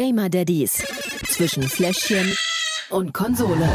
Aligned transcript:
Gamer 0.00 0.30
Daddies 0.30 0.82
zwischen 1.26 1.62
Fläschchen 1.62 2.34
und 2.88 3.12
Konsole. 3.12 3.68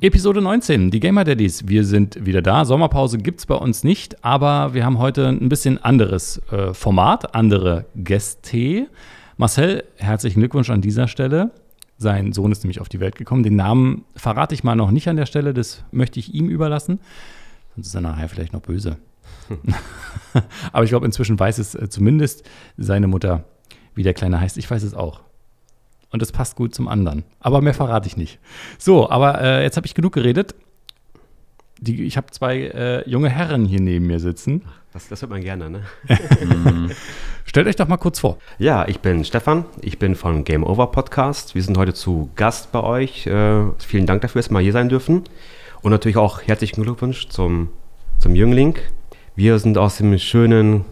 Episode 0.00 0.40
19, 0.42 0.90
die 0.90 0.98
Gamer 0.98 1.22
Daddies. 1.22 1.68
Wir 1.68 1.84
sind 1.84 2.26
wieder 2.26 2.42
da. 2.42 2.64
Sommerpause 2.64 3.18
gibt 3.18 3.38
es 3.38 3.46
bei 3.46 3.54
uns 3.54 3.84
nicht, 3.84 4.24
aber 4.24 4.74
wir 4.74 4.84
haben 4.84 4.98
heute 4.98 5.28
ein 5.28 5.48
bisschen 5.48 5.78
anderes 5.78 6.42
äh, 6.50 6.74
Format, 6.74 7.36
andere 7.36 7.84
Gäste. 7.94 8.88
Marcel, 9.36 9.84
herzlichen 9.98 10.40
Glückwunsch 10.40 10.68
an 10.68 10.80
dieser 10.80 11.06
Stelle. 11.06 11.52
Sein 11.98 12.32
Sohn 12.32 12.50
ist 12.50 12.64
nämlich 12.64 12.80
auf 12.80 12.88
die 12.88 12.98
Welt 12.98 13.14
gekommen. 13.14 13.44
Den 13.44 13.54
Namen 13.54 14.04
verrate 14.16 14.52
ich 14.56 14.64
mal 14.64 14.74
noch 14.74 14.90
nicht 14.90 15.06
an 15.06 15.14
der 15.14 15.26
Stelle, 15.26 15.54
das 15.54 15.84
möchte 15.92 16.18
ich 16.18 16.34
ihm 16.34 16.48
überlassen. 16.48 16.98
Sonst 17.76 17.86
ist 17.86 17.94
er 17.94 18.00
nachher 18.00 18.28
vielleicht 18.28 18.52
noch 18.52 18.62
böse. 18.62 18.96
aber 20.72 20.82
ich 20.82 20.90
glaube, 20.90 21.06
inzwischen 21.06 21.38
weiß 21.38 21.58
es 21.58 21.76
äh, 21.76 21.88
zumindest 21.88 22.42
seine 22.76 23.06
Mutter, 23.06 23.44
wie 23.94 24.02
der 24.02 24.14
Kleine 24.14 24.40
heißt. 24.40 24.56
Ich 24.58 24.70
weiß 24.70 24.82
es 24.82 24.94
auch. 24.94 25.20
Und 26.10 26.22
es 26.22 26.30
passt 26.30 26.56
gut 26.56 26.74
zum 26.74 26.86
anderen. 26.86 27.24
Aber 27.40 27.60
mehr 27.60 27.74
verrate 27.74 28.06
ich 28.06 28.16
nicht. 28.16 28.38
So, 28.78 29.10
aber 29.10 29.40
äh, 29.40 29.62
jetzt 29.62 29.76
habe 29.76 29.86
ich 29.86 29.94
genug 29.94 30.12
geredet. 30.12 30.54
Die, 31.80 32.04
ich 32.04 32.16
habe 32.16 32.28
zwei 32.30 32.60
äh, 32.60 33.08
junge 33.08 33.28
Herren 33.28 33.64
hier 33.64 33.80
neben 33.80 34.06
mir 34.06 34.20
sitzen. 34.20 34.62
Das, 34.92 35.08
das 35.08 35.22
hört 35.22 35.32
man 35.32 35.40
gerne, 35.40 35.70
ne? 35.70 35.82
Stellt 37.44 37.66
euch 37.66 37.74
doch 37.74 37.88
mal 37.88 37.96
kurz 37.96 38.20
vor. 38.20 38.38
Ja, 38.58 38.86
ich 38.86 39.00
bin 39.00 39.24
Stefan, 39.24 39.64
ich 39.80 39.98
bin 39.98 40.14
von 40.14 40.44
Game 40.44 40.62
Over 40.62 40.86
Podcast. 40.86 41.56
Wir 41.56 41.62
sind 41.64 41.76
heute 41.76 41.94
zu 41.94 42.30
Gast 42.36 42.70
bei 42.70 42.80
euch. 42.80 43.26
Äh, 43.26 43.72
vielen 43.78 44.06
Dank 44.06 44.22
dafür, 44.22 44.40
dass 44.40 44.50
wir 44.50 44.54
mal 44.54 44.62
hier 44.62 44.72
sein 44.72 44.88
dürfen. 44.88 45.24
Und 45.82 45.90
natürlich 45.90 46.16
auch 46.16 46.42
herzlichen 46.42 46.84
Glückwunsch 46.84 47.26
zum, 47.28 47.70
zum 48.18 48.36
Jüngling. 48.36 48.76
Wir 49.34 49.58
sind 49.58 49.78
aus 49.78 49.96
dem 49.96 50.16
schönen 50.16 50.84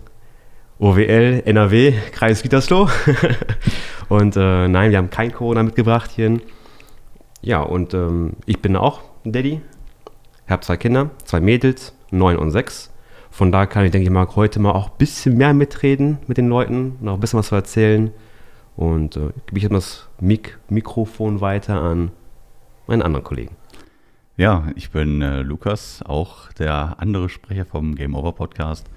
OWL 0.83 1.43
NRW, 1.45 1.93
Kreis 2.11 2.43
Gütersloh. 2.43 2.89
und 4.09 4.37
äh, 4.37 4.67
nein, 4.67 4.91
wir 4.91 4.99
haben 4.99 5.11
kein 5.11 5.33
Corona 5.33 5.63
mitgebracht 5.63 6.11
hier. 6.13 6.41
Ja, 7.41 7.61
und 7.61 7.95
ähm, 7.95 8.33
ich 8.47 8.59
bin 8.59 8.75
auch 8.75 9.01
ein 9.25 9.31
Daddy. 9.31 9.61
Ich 10.45 10.51
habe 10.51 10.63
zwei 10.63 10.77
Kinder, 10.77 11.11
zwei 11.25 11.39
Mädels, 11.39 11.95
neun 12.11 12.37
und 12.37 12.51
sechs. 12.51 12.93
Von 13.31 13.53
da 13.53 13.67
kann 13.67 13.85
ich, 13.85 13.93
denke 13.93 14.07
ich 14.07 14.11
mal, 14.11 14.27
heute 14.35 14.59
mal 14.59 14.73
auch 14.73 14.91
ein 14.91 14.99
bisschen 14.99 15.37
mehr 15.37 15.55
mitreden 15.55 16.19
mit 16.27 16.37
den 16.37 16.49
Leuten 16.49 16.99
auch 17.07 17.15
ein 17.15 17.21
bisschen 17.21 17.39
was 17.39 17.47
zu 17.47 17.55
erzählen. 17.55 18.11
Und 18.75 19.17
äh, 19.17 19.31
gebe 19.47 19.59
ich 19.59 19.69
das 19.69 20.09
Mik 20.19 20.59
Mikrofon 20.69 21.41
weiter 21.41 21.81
an 21.81 22.11
meinen 22.89 23.03
anderen 23.03 23.23
Kollegen. 23.23 23.55
Ja, 24.37 24.67
ich 24.75 24.91
bin 24.91 25.23
äh, 25.23 25.43
Lukas, 25.43 26.03
auch 26.05 26.53
der 26.55 26.97
andere 26.99 27.29
Sprecher 27.29 27.67
vom 27.67 27.95
Game 27.95 28.17
Over 28.17 28.33
Podcast. 28.33 28.91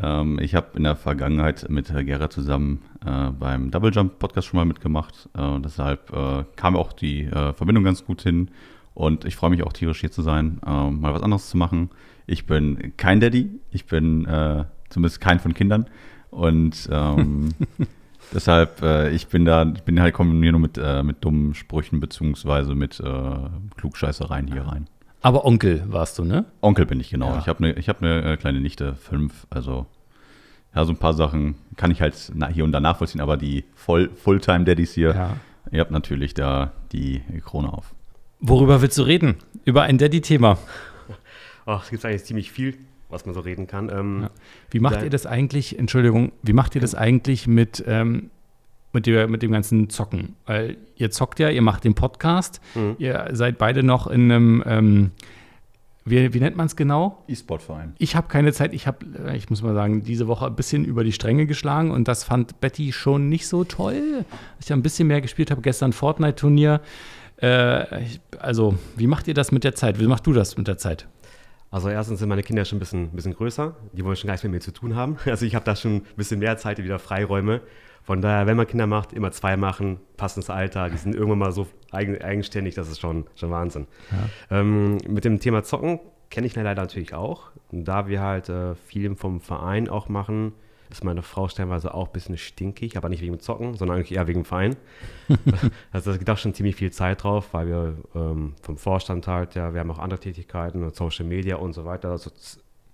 Ähm, 0.00 0.38
ich 0.40 0.54
habe 0.54 0.68
in 0.76 0.84
der 0.84 0.96
Vergangenheit 0.96 1.68
mit 1.68 1.90
äh, 1.90 2.04
Gerhard 2.04 2.32
zusammen 2.32 2.82
äh, 3.04 3.30
beim 3.30 3.70
Double 3.70 3.92
Jump 3.92 4.18
Podcast 4.18 4.48
schon 4.48 4.58
mal 4.58 4.66
mitgemacht. 4.66 5.28
Äh, 5.36 5.60
deshalb 5.60 6.12
äh, 6.12 6.44
kam 6.56 6.76
auch 6.76 6.92
die 6.92 7.26
Verbindung 7.26 7.84
ganz 7.84 8.04
gut 8.04 8.22
hin. 8.22 8.50
Und 8.94 9.24
ich 9.24 9.36
freue 9.36 9.50
mich 9.50 9.62
auch 9.62 9.72
tierisch 9.72 10.00
hier 10.00 10.10
zu 10.10 10.20
sein, 10.20 10.60
mal 10.62 11.14
was 11.14 11.22
anderes 11.22 11.48
zu 11.48 11.56
machen. 11.56 11.90
Ich 12.26 12.44
bin 12.44 12.92
kein 12.96 13.20
Daddy, 13.20 13.48
ich 13.70 13.86
bin 13.86 14.26
äh, 14.26 14.64
zumindest 14.88 15.20
kein 15.20 15.40
von 15.40 15.54
Kindern. 15.54 15.86
Und 16.30 16.88
ähm, 16.92 17.50
deshalb, 18.34 18.82
äh, 18.82 19.10
ich 19.10 19.28
bin 19.28 19.44
da, 19.44 19.64
ich 19.74 19.82
bin 19.82 20.00
halt 20.00 20.14
komme 20.14 20.34
mir 20.34 20.52
nur 20.52 20.60
mit, 20.60 20.78
äh, 20.78 21.02
mit 21.02 21.24
dummen 21.24 21.54
Sprüchen 21.54 22.00
beziehungsweise 22.00 22.74
mit 22.74 23.00
äh, 23.00 23.32
Klugscheißereien 23.76 24.52
hier 24.52 24.62
rein. 24.62 24.86
Aber 25.22 25.44
Onkel 25.44 25.82
warst 25.86 26.18
du, 26.18 26.24
ne? 26.24 26.46
Onkel 26.62 26.86
bin 26.86 26.98
ich, 27.00 27.10
genau. 27.10 27.32
Ja. 27.32 27.38
Ich 27.38 27.48
habe 27.48 27.64
eine 27.64 27.74
hab 27.82 28.00
ne, 28.00 28.22
äh, 28.32 28.36
kleine 28.36 28.60
Nichte, 28.60 28.94
fünf, 28.94 29.46
also 29.50 29.86
ja, 30.74 30.84
so 30.84 30.92
ein 30.92 30.96
paar 30.96 31.14
Sachen 31.14 31.56
kann 31.76 31.90
ich 31.90 32.00
halt 32.00 32.14
hier 32.52 32.64
und 32.64 32.72
da 32.72 32.80
nachvollziehen, 32.80 33.20
aber 33.20 33.36
die 33.36 33.64
Voll 33.74 34.10
Fulltime-Daddies 34.14 34.92
hier, 34.94 35.14
Ja. 35.14 35.36
ihr 35.72 35.80
habt 35.80 35.90
natürlich 35.90 36.32
da 36.34 36.72
die 36.92 37.22
Krone 37.44 37.72
auf. 37.72 37.92
Worüber 38.40 38.80
willst 38.80 38.96
du 38.96 39.02
reden? 39.02 39.36
Über 39.64 39.82
ein 39.82 39.98
Daddy-Thema. 39.98 40.56
Ach, 41.66 41.84
es 41.84 41.90
gibt 41.90 42.04
eigentlich 42.04 42.24
ziemlich 42.24 42.50
viel, 42.50 42.78
was 43.10 43.26
man 43.26 43.34
so 43.34 43.40
reden 43.40 43.66
kann. 43.66 43.90
Ähm, 43.90 44.22
Ja. 44.22 44.30
Wie 44.70 44.80
macht 44.80 45.02
ihr 45.02 45.10
das 45.10 45.26
eigentlich, 45.26 45.78
Entschuldigung, 45.78 46.32
wie 46.42 46.52
macht 46.54 46.74
ihr 46.74 46.80
das 46.80 46.94
eigentlich 46.94 47.46
mit, 47.46 47.84
ähm, 47.86 48.30
mit, 48.92 49.06
der, 49.06 49.28
mit 49.28 49.42
dem 49.42 49.52
ganzen 49.52 49.88
Zocken? 49.90 50.36
Weil 50.46 50.76
ihr 50.96 51.10
zockt 51.10 51.38
ja, 51.38 51.48
ihr 51.50 51.62
macht 51.62 51.84
den 51.84 51.94
Podcast, 51.94 52.60
Mhm. 52.74 52.96
ihr 52.98 53.28
seid 53.32 53.58
beide 53.58 53.82
noch 53.82 54.06
in 54.06 54.30
einem, 54.30 54.62
ähm, 54.66 55.10
wie, 56.04 56.32
wie 56.32 56.40
nennt 56.40 56.56
man 56.56 56.66
es 56.66 56.76
genau? 56.76 57.22
E-Sport-Verein. 57.28 57.94
Ich 57.98 58.16
habe 58.16 58.26
keine 58.28 58.52
Zeit, 58.52 58.72
ich 58.72 58.86
habe, 58.86 59.04
äh, 59.26 59.36
ich 59.36 59.50
muss 59.50 59.62
mal 59.62 59.74
sagen, 59.74 60.02
diese 60.02 60.26
Woche 60.26 60.46
ein 60.46 60.56
bisschen 60.56 60.84
über 60.84 61.04
die 61.04 61.12
Stränge 61.12 61.46
geschlagen 61.46 61.90
und 61.90 62.08
das 62.08 62.24
fand 62.24 62.60
Betty 62.60 62.92
schon 62.92 63.28
nicht 63.28 63.46
so 63.46 63.64
toll. 63.64 64.24
Ich 64.60 64.70
habe 64.70 64.80
ein 64.80 64.82
bisschen 64.82 65.08
mehr 65.08 65.20
gespielt, 65.20 65.50
habe 65.50 65.60
gestern 65.60 65.92
Fortnite-Turnier. 65.92 66.80
Äh, 67.36 67.84
also, 68.38 68.74
wie 68.96 69.06
macht 69.06 69.28
ihr 69.28 69.34
das 69.34 69.52
mit 69.52 69.62
der 69.64 69.74
Zeit? 69.74 70.00
Wie 70.00 70.06
machst 70.06 70.26
du 70.26 70.32
das 70.32 70.56
mit 70.56 70.68
der 70.68 70.78
Zeit? 70.78 71.06
Also 71.70 71.88
erstens 71.88 72.18
sind 72.18 72.28
meine 72.28 72.42
Kinder 72.42 72.64
schon 72.64 72.78
ein 72.78 72.80
bisschen, 72.80 73.10
bisschen 73.10 73.34
größer. 73.34 73.76
Die 73.92 74.04
wollen 74.04 74.16
schon 74.16 74.26
gar 74.26 74.32
nichts 74.34 74.42
mit 74.42 74.52
mir 74.52 74.60
zu 74.60 74.72
tun 74.72 74.96
haben. 74.96 75.18
Also 75.26 75.46
ich 75.46 75.54
habe 75.54 75.64
da 75.64 75.76
schon 75.76 75.96
ein 75.96 76.02
bisschen 76.16 76.40
mehr 76.40 76.56
Zeit, 76.56 76.82
wieder 76.82 76.98
Freiräume. 76.98 77.60
Von 78.02 78.22
daher, 78.22 78.46
wenn 78.46 78.56
man 78.56 78.66
Kinder 78.66 78.86
macht, 78.86 79.12
immer 79.12 79.30
zwei 79.30 79.56
machen, 79.56 80.00
passendes 80.16 80.50
Alter. 80.50 80.88
Die 80.88 80.96
sind 80.96 81.14
irgendwann 81.14 81.38
mal 81.38 81.52
so 81.52 81.66
eigen, 81.92 82.20
eigenständig, 82.20 82.74
das 82.74 82.88
ist 82.88 83.00
schon, 83.00 83.26
schon 83.34 83.50
Wahnsinn. 83.50 83.86
Ähm, 84.50 84.98
mit 85.06 85.24
dem 85.24 85.38
Thema 85.38 85.62
Zocken 85.62 86.00
kenne 86.30 86.46
ich 86.46 86.54
leider 86.56 86.74
natürlich 86.74 87.14
auch. 87.14 87.50
Und 87.70 87.84
da 87.84 88.08
wir 88.08 88.20
halt 88.20 88.48
äh, 88.48 88.74
viel 88.74 89.14
vom 89.16 89.40
Verein 89.40 89.88
auch 89.88 90.08
machen, 90.08 90.52
ist 90.90 91.04
meine 91.04 91.22
Frau 91.22 91.48
stellenweise 91.48 91.94
auch 91.94 92.08
ein 92.08 92.12
bisschen 92.12 92.36
stinkig, 92.36 92.96
aber 92.96 93.08
nicht 93.08 93.22
wegen 93.22 93.34
dem 93.34 93.40
Zocken, 93.40 93.74
sondern 93.76 93.96
eigentlich 93.98 94.12
eher 94.12 94.26
wegen 94.26 94.40
dem 94.40 94.44
Verein. 94.44 94.76
also 95.92 96.12
da 96.12 96.16
geht 96.16 96.28
auch 96.30 96.38
schon 96.38 96.54
ziemlich 96.54 96.76
viel 96.76 96.90
Zeit 96.90 97.22
drauf, 97.22 97.48
weil 97.52 97.68
wir 97.68 97.94
ähm, 98.14 98.54
vom 98.62 98.76
Vorstand 98.76 99.26
halt, 99.26 99.54
ja, 99.54 99.72
wir 99.72 99.80
haben 99.80 99.90
auch 99.90 99.98
andere 99.98 100.18
Tätigkeiten, 100.18 100.88
Social 100.90 101.26
Media 101.26 101.56
und 101.56 101.74
so 101.74 101.84
weiter. 101.84 102.10
Also, 102.10 102.30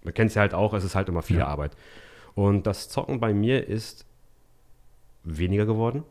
man 0.05 0.15
kennt 0.15 0.28
es 0.28 0.34
ja 0.34 0.43
halt 0.43 0.55
auch, 0.55 0.75
es 0.75 0.84
ist 0.84 0.95
halt 0.95 1.09
immer 1.09 1.22
viel 1.22 1.39
Ja. 1.39 1.47
Arbeit. 1.47 1.77
Und 2.34 2.66
das 2.66 2.91
Zocken 2.91 3.19
bei 3.19 3.33
mir 3.33 3.66
ist 3.66 4.06
weniger 5.26 5.66
geworden. 5.66 6.04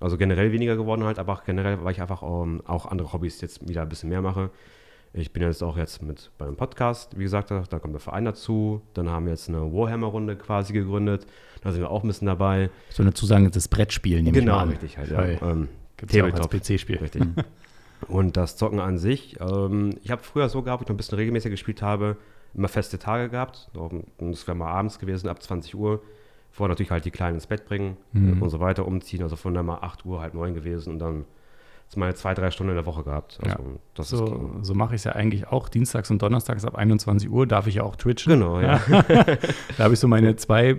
Also 0.00 0.16
generell 0.16 0.52
weniger 0.52 0.76
geworden 0.76 1.04
halt, 1.04 1.18
aber 1.18 1.34
auch 1.34 1.44
generell, 1.44 1.84
weil 1.84 1.92
ich 1.92 2.00
einfach 2.00 2.22
ähm, 2.22 2.62
auch 2.66 2.86
andere 2.86 3.12
Hobbys 3.12 3.40
jetzt 3.42 3.68
wieder 3.68 3.82
ein 3.82 3.88
bisschen 3.88 4.08
mehr 4.08 4.22
mache. 4.22 4.50
Ich 5.12 5.32
bin 5.32 5.42
jetzt 5.42 5.62
auch 5.62 5.76
jetzt 5.76 6.02
mit 6.02 6.30
beim 6.38 6.54
Podcast, 6.54 7.18
wie 7.18 7.24
gesagt, 7.24 7.50
da, 7.50 7.78
kommt 7.80 7.94
der 7.94 8.00
Verein 8.00 8.24
dazu. 8.24 8.80
Dann 8.94 9.10
haben 9.10 9.26
wir 9.26 9.32
jetzt 9.32 9.48
eine 9.48 9.72
Warhammer-Runde 9.72 10.36
quasi 10.36 10.72
gegründet. 10.72 11.26
Da 11.62 11.72
sind 11.72 11.80
wir 11.80 11.90
auch 11.90 12.04
ein 12.04 12.08
bisschen 12.08 12.26
dabei. 12.26 12.70
So 12.90 13.02
eine 13.02 13.12
Zusage, 13.12 13.50
das 13.50 13.66
Brettspiel, 13.66 14.22
nehme 14.22 14.38
ich 14.38 14.44
mal 14.44 14.60
an. 14.60 14.68
richtig 14.68 14.96
halt. 14.96 15.10
Ja. 15.10 15.24
Ähm, 15.24 15.68
Tabletop. 15.96 16.50
PC-Spiel. 16.50 16.98
Richtig. 16.98 17.22
Und 18.08 18.36
das 18.36 18.56
Zocken 18.56 18.80
an 18.80 18.98
sich, 18.98 19.36
ähm, 19.40 19.96
ich 20.02 20.10
habe 20.10 20.22
früher 20.22 20.48
so 20.48 20.62
gehabt, 20.62 20.80
wo 20.80 20.84
ich 20.84 20.88
noch 20.88 20.94
ein 20.94 20.96
bisschen 20.96 21.18
regelmäßiger 21.18 21.50
gespielt 21.50 21.82
habe, 21.82 22.16
immer 22.54 22.68
feste 22.68 22.98
Tage 22.98 23.28
gehabt. 23.28 23.68
Und 23.74 24.32
es 24.32 24.46
wäre 24.46 24.56
mal 24.56 24.70
abends 24.70 24.98
gewesen, 24.98 25.28
ab 25.28 25.42
20 25.42 25.74
Uhr. 25.74 26.02
Vorher 26.52 26.68
natürlich 26.70 26.90
halt 26.90 27.04
die 27.04 27.10
Kleinen 27.10 27.36
ins 27.36 27.46
Bett 27.46 27.64
bringen 27.66 27.96
Mhm. 28.12 28.42
und 28.42 28.50
so 28.50 28.60
weiter 28.60 28.86
umziehen. 28.86 29.22
Also 29.22 29.36
von 29.36 29.54
da 29.54 29.62
mal 29.62 29.78
8 29.82 30.04
Uhr, 30.04 30.20
halb 30.20 30.34
9 30.34 30.54
gewesen 30.54 30.92
und 30.94 30.98
dann 30.98 31.24
ist 31.88 31.96
meine 31.96 32.14
zwei, 32.14 32.34
drei 32.34 32.50
Stunden 32.52 32.70
in 32.70 32.76
der 32.76 32.86
Woche 32.86 33.02
gehabt. 33.02 33.38
Also 33.42 33.80
das 33.94 34.12
ist 34.12 34.18
So, 34.18 34.58
so 34.62 34.74
mache 34.74 34.94
ich 34.94 35.00
es 35.00 35.04
ja 35.04 35.12
eigentlich 35.12 35.48
auch. 35.48 35.68
Dienstags 35.68 36.10
und 36.10 36.22
Donnerstags 36.22 36.64
ab 36.64 36.76
21 36.76 37.28
Uhr 37.30 37.46
darf 37.46 37.66
ich 37.66 37.76
ja 37.76 37.82
auch 37.82 37.96
twitchen. 37.96 38.32
Genau, 38.34 38.60
ja. 38.60 38.78
Da 39.76 39.84
habe 39.84 39.94
ich 39.94 39.98
so 40.00 40.06
meine 40.06 40.36
zwei, 40.36 40.76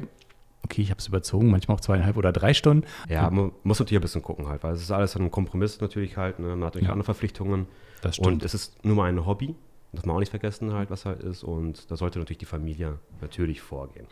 okay, 0.64 0.82
ich 0.82 0.90
habe 0.90 1.00
es 1.00 1.08
überzogen, 1.08 1.50
manchmal 1.52 1.76
auch 1.76 1.82
zweieinhalb 1.82 2.16
oder 2.16 2.32
drei 2.32 2.54
Stunden. 2.54 2.86
Ja, 3.10 3.30
man 3.30 3.52
muss 3.64 3.80
natürlich 3.80 4.00
ein 4.00 4.04
bisschen 4.04 4.22
gucken 4.22 4.48
halt, 4.48 4.64
weil 4.64 4.74
es 4.74 4.82
ist 4.82 4.92
alles 4.92 5.16
ein 5.18 5.32
Kompromiss 5.32 5.82
natürlich 5.82 6.16
halt. 6.16 6.40
Ne? 6.40 6.48
Man 6.48 6.60
hat 6.60 6.76
natürlich 6.76 6.88
Ja. 6.88 6.94
andere 6.94 7.06
Verpflichtungen. 7.06 7.68
Das 8.02 8.18
Und 8.20 8.44
es 8.44 8.54
ist 8.54 8.84
nur 8.86 8.96
mal 8.96 9.10
ein 9.10 9.26
Hobby, 9.26 9.54
das 9.92 10.06
man 10.06 10.16
auch 10.16 10.20
nicht 10.22 10.30
vergessen 10.32 10.72
halt, 10.74 10.90
was 10.92 11.06
halt 11.06 11.22
ist. 11.22 11.44
Und 11.44 11.92
da 11.92 11.98
sollte 11.98 12.20
natürlich 12.20 12.38
die 12.40 12.46
Familie 12.46 13.00
natürlich 13.20 13.60
vorgehen. 13.62 14.08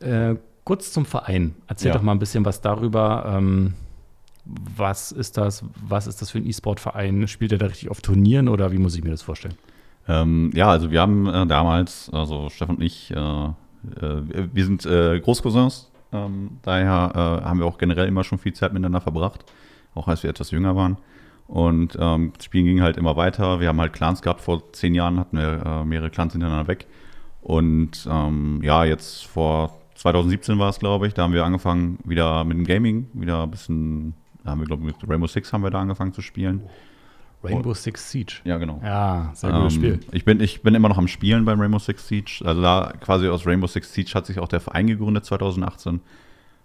Ja. 0.00 0.30
Äh, 0.30 0.36
kurz 0.64 0.92
zum 0.92 1.04
Verein. 1.06 1.54
Erzähl 1.66 1.88
Ja. 1.88 1.94
doch 1.94 2.02
mal 2.02 2.12
ein 2.12 2.18
bisschen 2.18 2.44
was 2.44 2.60
darüber. 2.60 3.24
Ähm, 3.26 3.74
was 4.44 5.12
ist 5.12 5.36
das? 5.38 5.64
Was 5.88 6.06
ist 6.06 6.20
das 6.20 6.30
für 6.30 6.38
ein 6.38 6.46
E-Sport-Verein? 6.46 7.26
Spielt 7.28 7.52
er 7.52 7.58
da 7.58 7.66
richtig 7.66 7.90
auf 7.90 8.00
Turnieren 8.02 8.48
oder 8.48 8.72
wie 8.72 8.78
muss 8.78 8.94
ich 8.96 9.02
mir 9.04 9.10
das 9.10 9.22
vorstellen? 9.22 9.54
Ähm, 10.06 10.50
ja, 10.54 10.68
also 10.68 10.90
wir 10.90 11.00
haben 11.00 11.26
äh, 11.26 11.46
damals, 11.46 12.10
also 12.12 12.50
Stefan 12.50 12.76
und 12.76 12.82
ich, 12.82 13.10
äh, 13.10 13.16
äh, 13.16 13.52
wir 14.52 14.64
sind 14.66 14.84
äh, 14.84 15.18
Großcousins, 15.18 15.90
ähm, 16.12 16.58
daher 16.62 17.12
äh, 17.14 17.44
haben 17.48 17.58
wir 17.58 17.64
auch 17.66 17.78
generell 17.78 18.06
immer 18.06 18.22
schon 18.22 18.38
viel 18.38 18.52
Zeit 18.52 18.74
miteinander 18.74 19.00
verbracht, 19.00 19.46
auch 19.94 20.06
als 20.06 20.22
wir 20.22 20.28
etwas 20.28 20.50
jünger 20.50 20.76
waren. 20.76 20.98
Und 21.46 21.96
ähm, 21.98 22.32
das 22.36 22.44
Spielen 22.44 22.66
ging 22.66 22.82
halt 22.82 22.96
immer 22.98 23.16
weiter. 23.16 23.60
Wir 23.60 23.68
haben 23.68 23.80
halt 23.80 23.92
Clans 23.94 24.20
gehabt, 24.20 24.40
vor 24.42 24.72
zehn 24.72 24.94
Jahren 24.94 25.18
hatten 25.18 25.38
wir 25.38 25.62
äh, 25.64 25.84
mehrere 25.84 26.10
Clans 26.10 26.32
hintereinander 26.32 26.68
weg. 26.68 26.86
Und 27.40 28.06
ähm, 28.10 28.60
ja, 28.62 28.84
jetzt 28.84 29.26
vor 29.26 29.78
2017 29.94 30.58
war 30.58 30.70
es, 30.70 30.78
glaube 30.78 31.06
ich, 31.06 31.14
da 31.14 31.22
haben 31.22 31.32
wir 31.32 31.44
angefangen 31.44 31.98
wieder 32.04 32.44
mit 32.44 32.56
dem 32.56 32.64
Gaming, 32.64 33.08
wieder 33.12 33.42
ein 33.42 33.50
bisschen, 33.50 34.14
da 34.42 34.50
haben 34.50 34.60
wir, 34.60 34.66
glaube 34.66 34.82
ich, 34.88 34.94
mit 35.00 35.08
Rainbow 35.08 35.26
Six 35.26 35.52
haben 35.52 35.62
wir 35.62 35.70
da 35.70 35.80
angefangen 35.80 36.12
zu 36.12 36.22
spielen. 36.22 36.62
Rainbow 37.42 37.74
Six 37.74 38.10
Siege. 38.10 38.34
Ja, 38.44 38.56
genau. 38.56 38.80
Ja, 38.82 39.30
sehr 39.34 39.52
gutes 39.52 39.74
Ähm, 39.74 39.80
Spiel. 39.80 40.00
Ich 40.12 40.24
bin, 40.24 40.40
ich 40.40 40.62
bin 40.62 40.74
immer 40.74 40.88
noch 40.88 40.98
am 40.98 41.08
Spielen 41.08 41.44
beim 41.44 41.60
Rainbow 41.60 41.78
Six 41.78 42.08
Siege. 42.08 42.42
Also 42.44 42.62
da 42.62 42.92
quasi 43.00 43.28
aus 43.28 43.46
Rainbow 43.46 43.66
Six 43.66 43.92
Siege 43.92 44.12
hat 44.14 44.26
sich 44.26 44.38
auch 44.38 44.48
der 44.48 44.60
Verein 44.60 44.86
gegründet 44.86 45.24
2018. 45.26 46.00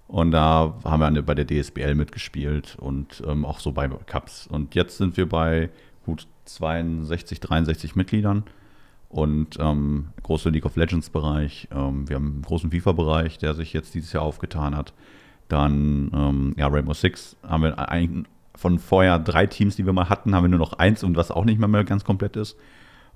Und 0.07 0.31
da 0.31 0.73
haben 0.83 1.15
wir 1.15 1.21
bei 1.21 1.35
der 1.35 1.45
DSBL 1.45 1.93
mitgespielt 1.95 2.77
und 2.79 3.21
ähm, 3.27 3.45
auch 3.45 3.59
so 3.59 3.73
bei 3.73 3.87
Cups. 3.87 4.47
Und 4.47 4.73
jetzt 4.73 4.97
sind 4.97 5.17
wir 5.17 5.29
bei 5.29 5.69
gut 6.05 6.27
62, 6.45 7.39
63 7.39 7.95
Mitgliedern 7.95 8.43
und 9.09 9.57
ähm, 9.59 10.09
große 10.23 10.49
League 10.49 10.65
of 10.65 10.75
Legends 10.75 11.09
Bereich. 11.09 11.67
Ähm, 11.71 12.07
wir 12.07 12.15
haben 12.15 12.31
einen 12.33 12.41
großen 12.43 12.71
FIFA-Bereich, 12.71 13.39
der 13.39 13.55
sich 13.55 13.73
jetzt 13.73 13.93
dieses 13.95 14.13
Jahr 14.13 14.23
aufgetan 14.23 14.75
hat. 14.75 14.93
Dann, 15.47 16.11
ähm, 16.13 16.55
ja, 16.57 16.67
Rainbow 16.67 16.93
Six 16.93 17.35
haben 17.45 17.63
wir 17.63 17.77
eigentlich 17.89 18.25
von 18.55 18.77
vorher 18.77 19.19
drei 19.19 19.47
Teams, 19.47 19.75
die 19.75 19.85
wir 19.85 19.93
mal 19.93 20.09
hatten, 20.09 20.35
haben 20.35 20.43
wir 20.43 20.49
nur 20.49 20.59
noch 20.59 20.73
eins 20.73 21.03
und 21.03 21.17
was 21.17 21.31
auch 21.31 21.45
nicht 21.45 21.59
mehr, 21.59 21.67
mehr 21.67 21.83
ganz 21.83 22.03
komplett 22.03 22.35
ist. 22.35 22.55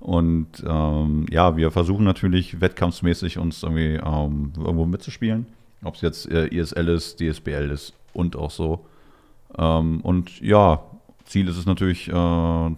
Und 0.00 0.64
ähm, 0.66 1.26
ja, 1.30 1.56
wir 1.56 1.70
versuchen 1.70 2.04
natürlich 2.04 2.60
wettkampfsmäßig 2.60 3.38
uns 3.38 3.62
irgendwie 3.62 3.94
ähm, 3.94 4.52
irgendwo 4.56 4.86
mitzuspielen. 4.86 5.46
Ob 5.82 5.94
es 5.94 6.00
jetzt 6.00 6.30
äh, 6.30 6.46
ISL 6.46 6.88
ist, 6.88 7.20
DSBL 7.20 7.70
ist 7.70 7.94
und 8.12 8.36
auch 8.36 8.50
so. 8.50 8.86
Ähm, 9.56 10.00
und 10.00 10.40
ja, 10.40 10.82
Ziel 11.24 11.48
ist 11.48 11.56
es 11.56 11.66
natürlich, 11.66 12.08
äh, 12.08 12.70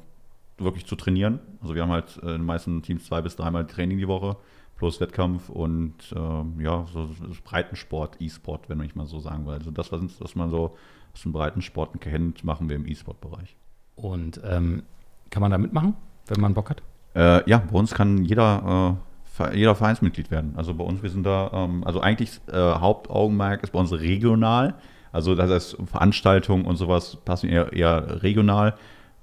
wirklich 0.58 0.87
zu 0.87 0.97
trainieren. 0.97 1.41
Also 1.61 1.75
wir 1.75 1.82
haben 1.82 1.91
halt 1.91 2.19
äh, 2.23 2.26
in 2.26 2.38
den 2.38 2.44
meisten 2.44 2.82
Teams 2.82 3.06
zwei 3.06 3.20
bis 3.23 3.37
dreimal 3.37 3.67
Training 3.67 3.99
die 3.99 4.08
Woche 4.08 4.37
plus 4.76 5.00
Wettkampf 5.00 5.49
und 5.49 5.94
äh, 6.14 6.62
ja, 6.62 6.87
so 6.93 7.08
Breitensport, 7.44 8.20
E-Sport, 8.20 8.69
wenn 8.69 8.81
ich 8.82 8.94
mal 8.94 9.06
so 9.06 9.20
sagen 9.20 9.47
will. 9.47 9.55
Also 9.55 9.70
das, 9.70 9.91
was, 9.93 10.00
was 10.20 10.35
man 10.35 10.50
so 10.50 10.76
aus 11.14 11.23
dem 11.23 11.32
Breitensport 11.32 11.99
kennt, 12.00 12.44
machen 12.44 12.69
wir 12.69 12.76
im 12.76 12.87
E-Sport-Bereich. 12.87 13.56
Und 13.94 14.41
ähm, 14.44 14.82
kann 15.31 15.41
man 15.41 15.50
da 15.50 15.58
mitmachen, 15.58 15.94
wenn 16.26 16.41
man 16.41 16.53
Bock 16.53 16.70
hat? 16.70 16.82
Äh, 17.14 17.49
ja, 17.49 17.59
bei 17.59 17.79
uns 17.79 17.94
kann 17.94 18.25
jeder 18.25 18.99
äh, 18.99 19.06
jeder 19.52 19.75
Vereinsmitglied 19.75 20.31
werden. 20.31 20.55
Also 20.56 20.75
bei 20.75 20.85
uns, 20.85 21.02
wir 21.02 21.11
sind 21.11 21.25
da, 21.25 21.50
ähm, 21.52 21.85
also 21.85 22.00
eigentlich 22.00 22.41
äh, 22.50 22.56
Hauptaugenmerk 22.56 23.62
ist 23.62 23.73
bei 23.73 23.79
uns 23.79 23.93
regional. 23.93 24.75
Also 25.12 25.35
das 25.35 25.50
heißt, 25.50 25.76
Veranstaltungen 25.87 26.64
und 26.64 26.76
sowas 26.76 27.17
passen 27.25 27.49
eher, 27.49 27.73
eher 27.73 28.23
regional, 28.23 28.75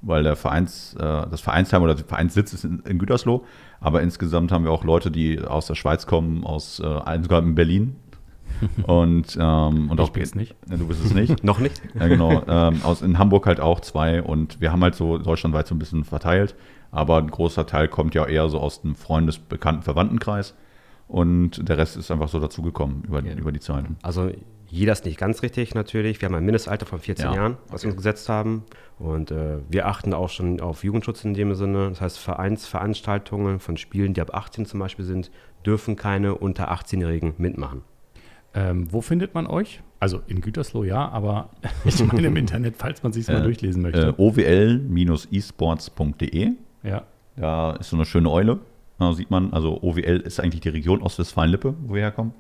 weil 0.04 0.24
der 0.24 0.36
Vereins, 0.36 0.94
äh, 0.96 1.00
das 1.00 1.42
Vereinsheim 1.42 1.82
oder 1.82 1.96
der 1.96 2.06
Vereinssitz 2.06 2.54
ist 2.54 2.66
in, 2.66 2.80
in, 2.88 3.00
Gütersloh. 3.00 3.44
Aber 3.80 4.02
insgesamt 4.02 4.52
haben 4.52 4.66
wir 4.66 4.72
auch 4.72 4.84
Leute, 4.84 5.10
die 5.10 5.42
aus 5.42 5.68
der 5.68 5.76
Schweiz 5.76 6.06
kommen, 6.06 6.44
aus 6.44 6.80
äh, 6.80 7.20
sogar 7.22 7.42
in 7.42 7.56
Berlin. 7.56 7.96
und, 8.84 9.38
ähm, 9.40 9.90
und 9.90 10.00
ich 10.00 10.06
auch 10.06 10.10
bin 10.12 10.24
es 10.24 10.36
nicht. 10.36 10.56
Du 10.68 10.88
bist 10.88 11.04
es 11.04 11.14
nicht. 11.14 11.44
Noch 11.44 11.60
nicht? 11.60 11.82
Ja, 12.00 12.08
genau. 12.08 12.44
Ähm, 12.48 12.82
aus, 12.84 13.02
in 13.02 13.18
Hamburg 13.18 13.48
halt 13.48 13.60
auch 13.60 13.80
zwei 13.80 14.22
und 14.22 14.62
wir 14.62 14.72
haben 14.72 14.84
halt 14.84 14.96
so 14.96 15.18
deutschlandweit 15.18 15.68
so 15.68 15.76
ein 15.76 15.80
bisschen 15.80 16.04
verteilt. 16.04 16.56
Aber 16.92 17.18
ein 17.18 17.32
großer 17.32 17.66
Teil 17.66 17.88
kommt 17.88 18.14
ja 18.14 18.26
eher 18.26 18.48
so 18.50 18.60
aus 18.60 18.82
dem 18.82 18.96
Freundes-, 18.96 19.40
Bekannten-, 19.40 19.82
Verwandtenkreis. 19.82 20.54
Und 21.08 21.68
der 21.68 21.78
Rest 21.78 21.98
ist 21.98 22.12
einfach 22.12 22.28
so 22.28 22.40
dazugekommen 22.40 23.04
über, 23.04 23.24
ja. 23.24 23.34
über 23.34 23.52
die 23.52 23.60
Zeit. 23.60 23.86
Also 24.04 24.30
jeder 24.74 24.94
ist 24.94 25.06
nicht 25.06 25.20
ganz 25.20 25.44
richtig 25.44 25.76
natürlich. 25.76 26.20
Wir 26.20 26.26
haben 26.28 26.34
ein 26.34 26.44
Mindestalter 26.44 26.88
von 26.88 26.98
14 26.98 27.28
ja. 27.28 27.36
Jahren, 27.36 27.58
was 27.68 27.82
okay. 27.82 27.84
wir 27.84 27.90
uns 27.90 27.98
gesetzt 27.98 28.28
haben. 28.28 28.64
Und 28.98 29.30
äh, 29.30 29.60
wir 29.70 29.86
achten 29.86 30.16
auch 30.16 30.30
schon 30.30 30.60
auf 30.62 30.84
Jugendschutz 30.84 31.24
in 31.24 31.36
dem 31.36 31.54
Sinne. 31.54 31.90
Das 31.90 32.02
heißt, 32.02 32.18
Vereinsveranstaltungen 32.18 33.60
von 33.60 33.78
Spielen, 33.78 34.16
die 34.16 34.22
ab 34.22 34.34
18 34.34 34.66
zum 34.66 34.80
Beispiel 34.80 35.06
sind, 35.06 35.30
dürfen 35.64 35.96
keine 35.96 36.34
unter 36.34 36.72
18-Jährigen 36.72 37.36
mitmachen. 37.38 37.84
Ähm, 38.56 38.92
wo 38.92 39.02
findet 39.02 39.36
man 39.36 39.46
euch? 39.46 39.84
Also 40.00 40.22
in 40.26 40.42
Gütersloh 40.42 40.84
ja, 40.84 41.08
aber 41.08 41.52
ich 41.86 42.04
meine 42.04 42.26
im 42.28 42.36
Internet, 42.36 42.74
falls 42.76 43.04
man 43.04 43.14
sich 43.14 43.28
mal 43.28 43.42
äh, 43.42 43.44
durchlesen 43.44 43.84
möchte. 43.84 44.08
Äh, 44.08 44.14
owl-esports.de 44.18 46.52
ja. 46.82 47.04
Da 47.36 47.74
ist 47.74 47.92
so 47.92 47.96
eine 47.96 48.06
schöne 48.06 48.32
Eule. 48.32 48.60
Da 48.98 49.14
sieht 49.14 49.30
man, 49.30 49.54
also 49.54 49.84
OWL 49.84 50.22
ist 50.22 50.40
eigentlich 50.40 50.62
die 50.62 50.70
Region 50.70 51.04
Ostwestfalen-Lippe, 51.04 51.76
wo 51.86 51.94
wir 51.94 52.02
herkommen. 52.02 52.34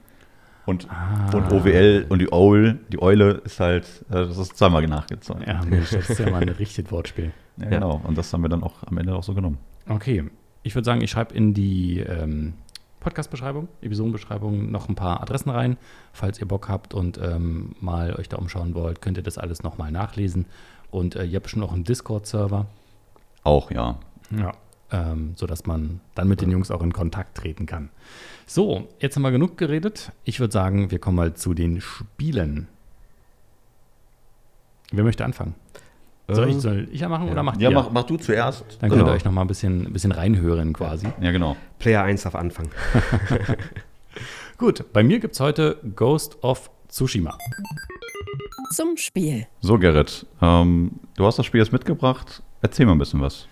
Und, 0.65 0.88
ah. 0.89 1.30
und 1.36 1.51
OWL 1.51 2.06
und 2.07 2.19
die 2.19 2.31
Owl, 2.31 2.80
die 2.89 3.01
Eule 3.01 3.42
ist 3.44 3.60
halt, 3.60 3.86
äh, 4.10 4.13
das 4.13 4.38
ist 4.38 4.57
zweimal 4.57 4.86
nachgezogen. 4.88 5.44
Ja, 5.45 5.63
Mensch, 5.65 5.92
das 5.92 6.10
ist 6.10 6.19
ja 6.19 6.30
mal 6.30 6.42
ein 6.42 6.50
richtiges 6.60 6.89
Wortspiel. 6.92 7.33
Ja, 7.57 7.69
genau. 7.69 8.01
Und 8.04 8.18
das 8.18 8.31
haben 8.31 8.42
wir 8.42 8.50
dann 8.50 8.63
auch 8.63 8.83
am 8.86 8.98
Ende 8.98 9.13
auch 9.15 9.24
so 9.24 9.33
genommen. 9.33 9.57
Okay. 9.89 10.24
Ich 10.63 10.75
würde 10.75 10.86
sagen, 10.86 11.01
ich 11.01 11.12
schreibe 11.12 11.33
in 11.33 11.54
die 11.54 12.00
ähm, 12.00 12.54
Podcast-Beschreibung, 13.01 13.68
Episodenbeschreibung 13.81 14.71
noch 14.71 14.88
ein 14.88 14.95
paar 14.95 15.21
Adressen 15.21 15.50
rein. 15.50 15.77
Falls 16.13 16.39
ihr 16.39 16.48
Bock 16.48 16.69
habt 16.69 16.94
und 16.94 17.19
ähm, 17.21 17.75
mal 17.81 18.15
euch 18.15 18.30
da 18.30 18.38
umschauen 18.38 18.74
wollt, 18.74 19.01
könnt 19.01 19.18
ihr 19.18 19.24
das 19.24 19.38
alles 19.38 19.62
nochmal 19.63 19.92
nachlesen. 19.92 20.45
Und 20.89 21.15
äh, 21.15 21.25
ihr 21.25 21.36
habt 21.36 21.50
schon 21.50 21.62
auch 21.63 21.74
einen 21.74 21.83
Discord-Server. 21.83 22.68
Auch, 23.44 23.69
ja. 23.71 24.00
Ja. 24.31 24.54
Ähm, 24.94 25.34
sodass 25.36 25.66
man 25.66 26.01
dann 26.13 26.28
mit 26.28 26.40
den 26.40 26.51
Jungs 26.51 26.69
auch 26.69 26.84
in 26.84 26.94
Kontakt 26.94 27.36
treten 27.36 27.66
kann. 27.66 27.90
So, 28.45 28.88
jetzt 29.00 29.16
haben 29.16 29.24
wir 29.24 29.31
genug 29.31 29.57
geredet. 29.57 30.12
Ich 30.24 30.40
würde 30.40 30.54
sagen, 30.54 30.92
wir 30.92 31.00
kommen 31.00 31.18
mal 31.18 31.34
zu 31.34 31.56
den 31.56 31.81
Spielen. 31.81 32.68
Wer 34.92 35.04
möchte 35.04 35.25
anfangen? 35.25 35.56
Soll 36.28 36.48
ich, 36.48 36.54
ähm, 36.54 36.60
soll 36.60 36.88
ich 36.92 37.01
ja 37.01 37.10
machen 37.10 37.25
ja. 37.25 37.31
oder 37.31 37.42
macht 37.42 37.60
ja, 37.60 37.69
ihr? 37.69 37.75
Ja, 37.75 37.81
mach, 37.81 37.92
mach, 37.92 38.04
du 38.04 38.18
zuerst. 38.18 38.63
Dann 38.80 38.92
genau. 38.92 39.01
könnt 39.01 39.13
ihr 39.13 39.16
euch 39.16 39.25
noch 39.25 39.31
mal 39.31 39.42
ein 39.42 39.48
bisschen, 39.48 39.88
ein 39.88 39.94
bisschen 39.94 40.12
reinhören 40.12 40.74
quasi. 40.74 41.07
Ja, 41.19 41.31
genau. 41.31 41.57
Player 41.80 42.04
1 42.04 42.28
auf 42.28 42.36
Anfang. 42.36 42.69
Gut, 44.60 44.86
bei 44.94 45.04
mir 45.04 45.19
gibt 45.19 45.34
es 45.34 45.39
heute 45.39 45.78
Ghost 45.96 46.44
of 46.44 46.69
Tsushima. 46.88 47.36
Zum 48.72 48.96
Spiel. 48.98 49.48
So, 49.62 49.80
Gerrit, 49.80 50.28
ähm, 50.42 50.92
du 51.18 51.25
hast 51.25 51.39
das 51.39 51.48
Spiel 51.48 51.60
jetzt 51.60 51.74
mitgebracht. 51.74 52.44
Erzähl 52.62 52.86
mal 52.86 52.94
ein 52.94 53.00
bisschen 53.00 53.19
was. 53.19 53.48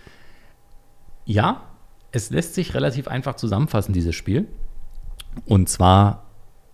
Ja, 1.25 1.63
es 2.11 2.29
lässt 2.29 2.55
sich 2.55 2.73
relativ 2.73 3.07
einfach 3.07 3.35
zusammenfassen, 3.35 3.93
dieses 3.93 4.15
Spiel. 4.15 4.47
Und 5.45 5.69
zwar, 5.69 6.25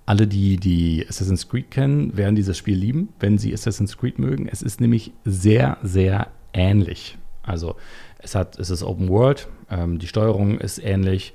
alle, 0.06 0.28
die, 0.28 0.58
die 0.58 1.06
Assassin's 1.08 1.48
Creed 1.48 1.70
kennen, 1.70 2.16
werden 2.18 2.36
dieses 2.36 2.58
Spiel 2.58 2.78
lieben, 2.78 3.10
wenn 3.20 3.38
sie 3.38 3.54
Assassin's 3.54 3.98
Creed 3.98 4.20
mögen. 4.20 4.48
Es 4.48 4.62
ist 4.62 4.82
nämlich 4.82 5.12
sehr, 5.26 5.78
sehr 5.84 6.28
ähnlich. 6.54 7.18
Also 7.44 7.76
es, 8.20 8.36
hat, 8.36 8.58
es 8.58 8.70
ist 8.70 8.84
Open 8.84 9.10
World, 9.10 9.48
ähm, 9.70 10.00
die 10.00 10.08
Steuerung 10.08 10.60
ist 10.60 10.80
ähnlich. 10.80 11.34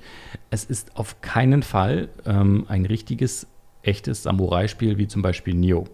Es 0.49 0.65
ist 0.65 0.97
auf 0.97 1.21
keinen 1.21 1.63
Fall 1.63 2.09
ähm, 2.25 2.65
ein 2.67 2.85
richtiges, 2.85 3.47
echtes 3.83 4.23
Samurai-Spiel 4.23 4.97
wie 4.97 5.07
zum 5.07 5.21
Beispiel 5.21 5.53
Nioh. 5.53 5.85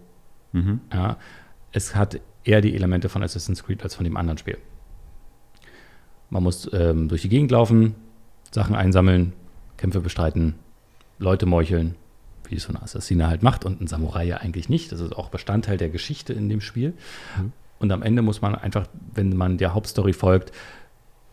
Mhm. 0.52 0.80
Ja, 0.92 1.16
es 1.72 1.94
hat 1.94 2.20
eher 2.44 2.60
die 2.60 2.74
Elemente 2.74 3.08
von 3.08 3.22
Assassin's 3.22 3.62
Creed 3.62 3.82
als 3.82 3.94
von 3.94 4.04
dem 4.04 4.16
anderen 4.16 4.38
Spiel. 4.38 4.58
Man 6.30 6.42
muss 6.42 6.70
ähm, 6.72 7.08
durch 7.08 7.22
die 7.22 7.28
Gegend 7.28 7.50
laufen, 7.50 7.94
Sachen 8.50 8.74
einsammeln, 8.74 9.32
Kämpfe 9.76 10.00
bestreiten, 10.00 10.54
Leute 11.18 11.46
meucheln, 11.46 11.96
wie 12.48 12.56
es 12.56 12.64
so 12.64 12.72
ein 12.72 12.82
Assassiner 12.82 13.28
halt 13.28 13.42
macht 13.42 13.64
und 13.64 13.80
ein 13.80 13.86
Samurai 13.86 14.24
ja 14.24 14.38
eigentlich 14.38 14.68
nicht. 14.68 14.92
Das 14.92 15.00
ist 15.00 15.14
auch 15.14 15.28
Bestandteil 15.28 15.76
der 15.76 15.88
Geschichte 15.88 16.32
in 16.32 16.48
dem 16.48 16.60
Spiel. 16.60 16.94
Mhm. 17.38 17.52
Und 17.78 17.92
am 17.92 18.02
Ende 18.02 18.22
muss 18.22 18.42
man 18.42 18.54
einfach, 18.54 18.86
wenn 19.14 19.36
man 19.36 19.58
der 19.58 19.74
Hauptstory 19.74 20.12
folgt, 20.12 20.52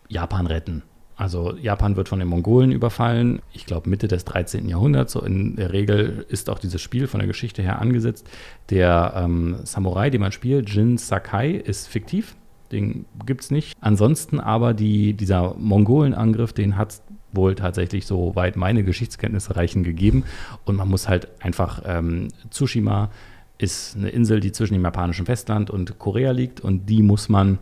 Japan 0.08 0.48
retten. 0.48 0.84
Also 1.18 1.58
Japan 1.58 1.96
wird 1.96 2.10
von 2.10 2.20
den 2.20 2.28
Mongolen 2.28 2.72
überfallen. 2.72 3.42
Ich 3.52 3.66
glaube 3.66 3.90
Mitte 3.90 4.08
des 4.08 4.24
13. 4.24 4.70
Jahrhunderts. 4.70 5.14
So 5.14 5.22
in 5.22 5.56
der 5.56 5.74
Regel 5.74 6.26
ist 6.30 6.50
auch 6.50 6.60
dieses 6.60 6.80
Spiel 6.80 7.08
von 7.08 7.20
der 7.20 7.28
Geschichte 7.28 7.64
her 7.64 7.82
angesetzt. 7.82 8.30
Der 8.70 9.14
ähm, 9.16 9.58
Samurai, 9.64 10.12
den 10.12 10.22
man 10.22 10.32
spielt, 10.32 10.70
Jin 10.70 10.98
Sakai, 10.98 11.52
ist 11.52 11.88
fiktiv. 11.88 12.36
Den 12.72 13.06
gibt 13.26 13.42
es 13.42 13.52
nicht. 13.52 13.78
Ansonsten 13.80 14.40
aber 14.40 14.74
die, 14.74 15.14
dieser 15.14 15.56
Mongolenangriff, 15.56 16.54
den 16.54 16.78
hat 16.78 16.92
es 16.92 17.02
wohl 17.32 17.56
tatsächlich 17.56 18.06
so 18.06 18.36
weit 18.36 18.56
meine 18.56 18.84
Geschichtskenntnisse 18.84 19.56
reichen 19.56 19.84
gegeben. 19.84 20.24
Und 20.66 20.76
man 20.76 20.88
muss 20.88 21.08
halt 21.08 21.28
einfach, 21.42 21.84
ähm, 21.86 22.30
Tsushima 22.50 23.10
ist 23.58 23.96
eine 23.96 24.10
Insel, 24.10 24.40
die 24.40 24.52
zwischen 24.52 24.74
dem 24.74 24.84
japanischen 24.84 25.26
Festland 25.26 25.70
und 25.70 25.98
Korea 26.00 26.32
liegt 26.32 26.60
und 26.62 26.88
die 26.88 27.02
muss 27.02 27.30
man 27.30 27.60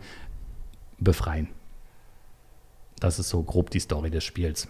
befreien. 0.98 1.48
Das 3.00 3.18
ist 3.18 3.28
so 3.28 3.42
grob 3.42 3.70
die 3.70 3.80
Story 3.80 4.10
des 4.10 4.24
Spiels. 4.24 4.68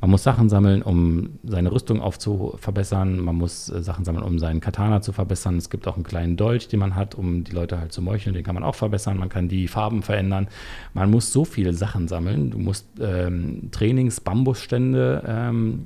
Man 0.00 0.10
muss 0.10 0.22
Sachen 0.22 0.48
sammeln, 0.48 0.80
um 0.80 1.38
seine 1.44 1.70
Rüstung 1.72 2.00
aufzuverbessern. 2.00 3.20
Man 3.20 3.36
muss 3.36 3.68
äh, 3.68 3.82
Sachen 3.82 4.04
sammeln, 4.04 4.24
um 4.24 4.38
seinen 4.38 4.60
Katana 4.60 5.02
zu 5.02 5.12
verbessern. 5.12 5.58
Es 5.58 5.68
gibt 5.68 5.86
auch 5.86 5.96
einen 5.96 6.04
kleinen 6.04 6.36
Dolch, 6.38 6.68
den 6.68 6.80
man 6.80 6.94
hat, 6.94 7.14
um 7.14 7.44
die 7.44 7.52
Leute 7.52 7.78
halt 7.78 7.92
zu 7.92 8.00
meucheln. 8.00 8.34
Den 8.34 8.42
kann 8.42 8.54
man 8.54 8.64
auch 8.64 8.74
verbessern. 8.74 9.18
Man 9.18 9.28
kann 9.28 9.48
die 9.48 9.68
Farben 9.68 10.02
verändern. 10.02 10.48
Man 10.94 11.10
muss 11.10 11.32
so 11.32 11.44
viele 11.44 11.74
Sachen 11.74 12.08
sammeln. 12.08 12.50
Du 12.50 12.58
musst 12.58 12.86
ähm, 12.98 13.68
Trainings, 13.72 14.20
Bambusstände 14.20 15.22
ähm, 15.26 15.84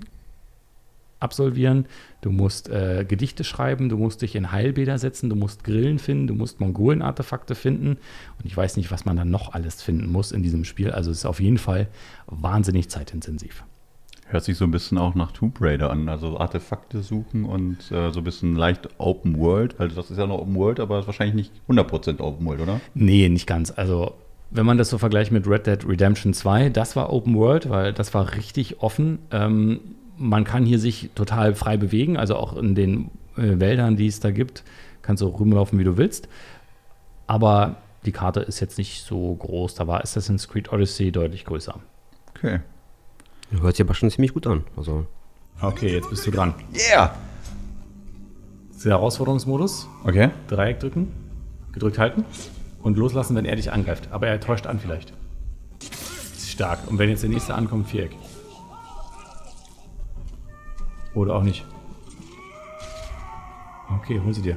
absolvieren. 1.19 1.87
Du 2.21 2.31
musst 2.31 2.69
äh, 2.69 3.05
Gedichte 3.09 3.43
schreiben. 3.43 3.89
Du 3.89 3.97
musst 3.97 4.23
dich 4.23 4.37
in 4.37 4.53
Heilbäder 4.53 4.97
setzen. 4.99 5.29
Du 5.29 5.35
musst 5.35 5.65
Grillen 5.65 5.99
finden. 5.99 6.29
Du 6.29 6.35
musst 6.35 6.61
Mongolen-Artefakte 6.61 7.57
finden. 7.57 7.97
Und 8.39 8.45
ich 8.45 8.57
weiß 8.57 8.77
nicht, 8.77 8.93
was 8.93 9.07
man 9.07 9.17
dann 9.17 9.31
noch 9.31 9.55
alles 9.55 9.83
finden 9.83 10.13
muss 10.13 10.31
in 10.31 10.45
diesem 10.45 10.65
Spiel. 10.65 10.93
Also 10.93 11.11
es 11.11 11.19
ist 11.19 11.27
auf 11.27 11.41
jeden 11.41 11.59
Fall 11.59 11.89
wahnsinnig 12.29 12.91
zeitintensiv. 12.91 13.65
Hört 14.35 14.43
sich 14.43 14.57
so 14.57 14.65
ein 14.65 14.73
bisschen 14.73 14.99
auch 14.99 15.15
nach 15.15 15.31
Tomb 15.31 15.61
Raider 15.61 15.91
an, 15.91 16.09
also 16.09 16.41
Artefakte 16.41 17.05
suchen 17.05 17.45
und 17.45 17.93
äh, 17.93 18.11
so 18.11 18.19
ein 18.19 18.25
bisschen 18.25 18.57
leicht 18.57 18.89
Open 18.99 19.39
World. 19.39 19.79
Also 19.79 19.95
das 19.95 20.11
ist 20.11 20.19
ja 20.19 20.27
noch 20.27 20.41
Open 20.41 20.57
World, 20.57 20.81
aber 20.81 20.99
ist 20.99 21.07
wahrscheinlich 21.07 21.37
nicht 21.37 21.53
100% 21.69 22.21
Open 22.21 22.45
World, 22.45 22.61
oder? 22.61 22.81
Nee, 22.95 23.29
nicht 23.29 23.47
ganz. 23.47 23.71
Also 23.71 24.15
wenn 24.51 24.67
man 24.67 24.77
das 24.77 24.91
so 24.91 24.99
vergleicht 24.99 25.31
mit 25.31 25.47
Red 25.47 25.69
Dead 25.69 25.89
Redemption 25.89 26.35
2, 26.35 26.71
das 26.71 26.97
war 26.97 27.13
Open 27.13 27.37
World, 27.37 27.71
weil 27.71 27.93
das 27.93 28.13
war 28.13 28.35
richtig 28.35 28.83
offen. 28.83 29.21
Ähm, 29.31 29.79
man 30.19 30.43
kann 30.43 30.67
hier 30.67 30.81
sich 30.81 31.11
total 31.15 31.55
frei 31.55 31.77
bewegen, 31.77 32.17
also 32.17 32.35
auch 32.35 32.57
in 32.57 32.75
den 32.75 33.13
äh, 33.37 33.61
Wäldern, 33.61 33.95
die 33.95 34.09
es 34.09 34.19
da 34.19 34.33
gibt. 34.33 34.65
Kannst 35.03 35.23
du 35.23 35.27
rumlaufen, 35.29 35.79
wie 35.79 35.85
du 35.85 35.97
willst. 35.97 36.29
Aber 37.29 37.77
die 38.05 38.11
Karte 38.11 38.41
ist 38.41 38.59
jetzt 38.59 38.79
nicht 38.79 39.05
so 39.05 39.33
groß. 39.33 39.77
Da 39.77 39.87
war 39.87 40.01
Assassin's 40.01 40.49
Creed 40.49 40.73
Odyssey 40.73 41.13
deutlich 41.13 41.45
größer. 41.45 41.79
Okay. 42.37 42.59
Hört 43.51 43.77
sich 43.77 43.85
aber 43.85 43.95
schon 43.95 44.11
ziemlich 44.11 44.35
gut 44.35 44.47
an. 44.47 44.65
Also, 44.77 45.07
Okay, 45.61 45.93
jetzt 45.93 46.11
bist 46.11 46.27
du 46.27 46.31
dran. 46.31 46.55
Yeah! 46.75 47.15
Das 48.69 48.79
ist 48.79 48.85
der 48.85 48.93
Herausforderungsmodus. 48.93 49.89
Okay. 50.05 50.31
Dreieck 50.49 50.81
drücken, 50.81 51.13
gedrückt 51.73 51.99
halten 51.99 52.25
und 52.83 52.99
loslassen, 52.99 53.37
wenn 53.37 53.45
er 53.45 53.57
dich 53.57 53.73
angreift. 53.73 54.09
Aber 54.11 54.27
er 54.27 54.41
täuscht 54.41 54.67
an 54.67 54.79
vielleicht. 54.81 55.13
Ist 55.81 56.51
stark. 56.51 56.81
Und 56.89 56.99
wenn 56.99 57.09
jetzt 57.09 57.23
der 57.23 57.31
nächste 57.31 57.55
ankommt, 57.55 57.89
Viereck. 57.89 58.17
Oder 61.15 61.37
auch 61.37 61.43
nicht. 61.43 61.65
Okay, 64.01 64.21
hol 64.23 64.35
sie 64.35 64.43
dir. 64.43 64.57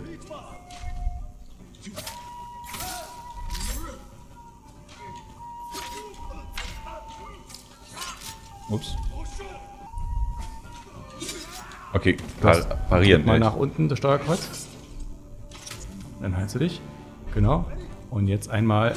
Ups. 8.70 8.96
Okay, 11.94 12.18
par 12.42 12.62
parieren. 12.90 13.26
Mal 13.26 13.40
nach 13.40 13.56
unten 13.56 13.90
das 13.90 13.98
Steuerkreuz. 13.98 14.68
Dann 16.22 16.36
heilst 16.36 16.56
du 16.56 16.60
dich. 16.60 16.82
Genau. 17.34 17.66
Und 18.10 18.28
jetzt 18.28 18.50
einmal 18.50 18.94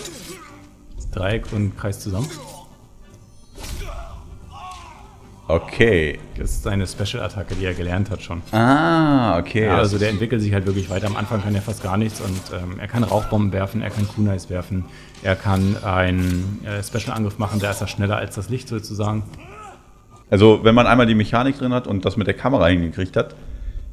Dreieck 1.12 1.52
und 1.52 1.76
Kreis 1.76 2.00
zusammen. 2.00 2.28
Okay. 5.48 6.20
Das 6.36 6.50
ist 6.50 6.62
seine 6.62 6.86
Special-Attacke, 6.86 7.56
die 7.56 7.64
er 7.64 7.74
gelernt 7.74 8.08
hat 8.08 8.22
schon. 8.22 8.40
Ah, 8.52 9.36
okay. 9.36 9.66
Ja, 9.66 9.78
also 9.78 9.98
der 9.98 10.10
entwickelt 10.10 10.40
sich 10.40 10.52
halt 10.52 10.64
wirklich 10.64 10.88
weiter. 10.90 11.08
Am 11.08 11.16
Anfang 11.16 11.42
kann 11.42 11.54
er 11.56 11.62
fast 11.62 11.82
gar 11.82 11.96
nichts 11.96 12.20
und 12.20 12.40
ähm, 12.52 12.78
er 12.78 12.86
kann 12.86 13.02
Rauchbomben 13.02 13.52
werfen, 13.52 13.82
er 13.82 13.90
kann 13.90 14.06
Kunais 14.06 14.48
werfen, 14.48 14.84
er 15.24 15.34
kann 15.34 15.76
einen 15.82 16.64
äh, 16.64 16.84
Special-Angriff 16.84 17.38
machen, 17.38 17.58
der 17.58 17.72
ist 17.72 17.80
ja 17.80 17.88
schneller 17.88 18.16
als 18.16 18.36
das 18.36 18.48
Licht 18.48 18.68
sozusagen. 18.68 19.24
Also, 20.30 20.60
wenn 20.62 20.74
man 20.74 20.86
einmal 20.86 21.06
die 21.06 21.14
Mechanik 21.14 21.58
drin 21.58 21.72
hat 21.74 21.86
und 21.86 22.04
das 22.04 22.16
mit 22.16 22.26
der 22.26 22.34
Kamera 22.34 22.66
hingekriegt 22.68 23.16
hat, 23.16 23.34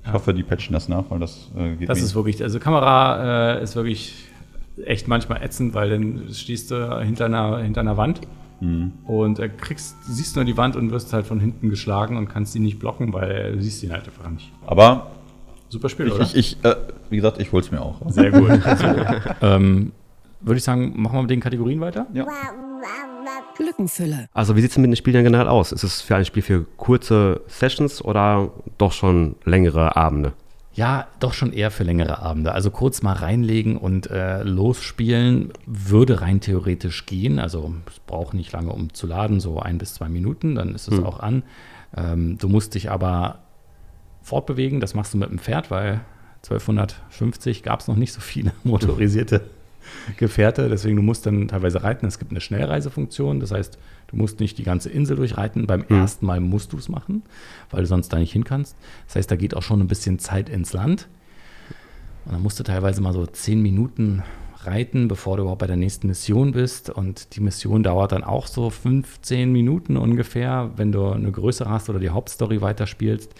ich 0.05 0.13
hoffe, 0.13 0.33
die 0.33 0.43
patchen 0.43 0.73
das 0.73 0.87
nach, 0.87 1.05
weil 1.09 1.19
das 1.19 1.51
äh, 1.57 1.75
geht 1.75 1.89
Das 1.89 1.97
mir- 1.99 2.05
ist 2.05 2.15
wirklich, 2.15 2.41
also 2.43 2.59
Kamera 2.59 3.55
äh, 3.57 3.63
ist 3.63 3.75
wirklich 3.75 4.13
echt 4.85 5.07
manchmal 5.07 5.43
ätzend, 5.43 5.73
weil 5.73 5.89
dann 5.89 6.21
stehst 6.31 6.71
du 6.71 6.99
hinter 7.01 7.25
einer, 7.25 7.57
hinter 7.59 7.81
einer 7.81 7.97
Wand 7.97 8.21
und 9.05 9.37
äh, 9.39 9.49
kriegst, 9.49 9.95
siehst 10.03 10.35
nur 10.35 10.43
die 10.45 10.57
Wand 10.57 10.75
und 10.75 10.89
wirst 10.91 11.13
halt 11.13 11.27
von 11.27 11.39
hinten 11.39 11.69
geschlagen 11.69 12.17
und 12.17 12.27
kannst 12.27 12.55
die 12.55 12.59
nicht 12.59 12.79
blocken, 12.79 13.13
weil 13.13 13.53
du 13.53 13.61
siehst 13.61 13.83
ihn 13.83 13.91
halt 13.91 14.05
einfach 14.07 14.29
nicht. 14.31 14.51
Aber 14.65 15.11
Super 15.69 15.89
Spiel, 15.89 16.07
ich, 16.07 16.13
oder? 16.13 16.23
ich, 16.23 16.35
ich 16.35 16.57
äh, 16.63 16.75
wie 17.09 17.17
gesagt, 17.17 17.39
ich 17.39 17.51
hol's 17.51 17.69
mir 17.71 17.81
auch. 17.81 18.01
Sehr 18.07 18.31
gut. 18.31 18.49
ähm, 19.41 19.91
Würde 20.41 20.57
ich 20.57 20.63
sagen, 20.63 20.93
machen 20.95 21.15
wir 21.17 21.21
mit 21.23 21.31
den 21.31 21.41
Kategorien 21.41 21.79
weiter? 21.79 22.07
Ja. 22.13 22.25
Lückenfüller. 23.59 24.27
also 24.33 24.55
wie 24.55 24.61
sieht 24.61 24.71
es 24.71 24.77
mit 24.77 24.89
den 24.89 24.95
Spielen 24.95 25.23
generell 25.23 25.47
aus? 25.47 25.71
Ist 25.71 25.83
es 25.83 26.01
für 26.01 26.15
ein 26.15 26.25
Spiel 26.25 26.43
für 26.43 26.65
kurze 26.77 27.41
Sessions 27.47 28.03
oder 28.03 28.51
doch 28.77 28.91
schon 28.91 29.35
längere 29.45 29.95
Abende? 29.95 30.33
Ja, 30.73 31.07
doch 31.19 31.33
schon 31.33 31.53
eher 31.53 31.71
für 31.71 31.83
längere 31.83 32.19
Abende. 32.19 32.51
Also 32.51 32.69
kurz 32.69 33.01
mal 33.01 33.13
reinlegen 33.13 33.77
und 33.77 34.11
äh, 34.11 34.43
losspielen 34.43 35.51
würde 35.65 36.21
rein 36.21 36.39
theoretisch 36.39 37.07
gehen. 37.07 37.39
Also 37.39 37.73
es 37.87 37.99
braucht 38.01 38.35
nicht 38.35 38.51
lange, 38.51 38.71
um 38.71 38.93
zu 38.93 39.07
laden, 39.07 39.39
so 39.39 39.59
ein 39.59 39.79
bis 39.79 39.95
zwei 39.95 40.07
Minuten, 40.07 40.53
dann 40.53 40.75
ist 40.75 40.87
es 40.87 41.03
auch 41.03 41.19
an. 41.19 41.41
Ähm, 41.95 42.37
du 42.37 42.47
musst 42.47 42.75
dich 42.75 42.91
aber 42.91 43.39
fortbewegen, 44.21 44.79
das 44.79 44.93
machst 44.93 45.15
du 45.15 45.17
mit 45.17 45.31
dem 45.31 45.39
Pferd, 45.39 45.71
weil 45.71 46.01
1250 46.43 47.63
gab 47.63 47.79
es 47.79 47.87
noch 47.87 47.95
nicht 47.95 48.13
so 48.13 48.21
viele 48.21 48.51
motorisierte 48.63 49.41
Gefährte, 50.17 50.69
deswegen 50.69 50.95
du 50.97 51.01
musst 51.01 51.25
dann 51.25 51.47
teilweise 51.47 51.83
reiten. 51.83 52.05
Es 52.05 52.19
gibt 52.19 52.31
eine 52.31 52.41
Schnellreisefunktion, 52.41 53.39
das 53.39 53.51
heißt, 53.51 53.77
du 54.07 54.15
musst 54.15 54.39
nicht 54.39 54.57
die 54.57 54.63
ganze 54.63 54.89
Insel 54.89 55.17
durchreiten. 55.17 55.67
Beim 55.67 55.83
ersten 55.89 56.25
Mal 56.25 56.39
musst 56.39 56.73
du 56.73 56.77
es 56.77 56.89
machen, 56.89 57.23
weil 57.69 57.81
du 57.81 57.87
sonst 57.87 58.09
da 58.09 58.17
nicht 58.17 58.31
hin 58.31 58.43
kannst. 58.43 58.75
Das 59.07 59.15
heißt, 59.15 59.31
da 59.31 59.35
geht 59.35 59.55
auch 59.55 59.63
schon 59.63 59.81
ein 59.81 59.87
bisschen 59.87 60.19
Zeit 60.19 60.49
ins 60.49 60.73
Land. 60.73 61.07
Und 62.25 62.33
dann 62.33 62.41
musst 62.41 62.59
du 62.59 62.63
teilweise 62.63 63.01
mal 63.01 63.13
so 63.13 63.25
zehn 63.25 63.61
Minuten 63.61 64.23
reiten, 64.63 65.07
bevor 65.07 65.37
du 65.37 65.43
überhaupt 65.43 65.59
bei 65.59 65.67
der 65.67 65.77
nächsten 65.77 66.07
Mission 66.07 66.51
bist. 66.51 66.89
Und 66.89 67.35
die 67.35 67.41
Mission 67.41 67.83
dauert 67.83 68.11
dann 68.11 68.23
auch 68.23 68.47
so 68.47 68.69
15 68.69 69.51
Minuten 69.51 69.97
ungefähr, 69.97 70.71
wenn 70.75 70.91
du 70.91 71.09
eine 71.09 71.31
größere 71.31 71.69
hast 71.69 71.89
oder 71.89 71.99
die 71.99 72.09
Hauptstory 72.09 72.61
weiterspielst. 72.61 73.33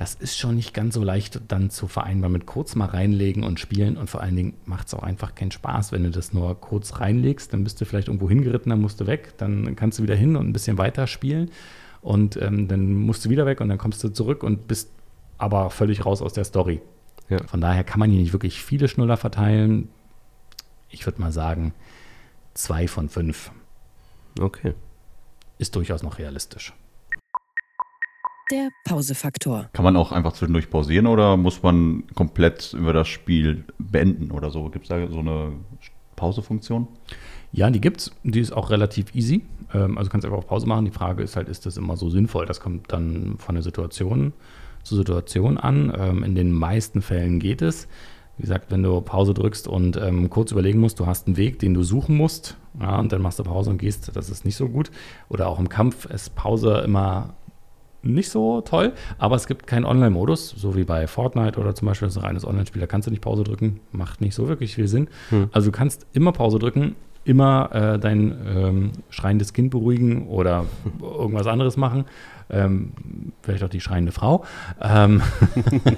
Das 0.00 0.14
ist 0.14 0.38
schon 0.38 0.56
nicht 0.56 0.72
ganz 0.72 0.94
so 0.94 1.04
leicht 1.04 1.42
dann 1.48 1.68
zu 1.68 1.86
vereinbaren 1.86 2.32
mit 2.32 2.46
kurz 2.46 2.74
mal 2.74 2.86
reinlegen 2.86 3.44
und 3.44 3.60
spielen. 3.60 3.98
Und 3.98 4.08
vor 4.08 4.22
allen 4.22 4.34
Dingen 4.34 4.54
macht 4.64 4.86
es 4.86 4.94
auch 4.94 5.02
einfach 5.02 5.34
keinen 5.34 5.50
Spaß, 5.50 5.92
wenn 5.92 6.04
du 6.04 6.10
das 6.10 6.32
nur 6.32 6.58
kurz 6.58 7.00
reinlegst. 7.00 7.52
Dann 7.52 7.64
bist 7.64 7.78
du 7.78 7.84
vielleicht 7.84 8.08
irgendwo 8.08 8.26
hingeritten, 8.26 8.70
dann 8.70 8.80
musst 8.80 8.98
du 9.02 9.06
weg. 9.06 9.34
Dann 9.36 9.76
kannst 9.76 9.98
du 9.98 10.02
wieder 10.02 10.14
hin 10.14 10.36
und 10.36 10.48
ein 10.48 10.54
bisschen 10.54 10.78
weiter 10.78 11.06
spielen. 11.06 11.50
Und 12.00 12.38
ähm, 12.40 12.66
dann 12.66 12.94
musst 12.94 13.26
du 13.26 13.28
wieder 13.28 13.44
weg 13.44 13.60
und 13.60 13.68
dann 13.68 13.76
kommst 13.76 14.02
du 14.02 14.08
zurück 14.08 14.42
und 14.42 14.68
bist 14.68 14.90
aber 15.36 15.68
völlig 15.68 16.06
raus 16.06 16.22
aus 16.22 16.32
der 16.32 16.44
Story. 16.44 16.80
Ja. 17.28 17.46
Von 17.46 17.60
daher 17.60 17.84
kann 17.84 18.00
man 18.00 18.08
hier 18.10 18.20
nicht 18.20 18.32
wirklich 18.32 18.64
viele 18.64 18.88
Schnuller 18.88 19.18
verteilen. 19.18 19.90
Ich 20.88 21.04
würde 21.04 21.20
mal 21.20 21.30
sagen, 21.30 21.74
zwei 22.54 22.88
von 22.88 23.10
fünf 23.10 23.50
Okay. 24.40 24.72
ist 25.58 25.76
durchaus 25.76 26.02
noch 26.02 26.18
realistisch. 26.18 26.72
Der 28.50 28.70
Pausefaktor. 28.84 29.68
Kann 29.72 29.84
man 29.84 29.96
auch 29.96 30.10
einfach 30.10 30.32
zwischendurch 30.32 30.70
pausieren 30.70 31.06
oder 31.06 31.36
muss 31.36 31.62
man 31.62 32.04
komplett 32.14 32.72
über 32.72 32.92
das 32.92 33.06
Spiel 33.06 33.64
beenden 33.78 34.32
oder 34.32 34.50
so? 34.50 34.68
Gibt 34.70 34.86
es 34.86 34.88
da 34.88 35.06
so 35.06 35.20
eine 35.20 35.52
Pausefunktion? 36.16 36.88
Ja, 37.52 37.70
die 37.70 37.80
gibt's. 37.80 38.10
Die 38.24 38.40
ist 38.40 38.52
auch 38.52 38.70
relativ 38.70 39.14
easy. 39.14 39.42
Ähm, 39.72 39.96
also 39.96 40.10
kannst 40.10 40.24
einfach 40.24 40.38
auf 40.38 40.48
Pause 40.48 40.66
machen. 40.66 40.84
Die 40.84 40.90
Frage 40.90 41.22
ist 41.22 41.36
halt, 41.36 41.48
ist 41.48 41.64
das 41.64 41.76
immer 41.76 41.96
so 41.96 42.10
sinnvoll? 42.10 42.44
Das 42.44 42.60
kommt 42.60 42.92
dann 42.92 43.36
von 43.38 43.54
der 43.54 43.62
Situation 43.62 44.32
zu 44.82 44.96
Situation 44.96 45.56
an. 45.56 45.92
Ähm, 45.96 46.24
in 46.24 46.34
den 46.34 46.50
meisten 46.50 47.02
Fällen 47.02 47.38
geht 47.38 47.62
es. 47.62 47.86
Wie 48.36 48.42
gesagt, 48.42 48.70
wenn 48.70 48.82
du 48.82 49.00
Pause 49.02 49.34
drückst 49.34 49.68
und 49.68 49.96
ähm, 49.96 50.30
kurz 50.30 50.50
überlegen 50.50 50.80
musst, 50.80 50.98
du 50.98 51.06
hast 51.06 51.26
einen 51.26 51.36
Weg, 51.36 51.58
den 51.58 51.74
du 51.74 51.82
suchen 51.82 52.16
musst, 52.16 52.56
ja, 52.80 52.98
und 52.98 53.12
dann 53.12 53.20
machst 53.20 53.38
du 53.38 53.44
Pause 53.44 53.70
und 53.70 53.78
gehst, 53.78 54.10
das 54.16 54.30
ist 54.30 54.44
nicht 54.44 54.56
so 54.56 54.68
gut. 54.68 54.90
Oder 55.28 55.48
auch 55.48 55.58
im 55.58 55.68
Kampf 55.68 56.06
ist 56.06 56.34
Pause 56.34 56.82
immer 56.84 57.34
nicht 58.02 58.30
so 58.30 58.60
toll, 58.62 58.92
aber 59.18 59.36
es 59.36 59.46
gibt 59.46 59.66
keinen 59.66 59.84
Online-Modus, 59.84 60.50
so 60.50 60.74
wie 60.76 60.84
bei 60.84 61.06
Fortnite 61.06 61.58
oder 61.60 61.74
zum 61.74 61.86
Beispiel 61.86 62.06
das 62.08 62.16
ist 62.16 62.22
ein 62.22 62.26
reines 62.26 62.46
Online-Spiel, 62.46 62.80
da 62.80 62.86
kannst 62.86 63.06
du 63.06 63.10
nicht 63.10 63.22
Pause 63.22 63.44
drücken, 63.44 63.80
macht 63.92 64.20
nicht 64.20 64.34
so 64.34 64.48
wirklich 64.48 64.74
viel 64.74 64.88
Sinn. 64.88 65.08
Also 65.52 65.70
du 65.70 65.76
kannst 65.76 66.06
immer 66.12 66.32
Pause 66.32 66.58
drücken, 66.58 66.96
immer 67.24 67.68
äh, 67.72 67.98
dein 67.98 68.34
ähm, 68.46 68.92
schreiendes 69.10 69.52
Kind 69.52 69.70
beruhigen 69.70 70.26
oder 70.28 70.64
irgendwas 71.02 71.46
anderes 71.46 71.76
machen. 71.76 72.06
Ähm, 72.52 72.92
vielleicht 73.42 73.62
auch 73.62 73.68
die 73.68 73.80
schreiende 73.80 74.10
Frau. 74.10 74.44
Ähm, 74.80 75.22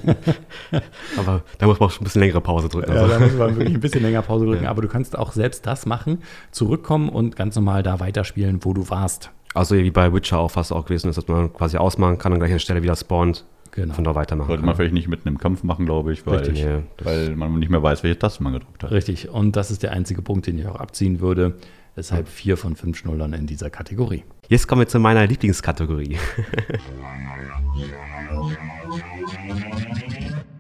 Aber 1.17 1.43
da 1.59 1.67
muss 1.67 1.81
man 1.81 1.89
auch 1.89 1.93
schon 1.93 2.03
ein 2.03 2.05
bisschen 2.05 2.21
längere 2.21 2.41
Pause 2.41 2.69
drücken. 2.69 2.93
ja, 2.93 3.03
Also. 3.03 3.13
da 3.15 3.21
muss 3.21 3.35
man 3.35 3.57
wirklich 3.57 3.75
ein 3.75 3.81
bisschen 3.81 4.03
länger 4.03 4.23
Pause 4.23 4.47
drücken, 4.47 4.67
aber 4.73 4.83
du 4.83 4.89
kannst 4.89 5.17
auch 5.19 5.33
selbst 5.33 5.67
das 5.67 5.87
machen, 5.87 6.19
zurückkommen 6.51 7.09
und 7.09 7.37
ganz 7.37 7.57
normal 7.57 7.83
da 7.83 8.01
weiterspielen, 8.01 8.65
wo 8.65 8.75
du 8.75 8.91
warst. 8.91 9.31
Also 9.55 9.77
wie 9.77 9.91
bei 9.91 10.13
Witcher 10.13 10.39
auch 10.39 10.51
fast 10.51 10.73
auch 10.73 10.85
gewesen 10.87 11.09
ist, 11.11 11.17
dass 11.17 11.29
man 11.29 11.53
quasi 11.53 11.77
ausmachen 11.77 12.19
kann 12.19 12.33
und 12.33 12.39
gleich 12.39 12.51
an 12.51 12.55
der 12.55 12.59
Stelle 12.61 12.83
wieder 12.83 12.97
spawnt, 12.97 13.45
Genau. 13.75 13.95
von 13.95 14.05
da 14.05 14.15
weitermachen 14.15 14.49
Sollte 14.49 14.61
kann. 14.61 14.67
man 14.67 14.77
vielleicht 14.77 14.93
nicht 14.95 15.09
mitten 15.09 15.29
im 15.29 15.39
Kampf 15.39 15.63
machen, 15.63 15.87
glaube 15.87 16.13
ich, 16.13 16.27
weil, 16.27 16.39
Richtig, 16.41 16.61
ja. 16.63 16.83
weil 17.03 17.35
man 17.37 17.59
nicht 17.59 17.71
mehr 17.71 17.83
weiß, 17.83 18.03
welche 18.03 18.19
Taste 18.19 18.43
man 18.43 18.53
gedrückt 18.53 18.83
hat. 18.83 18.91
Richtig, 18.91 19.31
und 19.31 19.57
das 19.57 19.71
ist 19.71 19.83
der 19.83 19.93
einzige 19.93 20.21
Punkt, 20.21 20.47
den 20.47 20.59
ich 20.59 20.67
auch 20.67 20.77
abziehen 20.77 21.21
würde. 21.21 21.55
Deshalb 21.97 22.27
vier 22.29 22.57
von 22.57 22.75
fünf 22.77 22.97
Schnullern 22.97 23.35
in 23.35 23.47
dieser 23.47 23.69
Kategorie. 23.69 24.25
Jetzt 24.49 24.67
kommen 24.67 24.81
wir 24.81 24.89
zu 24.89 24.99
meiner 24.99 25.27
Lieblingskategorie. 25.27 26.17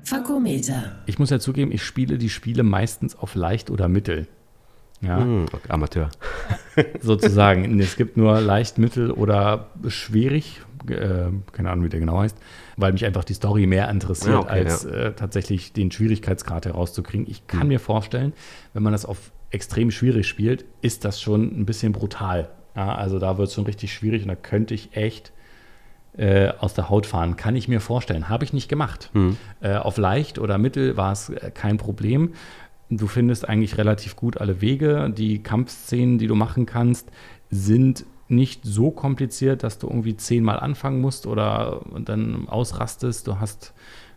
Fakometer. 0.04 0.96
Ich 1.06 1.18
muss 1.18 1.30
ja 1.30 1.38
zugeben, 1.38 1.72
ich 1.72 1.82
spiele 1.82 2.18
die 2.18 2.28
Spiele 2.28 2.62
meistens 2.62 3.16
auf 3.16 3.34
leicht 3.34 3.70
oder 3.70 3.88
mittel. 3.88 4.26
Ja, 5.02 5.18
Hm, 5.18 5.46
okay, 5.52 5.68
Amateur. 5.68 6.08
sozusagen. 7.00 7.78
Es 7.80 7.96
gibt 7.96 8.16
nur 8.16 8.40
leicht, 8.40 8.78
mittel 8.78 9.10
oder 9.10 9.66
schwierig, 9.88 10.60
äh, 10.88 11.26
keine 11.52 11.70
Ahnung, 11.70 11.84
wie 11.84 11.88
der 11.88 12.00
genau 12.00 12.20
heißt, 12.20 12.36
weil 12.76 12.92
mich 12.92 13.04
einfach 13.04 13.24
die 13.24 13.34
Story 13.34 13.66
mehr 13.66 13.88
interessiert, 13.90 14.34
Ja, 14.34 14.40
okay, 14.40 14.50
als 14.52 14.84
äh, 14.84 15.12
tatsächlich 15.12 15.72
den 15.72 15.90
Schwierigkeitsgrad 15.90 16.66
herauszukriegen. 16.66 17.26
Ich 17.28 17.46
kann 17.46 17.68
mir 17.68 17.80
vorstellen, 17.80 18.32
wenn 18.74 18.82
man 18.82 18.92
das 18.92 19.04
auf 19.04 19.32
extrem 19.50 19.90
schwierig 19.90 20.26
spielt, 20.28 20.64
ist 20.80 21.04
das 21.04 21.20
schon 21.20 21.42
ein 21.60 21.66
bisschen 21.66 21.92
brutal. 21.92 22.48
Ja, 22.74 22.94
also 22.94 23.18
da 23.18 23.36
wird 23.38 23.48
es 23.48 23.54
schon 23.54 23.64
richtig 23.66 23.92
schwierig 23.92 24.22
und 24.22 24.28
da 24.28 24.34
könnte 24.34 24.72
ich 24.72 24.96
echt 24.96 25.32
äh, 26.16 26.48
aus 26.58 26.74
der 26.74 26.88
Haut 26.88 27.06
fahren. 27.06 27.36
Kann 27.36 27.54
ich 27.56 27.68
mir 27.68 27.80
vorstellen. 27.80 28.28
Habe 28.28 28.44
ich 28.44 28.52
nicht 28.52 28.68
gemacht. 28.68 29.10
Äh, 29.60 29.76
auf 29.76 29.96
leicht 29.98 30.38
oder 30.38 30.58
mittel 30.58 30.96
war 30.96 31.12
es 31.12 31.28
äh, 31.28 31.50
kein 31.52 31.76
Problem. 31.76 32.32
Du 32.98 33.06
findest 33.06 33.48
eigentlich 33.48 33.78
relativ 33.78 34.16
gut 34.16 34.38
alle 34.38 34.60
Wege. 34.60 35.10
Die 35.10 35.42
Kampfszenen, 35.42 36.18
die 36.18 36.26
du 36.26 36.34
machen 36.34 36.66
kannst, 36.66 37.10
sind 37.50 38.04
nicht 38.28 38.64
so 38.64 38.90
kompliziert, 38.90 39.62
dass 39.62 39.78
du 39.78 39.86
irgendwie 39.86 40.16
zehnmal 40.16 40.60
anfangen 40.60 41.00
musst 41.00 41.26
oder 41.26 41.82
dann 42.04 42.48
ausrastest. 42.48 43.26
Du 43.26 43.40
hast 43.40 43.72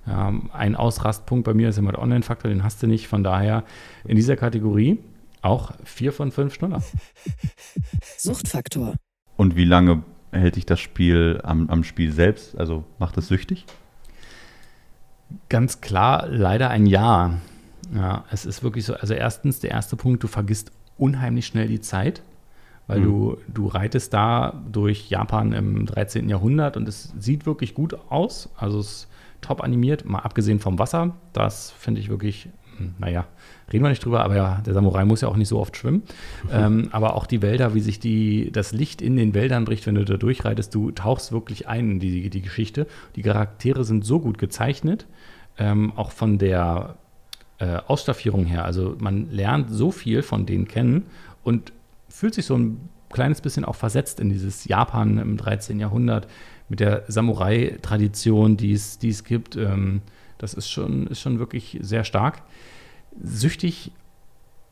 Ja, 0.07 0.33
ein 0.51 0.75
Ausrastpunkt 0.75 1.45
bei 1.45 1.53
mir 1.53 1.69
ist 1.69 1.77
immer 1.77 1.91
der 1.91 2.01
Online-Faktor, 2.01 2.49
den 2.49 2.63
hast 2.63 2.83
du 2.83 2.87
nicht. 2.87 3.07
Von 3.07 3.23
daher 3.23 3.63
in 4.03 4.15
dieser 4.15 4.35
Kategorie 4.35 4.99
auch 5.41 5.71
vier 5.83 6.11
von 6.11 6.31
fünf 6.31 6.53
Stunden. 6.53 6.83
Suchtfaktor. 8.17 8.95
Und 9.37 9.55
wie 9.55 9.65
lange 9.65 10.03
hält 10.31 10.57
dich 10.57 10.65
das 10.65 10.79
Spiel 10.79 11.39
am, 11.43 11.69
am 11.69 11.83
Spiel 11.83 12.11
selbst? 12.11 12.57
Also 12.57 12.83
macht 12.99 13.17
es 13.17 13.29
süchtig? 13.29 13.65
Ganz 15.49 15.81
klar, 15.81 16.27
leider 16.27 16.69
ein 16.69 16.85
Ja. 16.85 17.39
Ja, 17.93 18.25
es 18.31 18.45
ist 18.45 18.63
wirklich 18.63 18.85
so. 18.85 18.93
Also 18.95 19.13
erstens, 19.13 19.59
der 19.59 19.71
erste 19.71 19.95
Punkt, 19.95 20.23
du 20.23 20.27
vergisst 20.27 20.71
unheimlich 20.97 21.45
schnell 21.45 21.67
die 21.67 21.81
Zeit, 21.81 22.23
weil 22.87 22.99
Mhm. 22.99 23.03
du, 23.03 23.37
du 23.53 23.67
reitest 23.67 24.13
da 24.13 24.63
durch 24.71 25.09
Japan 25.09 25.51
im 25.53 25.85
13. 25.85 26.29
Jahrhundert 26.29 26.77
und 26.77 26.87
es 26.87 27.13
sieht 27.19 27.45
wirklich 27.45 27.73
gut 27.73 27.95
aus. 28.09 28.49
Also 28.57 28.79
es 28.79 28.87
ist 28.87 29.07
top 29.41 29.63
animiert, 29.63 30.05
mal 30.05 30.19
abgesehen 30.19 30.59
vom 30.59 30.79
Wasser. 30.79 31.15
Das 31.33 31.71
finde 31.71 31.99
ich 32.01 32.09
wirklich, 32.09 32.49
hm, 32.77 32.95
naja, 32.97 33.25
reden 33.71 33.83
wir 33.83 33.89
nicht 33.89 34.03
drüber, 34.03 34.23
aber 34.23 34.35
ja, 34.35 34.61
der 34.65 34.73
Samurai 34.73 35.05
muss 35.05 35.21
ja 35.21 35.27
auch 35.27 35.35
nicht 35.35 35.49
so 35.49 35.59
oft 35.59 35.77
schwimmen. 35.77 36.03
Ähm, 36.51 36.89
aber 36.91 37.15
auch 37.15 37.25
die 37.25 37.41
Wälder, 37.41 37.73
wie 37.73 37.81
sich 37.81 37.99
die, 37.99 38.51
das 38.51 38.71
Licht 38.71 39.01
in 39.01 39.15
den 39.17 39.33
Wäldern 39.33 39.65
bricht, 39.65 39.85
wenn 39.87 39.95
du 39.95 40.05
da 40.05 40.15
durchreitest, 40.17 40.73
du 40.73 40.91
tauchst 40.91 41.31
wirklich 41.31 41.67
ein 41.67 41.91
in 41.91 41.99
die, 41.99 42.29
die 42.29 42.41
Geschichte. 42.41 42.87
Die 43.15 43.21
Charaktere 43.23 43.83
sind 43.83 44.05
so 44.05 44.19
gut 44.19 44.37
gezeichnet, 44.37 45.05
ähm, 45.57 45.91
auch 45.95 46.11
von 46.11 46.37
der 46.37 46.97
äh, 47.59 47.77
Ausstaffierung 47.87 48.45
her. 48.45 48.65
Also 48.65 48.95
man 48.99 49.29
lernt 49.31 49.69
so 49.69 49.91
viel 49.91 50.21
von 50.21 50.45
denen 50.45 50.67
kennen 50.67 51.05
und 51.43 51.71
fühlt 52.09 52.33
sich 52.33 52.45
so 52.45 52.57
ein 52.57 52.89
kleines 53.11 53.41
bisschen 53.41 53.65
auch 53.65 53.75
versetzt 53.75 54.19
in 54.19 54.29
dieses 54.29 54.65
Japan 54.65 55.17
im 55.17 55.37
13. 55.37 55.79
Jahrhundert 55.79 56.27
mit 56.69 56.79
der 56.79 57.03
Samurai-Tradition, 57.07 58.57
die 58.57 58.73
es, 58.73 58.99
die 58.99 59.09
es 59.09 59.23
gibt. 59.23 59.55
Ähm, 59.55 60.01
das 60.37 60.53
ist 60.53 60.69
schon, 60.69 61.07
ist 61.07 61.21
schon 61.21 61.39
wirklich 61.39 61.77
sehr 61.81 62.03
stark. 62.03 62.43
Süchtig 63.21 63.91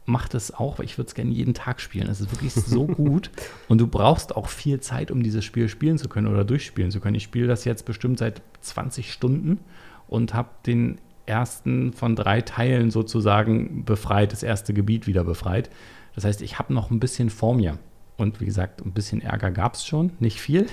macht 0.06 0.34
es 0.34 0.54
auch, 0.54 0.80
weil 0.80 0.86
ich 0.86 0.98
würde 0.98 1.08
es 1.08 1.16
gerne 1.16 1.32
jeden 1.32 1.54
Tag 1.54 1.80
spielen. 1.80 2.10
Es 2.10 2.20
ist 2.20 2.32
wirklich 2.32 2.54
so 2.54 2.86
gut 2.88 3.32
und 3.70 3.80
du 3.80 3.88
brauchst 3.88 4.36
auch 4.36 4.50
viel 4.50 4.80
Zeit, 4.82 5.12
um 5.12 5.24
dieses 5.24 5.46
Spiel 5.46 5.70
spielen 5.70 5.98
zu 5.98 6.10
können 6.10 6.28
oder 6.28 6.44
durchspielen 6.44 6.92
zu 6.92 7.00
können. 7.00 7.16
Ich 7.16 7.24
spiele 7.24 7.48
das 7.48 7.64
jetzt 7.64 7.86
bestimmt 7.86 8.20
seit 8.20 8.42
20 8.62 9.14
Stunden 9.14 9.60
und 10.08 10.34
habe 10.34 10.50
den 10.66 11.00
ersten 11.26 11.94
von 11.94 12.16
drei 12.16 12.42
Teilen 12.42 12.92
sozusagen 12.92 13.86
befreit, 13.86 14.32
das 14.32 14.44
erste 14.44 14.74
Gebiet 14.74 15.08
wieder 15.08 15.24
befreit. 15.24 15.70
Das 16.16 16.26
heißt, 16.26 16.42
ich 16.42 16.60
habe 16.60 16.74
noch 16.74 16.92
ein 16.92 17.00
bisschen 17.00 17.30
vor 17.30 17.56
mir. 17.56 17.78
Und 18.18 18.40
wie 18.40 18.46
gesagt, 18.46 18.86
ein 18.86 18.92
bisschen 18.92 19.22
Ärger 19.22 19.52
gab 19.52 19.74
es 19.74 19.86
schon, 19.86 20.12
nicht 20.20 20.40
viel. 20.40 20.68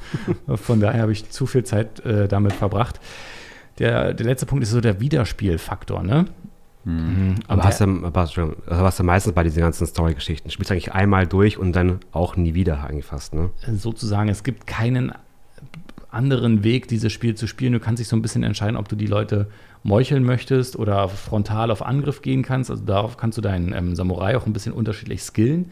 Von 0.54 0.80
daher 0.80 1.02
habe 1.02 1.12
ich 1.12 1.30
zu 1.30 1.46
viel 1.46 1.64
Zeit 1.64 2.00
äh, 2.00 2.26
damit 2.26 2.52
verbracht. 2.52 3.00
Der, 3.78 4.12
der 4.12 4.26
letzte 4.26 4.46
Punkt 4.46 4.64
ist 4.64 4.70
so 4.70 4.80
der 4.80 5.00
Wiederspielfaktor, 5.00 6.02
ne? 6.02 6.26
Mhm. 6.84 7.36
Aber 7.46 7.62
Und 7.62 7.64
hast 7.64 7.80
du, 7.80 7.84
aber 8.04 8.20
hast 8.20 8.36
du, 8.36 8.56
also 8.66 9.02
du 9.02 9.04
meistens 9.04 9.34
bei 9.34 9.44
diesen 9.44 9.60
ganzen 9.60 9.86
Story-Geschichten, 9.86 10.50
spielst 10.50 10.70
du 10.70 10.74
eigentlich 10.74 10.92
einmal 10.92 11.26
durch 11.26 11.58
und 11.58 11.72
dann 11.72 12.00
auch 12.10 12.36
nie 12.36 12.54
wieder 12.54 12.88
fast, 13.02 13.34
ne? 13.34 13.50
sozusagen, 13.74 14.28
es 14.28 14.42
gibt 14.42 14.66
keinen 14.66 15.12
anderen 16.10 16.64
Weg, 16.64 16.88
dieses 16.88 17.12
Spiel 17.12 17.34
zu 17.34 17.46
spielen. 17.46 17.72
Du 17.72 17.80
kannst 17.80 18.00
dich 18.00 18.08
so 18.08 18.16
ein 18.16 18.22
bisschen 18.22 18.42
entscheiden, 18.42 18.76
ob 18.76 18.88
du 18.88 18.96
die 18.96 19.06
Leute 19.06 19.48
meucheln 19.82 20.24
möchtest 20.24 20.76
oder 20.76 21.08
frontal 21.08 21.70
auf 21.70 21.84
Angriff 21.84 22.22
gehen 22.22 22.42
kannst. 22.42 22.70
Also 22.70 22.84
darauf 22.84 23.16
kannst 23.16 23.38
du 23.38 23.42
deinen 23.42 23.72
ähm, 23.72 23.94
Samurai 23.94 24.36
auch 24.36 24.46
ein 24.46 24.52
bisschen 24.52 24.72
unterschiedlich 24.72 25.22
skillen. 25.22 25.70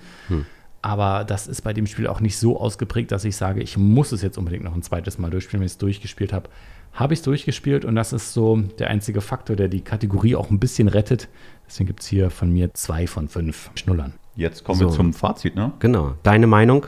Aber 0.81 1.25
das 1.25 1.49
ist 1.49 1.63
bei 1.63 1.73
dem 1.73 1.87
Spiel 1.87 2.07
auch 2.07 2.21
nicht 2.21 2.39
so 2.39 2.59
ausgeprägt, 2.61 3.11
dass 3.11 3.25
ich 3.25 3.37
sage, 3.37 3.61
ich 3.63 3.77
muss 3.77 4.13
es 4.13 4.23
jetzt 4.23 4.39
unbedingt 4.39 4.65
noch 4.65 4.75
ein 4.75 4.83
zweites 4.83 5.19
Mal 5.19 5.31
durchspielen, 5.31 5.61
wenn 5.61 5.67
ich 5.67 5.73
es 5.73 5.79
durchgespielt 5.79 6.33
habe. 6.33 6.49
Habe 6.93 7.13
ich 7.15 7.19
es 7.21 7.25
durchgespielt 7.25 7.85
und 7.85 7.97
das 7.97 8.13
ist 8.13 8.33
so 8.33 8.57
der 8.79 8.89
einzige 8.89 9.21
Faktor, 9.21 9.57
der 9.57 9.69
die 9.69 9.83
Kategorie 9.83 10.37
auch 10.37 10.51
ein 10.51 10.59
bisschen 10.59 10.89
rettet. 10.89 11.29
Deswegen 11.67 11.89
gibt 11.89 12.01
es 12.01 12.07
hier 12.07 12.31
von 12.31 12.51
mir 12.51 12.73
zwei 12.75 13.07
von 13.07 13.29
fünf 13.29 13.71
Schnullern. 13.75 14.15
Jetzt 14.37 14.65
kommen 14.65 14.79
So. 14.79 14.87
wir 14.87 14.93
zum 14.93 15.13
Fazit, 15.13 15.55
ne? 15.55 15.73
Genau. 15.81 16.15
Deine 16.23 16.47
Meinung? 16.47 16.87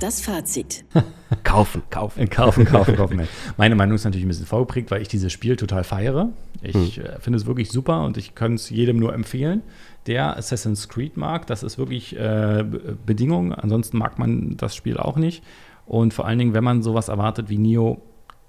Das 0.00 0.20
Fazit. 0.22 0.84
Kaufen, 1.44 1.82
kaufen. 1.90 2.28
Kaufen, 2.30 2.64
kaufen, 2.64 2.96
kaufen. 2.96 3.28
Meine 3.56 3.74
Meinung 3.76 3.94
ist 3.94 4.04
natürlich 4.04 4.24
ein 4.24 4.28
bisschen 4.28 4.46
vorgeprägt, 4.46 4.90
weil 4.90 5.00
ich 5.02 5.08
dieses 5.08 5.30
Spiel 5.32 5.56
total 5.56 5.84
feiere. 5.84 6.30
Ich 6.62 6.98
äh, 6.98 7.20
finde 7.20 7.36
es 7.38 7.46
wirklich 7.46 7.70
super 7.70 8.02
und 8.04 8.16
ich 8.16 8.34
kann 8.34 8.54
es 8.54 8.68
jedem 8.70 8.96
nur 8.98 9.14
empfehlen, 9.14 9.62
der 10.06 10.36
Assassin's 10.36 10.88
Creed 10.88 11.16
mag. 11.16 11.46
Das 11.46 11.62
ist 11.62 11.78
wirklich 11.78 12.16
äh, 12.16 12.64
Be- 12.68 12.96
Bedingung. 13.06 13.54
Ansonsten 13.54 13.98
mag 13.98 14.18
man 14.18 14.56
das 14.56 14.74
Spiel 14.74 14.96
auch 14.96 15.16
nicht. 15.16 15.44
Und 15.86 16.14
vor 16.14 16.26
allen 16.26 16.38
Dingen, 16.38 16.54
wenn 16.54 16.64
man 16.64 16.82
sowas 16.82 17.08
erwartet 17.08 17.48
wie 17.50 17.58
Nio, 17.58 18.00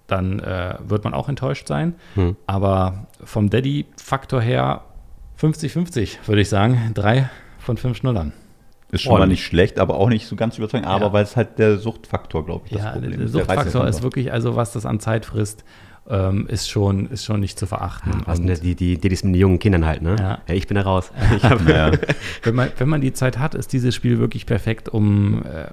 dann 0.08 0.40
äh, 0.40 0.76
wird 0.86 1.04
man 1.04 1.14
auch 1.14 1.28
enttäuscht 1.30 1.68
sein. 1.68 1.96
Hm. 2.16 2.36
Aber 2.48 3.08
vom 3.24 3.50
Daddy-Faktor 3.50 4.42
her 4.42 4.84
50-50, 5.40 6.18
würde 6.28 6.42
ich 6.42 6.50
sagen. 6.50 6.92
Drei 6.94 7.30
von 7.60 7.78
fünf 7.78 7.98
Schnullern. 7.98 8.34
Ist 8.92 9.02
schon 9.02 9.18
mal 9.18 9.28
nicht 9.28 9.44
schlecht, 9.46 9.80
aber 9.80 9.96
auch 9.96 10.10
nicht 10.10 10.28
so 10.28 10.36
ganz 10.36 10.58
überzeugend. 10.58 10.88
Aber 10.88 11.08
Ja. 11.08 11.14
weil 11.14 11.24
es 11.24 11.36
halt 11.36 11.58
der 11.60 11.78
Suchtfaktor, 11.78 12.46
glaube 12.46 12.64
ich, 12.66 12.74
das 12.74 12.84
Ja, 12.84 12.92
Problem 12.92 13.12
der 13.12 13.20
ist. 13.22 13.34
Der 13.34 13.42
Suchtfaktor 13.46 13.88
ist 13.88 14.04
wirklich, 14.04 14.32
also 14.34 14.56
was 14.56 14.74
das 14.74 14.86
an 14.86 15.00
Zeit 15.00 15.26
frisst, 15.26 15.64
ähm, 16.10 16.48
ist, 16.48 16.70
schon, 16.70 17.08
ist 17.10 17.24
schon 17.24 17.40
nicht 17.40 17.58
zu 17.60 17.68
verachten. 17.68 18.12
Sind 18.34 18.48
die, 18.64 18.76
die, 18.76 18.98
die, 18.98 18.98
die 18.98 19.10
mit 19.10 19.24
den 19.24 19.34
jungen 19.36 19.60
Kindern 19.60 19.86
halt, 19.86 20.02
ne? 20.02 20.16
Ja. 20.20 20.40
ich 20.54 20.68
bin 20.68 20.76
da 20.76 20.82
raus. 20.82 21.12
Ich 21.36 21.44
hab, 21.44 21.66
wenn, 22.44 22.56
man, 22.56 22.70
wenn 22.78 22.90
man 22.90 23.02
die 23.02 23.14
Zeit 23.14 23.38
hat, 23.38 23.56
ist 23.56 23.72
dieses 23.72 23.96
Spiel 23.96 24.20
wirklich 24.20 24.46
perfekt, 24.46 24.90
um, 24.90 25.44
äh, 25.46 25.68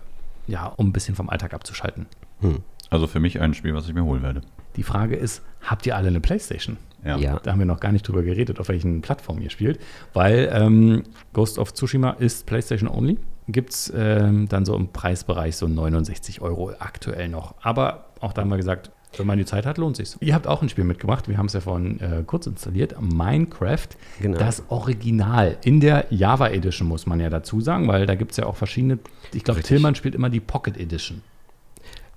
ja, 0.47 0.67
um 0.77 0.89
ein 0.89 0.93
bisschen 0.93 1.15
vom 1.15 1.29
Alltag 1.31 1.55
abzuschalten. 1.55 2.07
hm. 2.41 2.59
also 2.91 3.07
für 3.07 3.21
mich 3.21 3.41
ein 3.41 3.55
Spiel, 3.55 3.75
was 3.75 3.89
ich 3.89 3.95
mir 3.95 4.05
holen 4.05 4.23
werde. 4.23 4.43
Die 4.77 4.83
Frage 4.83 5.17
ist, 5.17 5.43
habt 5.63 5.87
ihr 5.87 5.97
alle 5.97 6.09
eine 6.09 6.21
Playstation? 6.21 6.77
Ja. 7.05 7.17
Ja. 7.17 7.39
Da 7.43 7.53
haben 7.53 7.59
wir 7.59 7.67
noch 7.67 7.81
gar 7.81 7.93
nicht 7.93 8.07
drüber 8.07 8.23
geredet, 8.23 8.59
auf 8.61 8.69
welchen 8.69 9.01
Plattformen 9.03 9.41
ihr 9.43 9.51
spielt, 9.51 9.79
weil 10.15 10.51
ähm, 10.53 11.03
Ghost 11.33 11.59
of 11.59 11.73
Tsushima 11.75 12.11
ist 12.13 12.47
PlayStation 12.47 12.89
only. 12.89 13.19
Gibt 13.49 13.73
es 13.73 13.93
ähm, 13.97 14.49
dann 14.49 14.65
so 14.67 14.75
im 14.77 14.89
Preisbereich 14.89 15.57
so 15.57 15.67
69 15.69 16.43
Euro 16.43 16.73
aktuell 16.79 17.29
noch. 17.29 17.55
Aber 17.63 18.07
auch 18.21 18.33
da 18.33 18.43
haben 18.43 18.51
wir 18.51 18.57
gesagt, 18.59 18.91
wenn 19.17 19.27
man 19.27 19.39
die 19.39 19.47
Zeit 19.47 19.65
hat, 19.65 19.79
lohnt 19.79 19.97
sich's. 19.97 20.19
Ihr 20.21 20.35
habt 20.35 20.47
auch 20.47 20.61
ein 20.61 20.69
Spiel 20.69 20.85
mitgemacht, 20.85 21.29
wir 21.29 21.39
haben 21.39 21.47
es 21.47 21.55
ja 21.55 21.61
vorhin 21.61 21.99
äh, 22.01 22.23
kurz 22.27 22.47
installiert, 22.47 22.95
Minecraft, 23.01 23.89
Genau. 24.21 24.37
das 24.39 24.63
Original. 24.69 25.57
In 25.65 25.81
der 25.81 26.07
Java 26.11 26.49
Edition 26.49 26.87
muss 26.89 27.07
man 27.07 27.19
ja 27.21 27.31
dazu 27.31 27.61
sagen, 27.63 27.89
weil 27.89 28.05
da 28.05 28.17
gibt 28.17 28.33
es 28.33 28.37
ja 28.37 28.45
auch 28.45 28.57
verschiedene, 28.57 28.99
ich 29.33 29.45
glaube. 29.45 29.63
Tillmann 29.63 29.95
spielt 29.95 30.15
immer 30.15 30.29
die 30.29 30.41
Pocket 30.41 30.77
Edition. 30.77 31.23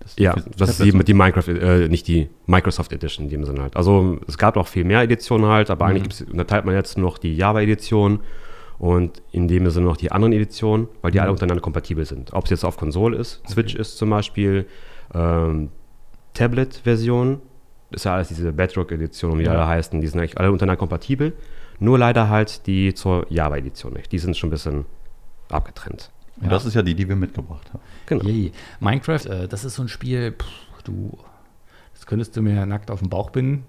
Das 0.02 0.16
Ja, 0.18 0.36
das 0.58 0.72
ist 0.72 0.84
die, 0.84 0.92
die 0.92 1.14
Minecraft, 1.14 1.48
äh, 1.48 1.88
nicht 1.88 2.08
die 2.08 2.30
Microsoft 2.48 2.92
Edition 2.92 3.26
in 3.26 3.30
dem 3.32 3.44
Sinne 3.46 3.62
halt. 3.62 3.76
Also 3.76 4.20
es 4.28 4.38
gab 4.38 4.58
auch 4.58 4.68
viel 4.68 4.84
mehr 4.84 5.02
Editionen 5.02 5.48
halt, 5.48 5.70
aber 5.70 5.86
eigentlich 5.86 6.04
gibt's, 6.04 6.22
unterteilt 6.22 6.66
man 6.66 6.76
jetzt 6.76 6.98
noch 6.98 7.18
die 7.18 7.36
Java-Edition 7.36 8.20
und 8.80 9.22
in 9.32 9.48
dem 9.48 9.70
Sinne 9.70 9.86
noch 9.86 9.98
die 9.98 10.12
anderen 10.12 10.34
Editionen, 10.34 10.88
weil 11.02 11.12
die 11.12 11.20
alle 11.20 11.32
untereinander 11.32 11.62
kompatibel 11.62 12.04
sind. 12.06 12.34
Ob 12.34 12.46
es 12.46 12.50
jetzt 12.50 12.64
auf 12.64 12.78
Konsole 12.78 13.18
ist, 13.18 13.42
Switch 13.48 13.76
ist 13.76 13.98
zum 13.98 14.10
Beispiel, 14.10 14.66
ähm, 15.14 15.70
Tablet-Version, 16.34 17.42
ist 17.92 18.06
ja 18.06 18.16
alles 18.16 18.30
diese 18.30 18.54
Bedrock-Edition, 18.54 19.34
wie 19.38 19.44
die 19.44 19.50
Ja. 19.50 19.54
alle 19.54 19.68
heißen, 19.68 20.00
die 20.00 20.08
sind 20.08 20.20
eigentlich 20.20 20.38
alle 20.40 20.52
untereinander 20.52 20.80
kompatibel. 20.80 21.34
Nur 21.80 22.00
leider 22.00 22.30
halt 22.30 22.66
die 22.68 22.94
zur 22.94 23.26
Java-Edition 23.30 23.94
nicht. 23.94 24.12
Die 24.12 24.20
sind 24.20 24.38
schon 24.38 24.48
ein 24.48 24.52
bisschen 24.52 24.86
abgetrennt. 25.50 26.12
Und 26.42 26.52
das 26.52 26.66
ist 26.66 26.74
ja 26.74 26.82
die, 26.82 26.96
die 26.96 27.08
wir 27.08 27.16
mitgebracht 27.16 27.70
haben. 27.74 27.80
Genau. 28.08 28.24
Yay. 28.24 28.52
Minecraft, 28.80 29.26
äh, 29.28 29.48
das 29.48 29.64
ist 29.66 29.76
so 29.76 29.84
ein 29.84 29.88
Spiel, 29.88 30.32
pff, 30.34 30.84
du, 30.84 31.18
das 31.94 32.06
könntest 32.06 32.36
du 32.36 32.42
mir 32.42 32.66
nackt 32.66 32.90
auf 32.92 33.00
den 33.00 33.10
Bauch 33.10 33.30
binden. 33.30 33.64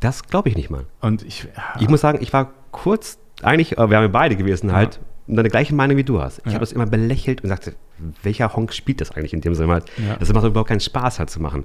Das 0.00 0.22
glaube 0.24 0.48
ich 0.48 0.56
nicht 0.56 0.70
mal. 0.70 0.86
Und 1.00 1.22
ich, 1.22 1.48
Ich 1.80 1.88
muss 1.88 2.00
sagen, 2.00 2.18
ich 2.20 2.32
war 2.32 2.52
kurz, 2.72 3.18
eigentlich, 3.42 3.72
äh, 3.78 3.90
wir 3.90 3.96
haben 3.96 4.04
ja 4.04 4.08
beide 4.08 4.36
gewesen 4.36 4.72
halt, 4.72 5.00
und 5.26 5.36
dann 5.36 5.44
die 5.44 5.50
gleiche 5.50 5.74
Meinung 5.74 5.96
wie 5.96 6.04
du 6.04 6.20
hast. 6.20 6.38
Ich 6.40 6.46
Ja. 6.46 6.52
habe 6.52 6.60
das 6.60 6.72
immer 6.72 6.86
belächelt 6.86 7.42
und 7.42 7.48
sagte, 7.48 7.74
welcher 8.22 8.54
Honk 8.54 8.72
spielt 8.74 9.00
das 9.00 9.10
eigentlich 9.12 9.32
in 9.32 9.40
dem 9.40 9.54
Sinne 9.54 9.72
halt? 9.72 9.86
Ja. 9.96 10.16
Das 10.16 10.30
macht 10.32 10.44
überhaupt 10.44 10.68
keinen 10.68 10.80
Spaß 10.80 11.18
halt 11.18 11.30
zu 11.30 11.40
machen. 11.40 11.64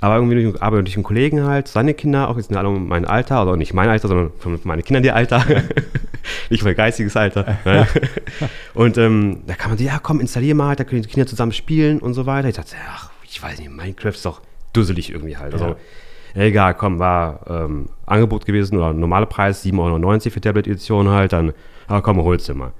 Aber 0.00 0.16
irgendwie 0.16 0.42
durch, 0.42 0.62
aber 0.62 0.82
durch 0.82 0.96
einen 0.96 1.04
Kollegen 1.04 1.44
halt, 1.44 1.68
seine 1.68 1.94
Kinder, 1.94 2.28
auch 2.28 2.36
jetzt 2.36 2.48
sind 2.48 2.56
alle 2.56 2.68
um 2.68 2.88
mein 2.88 3.04
Alter, 3.04 3.38
also 3.38 3.56
nicht 3.56 3.74
mein 3.74 3.88
Alter, 3.88 4.08
sondern 4.08 4.32
von 4.38 4.58
meine 4.64 4.82
Kinder 4.82 5.02
ihr 5.02 5.14
Alter. 5.14 5.44
nicht 6.50 6.64
mein 6.64 6.74
geistiges 6.74 7.16
Alter. 7.16 7.58
ne? 7.64 7.86
und 8.74 8.98
ähm, 8.98 9.42
da 9.46 9.54
kann 9.54 9.70
man 9.70 9.78
so, 9.78 9.84
ja 9.84 9.98
komm, 9.98 10.20
installier 10.20 10.54
mal, 10.54 10.76
da 10.76 10.84
können 10.84 11.02
die 11.02 11.08
Kinder 11.08 11.26
zusammen 11.26 11.52
spielen 11.52 11.98
und 11.98 12.14
so 12.14 12.26
weiter. 12.26 12.48
Ich 12.48 12.56
dachte, 12.56 12.76
ach, 12.90 13.10
ich 13.24 13.42
weiß 13.42 13.58
nicht, 13.58 13.70
Minecraft 13.70 14.10
ist 14.10 14.26
doch 14.26 14.40
dusselig 14.72 15.10
irgendwie 15.10 15.36
halt. 15.36 15.54
Also, 15.54 15.76
egal, 16.34 16.74
komm, 16.74 16.98
war 16.98 17.40
ähm, 17.48 17.88
Angebot 18.06 18.46
gewesen 18.46 18.76
oder 18.76 18.92
normaler 18.92 19.26
Preis, 19.26 19.64
7,99 19.64 19.76
Euro 19.78 20.18
für 20.18 20.40
Tablet-Edition 20.40 21.08
halt, 21.08 21.32
dann, 21.32 21.52
aber 21.86 22.02
komm, 22.02 22.22
holst 22.22 22.48
du 22.48 22.54
mal. 22.54 22.72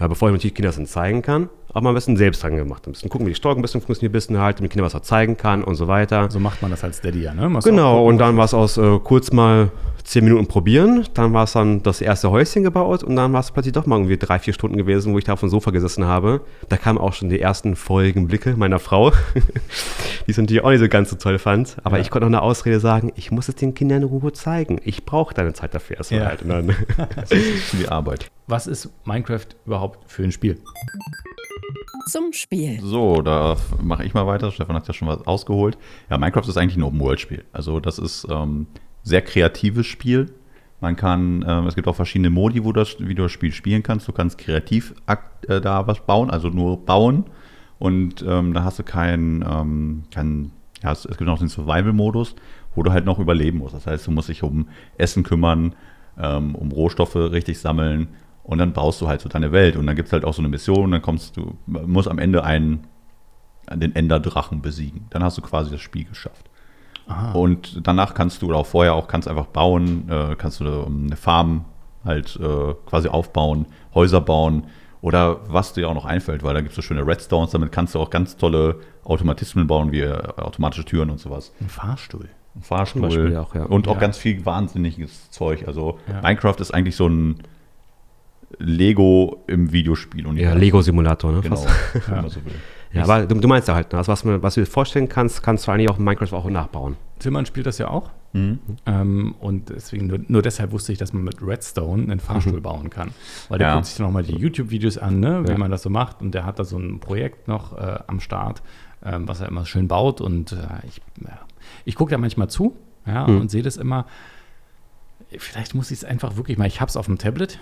Ja, 0.00 0.08
bevor 0.08 0.28
ich 0.28 0.32
natürlich 0.32 0.54
Kindern 0.54 0.70
das 0.70 0.76
dann 0.76 0.86
zeigen 0.86 1.22
kann, 1.22 1.48
aber 1.74 1.88
ein 1.90 1.94
bisschen 1.94 2.16
selbst 2.16 2.42
dran 2.42 2.56
gemacht. 2.56 2.86
Ein 2.86 2.92
bisschen 2.92 3.08
gucken, 3.10 3.26
wie 3.26 3.30
die 3.30 3.36
Steuerung 3.36 3.58
ein 3.58 3.62
bisschen 3.62 3.80
funktioniert, 3.80 4.10
ein 4.10 4.12
bisschen 4.12 4.38
halt, 4.38 4.58
damit 4.58 4.70
die 4.70 4.74
Kinder 4.74 4.84
was 4.84 4.94
er 4.94 5.02
zeigen 5.02 5.36
kann 5.36 5.64
und 5.64 5.74
so 5.76 5.88
weiter. 5.88 6.30
So 6.30 6.38
macht 6.40 6.62
man 6.62 6.70
das 6.70 6.84
als 6.84 7.00
Daddy 7.00 7.22
ja, 7.22 7.34
ne? 7.34 7.46
Auch 7.58 7.62
Genau, 7.62 7.94
gucken, 7.96 8.08
und 8.08 8.18
dann 8.18 8.36
war 8.36 8.44
es 8.44 8.54
aus 8.54 8.76
äh, 8.78 8.98
kurz 9.02 9.32
mal 9.32 9.70
zehn 10.04 10.24
Minuten 10.24 10.48
probieren, 10.48 11.04
dann 11.14 11.32
war 11.32 11.44
es 11.44 11.52
dann 11.52 11.80
das 11.84 12.00
erste 12.00 12.28
Häuschen 12.32 12.64
gebaut 12.64 13.04
und 13.04 13.14
dann 13.14 13.32
war 13.32 13.38
es 13.38 13.52
plötzlich 13.52 13.72
doch 13.72 13.86
mal 13.86 13.96
irgendwie 13.98 14.16
drei, 14.16 14.40
vier 14.40 14.52
Stunden 14.52 14.76
gewesen, 14.76 15.12
wo 15.14 15.18
ich 15.18 15.22
da 15.24 15.34
auf 15.34 15.40
dem 15.40 15.48
Sofa 15.48 15.70
gesessen 15.70 16.04
habe. 16.06 16.40
Da 16.68 16.76
kamen 16.76 16.98
auch 16.98 17.12
schon 17.12 17.28
die 17.28 17.40
ersten 17.40 17.76
feurigen 17.76 18.26
Blicke 18.26 18.56
meiner 18.56 18.80
Frau, 18.80 19.12
die 20.26 20.30
es 20.32 20.36
natürlich 20.38 20.64
auch 20.64 20.70
nicht 20.70 20.80
so 20.80 20.88
ganz 20.88 21.10
so 21.10 21.16
toll 21.16 21.38
fand. 21.38 21.76
Aber 21.84 21.98
Ja. 21.98 22.02
ich 22.02 22.10
konnte 22.10 22.26
auch 22.26 22.30
eine 22.30 22.42
Ausrede 22.42 22.80
sagen, 22.80 23.12
ich 23.14 23.30
muss 23.30 23.48
es 23.48 23.54
den 23.54 23.74
Kindern 23.74 24.02
in 24.02 24.08
Ruhe 24.08 24.32
zeigen. 24.32 24.80
Ich 24.84 25.04
brauche 25.06 25.34
deine 25.34 25.52
Zeit 25.52 25.72
dafür 25.72 25.98
erstmal 25.98 26.20
Ja. 26.22 26.26
halt. 26.26 26.42
Und 26.42 26.48
dann, 26.48 26.76
Das 27.14 27.30
ist 27.30 27.72
die 27.72 27.88
Arbeit. 27.88 28.26
Was 28.48 28.66
ist 28.66 28.90
Minecraft 29.04 29.46
überhaupt 29.66 30.10
für 30.10 30.24
ein 30.24 30.32
Spiel? 30.32 30.58
Zum 32.06 32.32
Spiel. 32.32 32.80
So, 32.80 33.22
da 33.22 33.56
mache 33.82 34.04
ich 34.04 34.14
mal 34.14 34.26
weiter. 34.26 34.50
Stefan 34.50 34.76
hat 34.76 34.88
ja 34.88 34.94
schon 34.94 35.08
was 35.08 35.26
ausgeholt. 35.26 35.78
Ja, 36.10 36.18
Minecraft 36.18 36.48
ist 36.48 36.56
eigentlich 36.56 36.76
ein 36.76 36.82
Open-World-Spiel. 36.82 37.44
Also 37.52 37.80
das 37.80 37.98
ist 37.98 38.26
ähm, 38.30 38.66
sehr 39.02 39.22
kreatives 39.22 39.86
Spiel. 39.86 40.32
Man 40.80 40.96
kann, 40.96 41.44
ähm, 41.46 41.66
es 41.66 41.76
gibt 41.76 41.86
auch 41.86 41.94
verschiedene 41.94 42.30
Modi, 42.30 42.64
wo 42.64 42.72
das, 42.72 42.96
wie 42.98 43.14
du 43.14 43.22
das 43.22 43.32
Spiel 43.32 43.52
spielen 43.52 43.82
kannst. 43.82 44.08
Du 44.08 44.12
kannst 44.12 44.38
kreativ 44.38 44.94
äh, 45.06 45.60
da 45.60 45.86
was 45.86 46.00
bauen, 46.00 46.30
also 46.30 46.48
nur 46.48 46.84
bauen. 46.84 47.24
Und 47.78 48.24
ähm, 48.26 48.52
da 48.52 48.64
hast 48.64 48.78
du 48.78 48.82
keinen, 48.82 49.42
ähm, 49.48 50.04
kein, 50.10 50.50
ja, 50.82 50.92
es, 50.92 51.04
es 51.04 51.16
gibt 51.16 51.28
noch 51.28 51.38
den 51.38 51.48
Survival-Modus, 51.48 52.34
wo 52.74 52.82
du 52.82 52.92
halt 52.92 53.04
noch 53.04 53.18
überleben 53.18 53.58
musst. 53.58 53.74
Das 53.74 53.86
heißt, 53.86 54.06
du 54.06 54.10
musst 54.10 54.28
dich 54.28 54.42
um 54.42 54.68
Essen 54.98 55.22
kümmern, 55.22 55.74
ähm, 56.18 56.54
um 56.54 56.72
Rohstoffe 56.72 57.16
richtig 57.16 57.60
sammeln 57.60 58.08
und 58.44 58.58
dann 58.58 58.72
baust 58.72 59.00
du 59.00 59.08
halt 59.08 59.20
so 59.20 59.28
deine 59.28 59.52
Welt. 59.52 59.76
Und 59.76 59.86
dann 59.86 59.96
gibt 59.96 60.08
es 60.08 60.12
halt 60.12 60.24
auch 60.24 60.34
so 60.34 60.42
eine 60.42 60.48
Mission, 60.48 60.90
dann 60.90 61.02
kommst 61.02 61.36
du, 61.36 61.56
musst 61.66 62.08
am 62.08 62.18
Ende 62.18 62.44
einen, 62.44 62.86
den 63.72 63.94
Enderdrachen 63.94 64.62
besiegen. 64.62 65.06
Dann 65.10 65.22
hast 65.22 65.38
du 65.38 65.42
quasi 65.42 65.70
das 65.70 65.80
Spiel 65.80 66.04
geschafft. 66.04 66.50
Und 67.34 67.86
danach 67.86 68.14
kannst 68.14 68.40
du, 68.42 68.48
oder 68.48 68.58
auch 68.58 68.66
vorher 68.66 68.94
auch, 68.94 69.06
kannst 69.08 69.28
einfach 69.28 69.46
bauen, 69.46 70.08
äh, 70.08 70.34
kannst 70.36 70.60
du 70.60 70.64
eine 70.84 71.16
Farm 71.16 71.64
halt 72.04 72.36
äh, 72.40 72.74
quasi 72.86 73.08
aufbauen, 73.08 73.66
Häuser 73.94 74.20
bauen 74.20 74.64
oder 75.02 75.40
was 75.52 75.72
dir 75.72 75.88
auch 75.88 75.94
noch 75.94 76.04
einfällt, 76.06 76.42
weil 76.42 76.54
da 76.54 76.60
gibt 76.60 76.70
es 76.70 76.76
so 76.76 76.82
schöne 76.82 77.06
Redstones, 77.06 77.50
damit 77.50 77.70
kannst 77.72 77.94
du 77.94 78.00
auch 78.00 78.08
ganz 78.10 78.36
tolle 78.36 78.76
Automatismen 79.04 79.66
bauen, 79.66 79.92
wie 79.92 80.00
äh, 80.00 80.12
automatische 80.36 80.84
Türen 80.84 81.10
und 81.10 81.18
sowas. 81.18 81.52
Ein 81.60 81.68
Fahrstuhl. 81.68 82.28
Ein 82.54 82.62
Fahrstuhl 82.62 83.36
auch, 83.36 83.54
ja. 83.54 83.64
und 83.64 83.88
auch 83.88 83.94
Ja. 83.94 84.00
ganz 84.00 84.16
viel 84.16 84.44
wahnsinniges 84.46 85.30
Zeug. 85.30 85.64
Also 85.66 85.98
Ja. 86.08 86.22
Minecraft 86.22 86.56
ist 86.60 86.72
eigentlich 86.72 86.96
so 86.96 87.08
ein 87.08 87.42
Lego 88.58 89.42
im 89.46 89.72
Videospiel. 89.72 90.26
ja, 90.38 90.54
Lego-Simulator, 90.54 91.32
ne? 91.32 91.40
Genau, 91.40 91.64
wenn 92.06 92.14
man 92.22 92.28
so 92.30 92.44
will. 92.44 92.52
Ja, 92.92 93.04
aber 93.04 93.24
du, 93.26 93.34
du 93.36 93.48
meinst 93.48 93.68
ja 93.68 93.74
halt, 93.74 93.90
ne? 93.92 93.98
also 93.98 94.12
was, 94.12 94.22
man, 94.24 94.42
was 94.42 94.54
du 94.54 94.60
dir 94.60 94.66
vorstellen 94.66 95.08
kannst, 95.08 95.42
kannst 95.42 95.66
du 95.66 95.72
eigentlich 95.72 95.88
auch 95.88 95.98
in 95.98 96.04
Minecraft 96.04 96.32
auch 96.34 96.44
nachbauen. 96.50 96.96
Tillmann 97.20 97.46
spielt 97.46 97.64
das 97.66 97.78
ja 97.78 97.88
auch. 97.88 98.10
Mhm. 98.34 98.58
Ähm, 98.84 99.34
und 99.40 99.70
deswegen, 99.70 100.06
nur, 100.08 100.18
nur 100.28 100.42
deshalb 100.42 100.72
wusste 100.72 100.92
ich, 100.92 100.98
dass 100.98 101.12
man 101.14 101.24
mit 101.24 101.40
Redstone 101.40 102.02
einen 102.02 102.20
Fahrstuhl 102.20 102.60
bauen 102.60 102.90
kann. 102.90 103.12
Weil 103.48 103.58
der 103.58 103.68
Ja. 103.68 103.74
guckt 103.74 103.86
sich 103.86 103.96
dann 103.96 104.06
nochmal 104.06 104.24
die 104.24 104.34
YouTube-Videos 104.36 104.98
an, 104.98 105.20
ne, 105.20 105.42
wie 105.46 105.52
Ja. 105.52 105.58
man 105.58 105.70
das 105.70 105.82
so 105.82 105.88
macht. 105.90 106.20
Und 106.20 106.32
der 106.32 106.44
hat 106.44 106.58
da 106.58 106.64
so 106.64 106.76
ein 106.78 107.00
Projekt 107.00 107.48
noch 107.48 107.76
äh, 107.78 107.98
am 108.06 108.20
Start, 108.20 108.62
ähm, 109.04 109.26
was 109.26 109.40
er 109.40 109.48
immer 109.48 109.64
schön 109.64 109.88
baut. 109.88 110.20
Und 110.20 110.52
äh, 110.52 110.56
ich, 110.86 111.00
ja, 111.22 111.38
ich 111.86 111.94
gucke 111.94 112.10
da 112.10 112.18
manchmal 112.18 112.48
zu 112.50 112.76
ja, 113.06 113.26
Mhm. 113.26 113.40
und 113.40 113.50
sehe 113.50 113.62
das 113.62 113.78
immer. 113.78 114.04
Vielleicht 115.38 115.74
muss 115.74 115.90
ich 115.90 115.98
es 115.98 116.04
einfach 116.04 116.36
wirklich 116.36 116.58
mal. 116.58 116.66
Ich 116.66 116.80
habe 116.82 116.90
es 116.90 116.96
auf 116.98 117.06
dem 117.06 117.16
Tablet. 117.16 117.58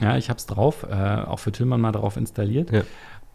Ja, 0.00 0.16
ich 0.16 0.28
habe 0.28 0.38
es 0.38 0.46
drauf, 0.46 0.86
äh, 0.90 0.94
auch 0.94 1.38
für 1.38 1.52
Tillmann 1.52 1.80
mal 1.80 1.92
drauf 1.92 2.16
installiert. 2.16 2.70
Ja. 2.72 2.82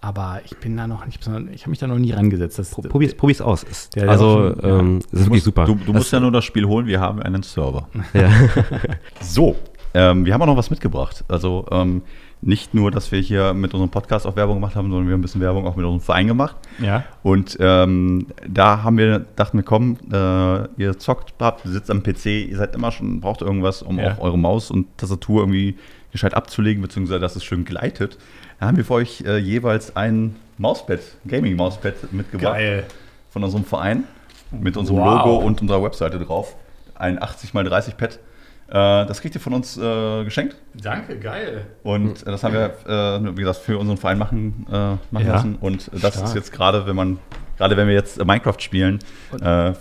Aber 0.04 0.42
ich 0.46 0.58
bin 0.58 0.76
da 0.78 0.88
noch 0.88 1.06
nicht, 1.06 1.20
besonders- 1.20 1.54
ich 1.54 1.62
habe 1.62 1.70
mich 1.72 1.80
da 1.80 1.86
noch 1.88 2.00
nie 2.00 2.12
rangesetzt. 2.12 2.58
Das, 2.58 2.72
Pro- 2.72 2.82
Probier's, 2.82 3.14
probier's 3.14 3.40
aus. 3.42 3.62
Ist, 3.64 3.96
Der- 3.96 4.04
der 4.04 4.12
also, 4.12 4.54
schon, 4.56 4.60
ja. 4.70 4.80
ähm, 4.80 4.98
es 4.98 5.04
ist 5.06 5.12
Du 5.12 5.18
wirklich 5.18 5.30
musst, 5.30 5.46
super. 5.46 5.66
Du, 5.66 5.76
du 5.76 5.94
musst 5.94 6.12
ja 6.12 6.20
nur 6.20 6.32
das 6.32 6.44
Spiel 6.46 6.66
holen, 6.66 6.88
wir 6.88 7.00
haben 7.00 7.22
einen 7.22 7.44
Server. 7.44 7.88
ja. 8.14 8.30
So, 9.22 9.56
ähm, 9.94 10.26
wir 10.26 10.34
haben 10.34 10.42
auch 10.42 10.48
noch 10.48 10.58
was 10.58 10.70
mitgebracht. 10.72 11.24
Also 11.28 11.66
ähm, 11.72 12.02
nicht 12.42 12.74
nur, 12.74 12.90
dass 12.90 13.12
wir 13.12 13.20
hier 13.20 13.54
mit 13.54 13.74
unserem 13.76 13.92
Podcast 13.92 14.26
auch 14.26 14.36
Werbung 14.36 14.56
gemacht 14.56 14.76
haben, 14.76 14.90
sondern 14.90 15.06
wir 15.08 15.14
haben 15.14 15.20
ein 15.20 15.22
bisschen 15.22 15.42
Werbung 15.42 15.68
auch 15.68 15.76
mit 15.76 15.86
unserem 15.86 16.02
Verein 16.02 16.26
gemacht. 16.28 16.56
ja. 16.80 17.04
Und 17.22 17.58
ähm, 17.60 18.26
da 18.50 18.82
haben 18.82 18.98
wir, 18.98 19.20
dachten 19.36 19.58
wir, 19.60 19.64
komm, 19.64 19.98
äh, 20.12 20.82
ihr 20.82 20.98
zockt, 20.98 21.34
habt, 21.40 21.66
ihr 21.66 21.72
sitzt 21.72 21.92
am 21.92 22.02
PC, 22.02 22.26
ihr 22.50 22.58
seid 22.58 22.74
immer 22.74 22.92
schon, 22.92 23.22
braucht 23.22 23.42
irgendwas, 23.42 23.84
um 23.84 24.00
Ja. 24.00 24.14
auch 24.14 24.20
eure 24.22 24.40
Maus 24.40 24.72
und 24.72 24.98
Tastatur 24.98 25.42
irgendwie 25.44 25.78
gescheit 26.12 26.34
abzulegen, 26.34 26.82
beziehungsweise 26.82 27.20
dass 27.20 27.36
es 27.36 27.44
schön 27.44 27.66
gleitet. 27.66 28.18
Da 28.60 28.68
haben 28.68 28.78
wir 28.78 28.86
für 28.86 28.94
euch 28.96 29.22
äh, 29.26 29.38
jeweils 29.38 29.96
ein 29.96 30.36
Mauspad, 30.58 31.00
Gaming-Mauspad 31.28 32.12
mitgebracht 32.12 32.54
Geil. 32.54 32.84
von 33.30 33.44
unserem 33.44 33.66
Verein 33.66 34.04
mit 34.52 34.78
unserem 34.78 35.00
Wow. 35.00 35.26
Logo 35.26 35.38
und 35.38 35.62
unserer 35.62 35.82
Webseite 35.84 36.20
drauf. 36.20 36.56
Ein 36.96 37.18
80x30 37.20 37.96
Pad. 37.96 38.20
Äh, 38.68 38.74
das 39.08 39.22
kriegt 39.22 39.34
ihr 39.36 39.42
von 39.42 39.54
uns 39.54 39.78
äh, 39.78 40.24
geschenkt. 40.24 40.56
Danke, 40.74 41.18
geil. 41.18 41.66
Und 41.84 42.22
äh, 42.22 42.26
das 42.26 42.44
haben 42.44 42.54
wir, 42.54 42.66
äh, 42.86 43.32
wie 43.38 43.42
gesagt, 43.42 43.58
für 43.60 43.78
unseren 43.80 43.98
Verein 43.98 44.18
machen, 44.18 44.66
äh, 44.70 44.74
machen 44.74 45.00
Ja. 45.26 45.34
lassen. 45.34 45.56
Und 45.60 45.90
das 45.94 46.14
Stark. 46.14 46.28
ist 46.28 46.36
jetzt 46.36 46.52
gerade, 46.52 46.86
wenn 46.86 46.96
man, 46.96 47.18
gerade 47.58 47.76
wenn 47.78 47.88
wir 47.88 47.96
jetzt 47.96 48.24
Minecraft 48.24 48.60
spielen, 48.60 49.00
äh, 49.42 49.74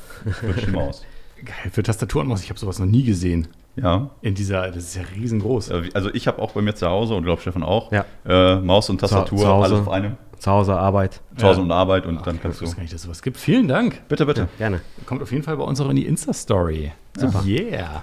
wird 0.43 0.67
die 0.67 0.71
Maus. 0.71 1.03
Geil, 1.45 1.71
für 1.73 1.83
Tastatur 1.83 2.23
und 2.23 2.29
Maus, 2.29 2.43
ich 2.43 2.51
habe 2.51 2.59
sowas 2.59 2.79
noch 2.79 2.87
nie 2.87 3.03
gesehen. 3.05 3.49
Ja. 3.83 4.11
In 4.23 4.35
dieser, 4.35 4.67
das 4.69 4.77
ist 4.85 4.97
ja 4.97 5.03
riesengroß. 5.17 5.71
Also 5.95 6.11
ich 6.13 6.27
habe 6.27 6.41
auch 6.43 6.53
bei 6.53 6.61
mir 6.63 6.75
zu 6.75 6.87
Hause 6.89 7.15
und 7.15 7.25
glaube 7.25 7.41
Stefan 7.41 7.63
auch 7.63 7.91
Ja. 7.93 8.05
äh, 8.27 8.57
Maus 8.57 8.91
und 8.91 8.99
Tastatur, 9.01 9.39
zu 9.39 9.47
Hause. 9.49 9.65
alles 9.75 9.81
auf 9.87 9.89
einem. 9.93 10.17
Zu 10.39 10.51
Hause 10.51 10.75
Arbeit. 10.79 11.21
Zu 11.37 11.47
Hause 11.47 11.59
Ja. 11.59 11.65
und 11.65 11.73
Arbeit 11.73 12.07
und 12.07 12.19
Ach, 12.19 12.23
dann 12.23 12.37
ich 12.37 12.43
kannst 12.43 12.61
du. 12.61 12.65
wusste 12.65 12.77
gar 12.77 12.83
nicht, 12.83 12.93
dass 12.95 13.01
es 13.01 13.05
sowas 13.05 13.21
gibt. 13.23 13.37
Vielen 13.37 13.69
Dank. 13.69 14.03
Bitte, 14.09 14.25
bitte. 14.25 14.49
Gerne. 14.59 14.81
Kommt 15.07 15.23
auf 15.23 15.31
jeden 15.33 15.43
Fall 15.45 15.57
bei 15.59 15.65
uns 15.65 15.81
auch 15.83 15.89
in 15.91 15.97
die 15.97 16.07
Insta-Story. 16.07 16.93
Super. 17.19 17.43
Yeah. 17.45 18.03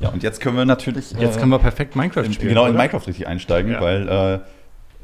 Ja, 0.00 0.08
und 0.08 0.22
jetzt 0.24 0.40
können 0.40 0.56
wir 0.56 0.64
natürlich. 0.64 1.12
Jetzt 1.12 1.36
äh, 1.36 1.40
können 1.40 1.52
wir 1.52 1.58
perfekt 1.60 1.94
Minecraft 1.94 2.24
in, 2.24 2.32
spielen. 2.32 2.48
genau 2.50 2.64
in 2.64 2.70
oder? 2.70 2.78
Minecraft 2.78 3.06
richtig 3.06 3.28
einsteigen, 3.28 3.72
Ja. 3.72 3.80
weil 3.80 4.08
äh, 4.08 4.38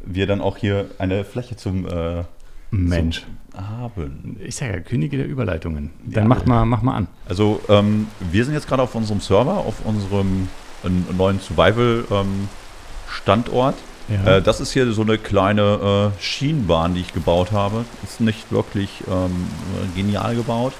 wir 0.05 0.27
dann 0.27 0.41
auch 0.41 0.57
hier 0.57 0.87
eine 0.99 1.23
Fläche 1.25 1.55
zum 1.57 1.87
äh, 1.87 2.25
Mensch. 2.73 3.25
haben. 3.55 4.37
Ich 4.45 4.57
sage 4.57 4.73
ja, 4.73 4.81
Könige 4.81 5.19
der 5.19 5.29
Überleitungen. 5.29 5.91
Ja. 6.09 6.15
Dann 6.21 6.29
mach 6.29 6.47
mal, 6.47 6.65
mach 6.65 6.83
mal 6.83 6.97
an. 6.97 7.07
Also 7.29 7.61
ähm, 7.69 8.09
wir 8.31 8.45
sind 8.45 8.55
jetzt 8.55 8.67
gerade 8.67 8.83
auf 8.83 8.95
unserem 8.95 9.21
Server, 9.21 9.59
auf 9.59 9.85
unserem 9.85 10.49
äh, 10.85 10.89
neuen 11.15 11.39
Survival-Standort. 11.39 13.75
Ja. 14.09 14.39
Äh, 14.39 14.43
das 14.43 14.61
ist 14.61 14.73
hier 14.73 14.91
so 14.93 15.03
eine 15.03 15.19
kleine 15.19 16.13
äh, 16.17 16.23
Schienenbahn, 16.23 16.95
die 16.95 17.03
ich 17.03 17.13
gebaut 17.13 17.53
habe. 17.53 17.85
Ist 18.03 18.21
nicht 18.21 18.51
wirklich 18.51 18.91
ähm, 19.09 19.47
genial 19.95 20.35
gebaut, 20.35 20.73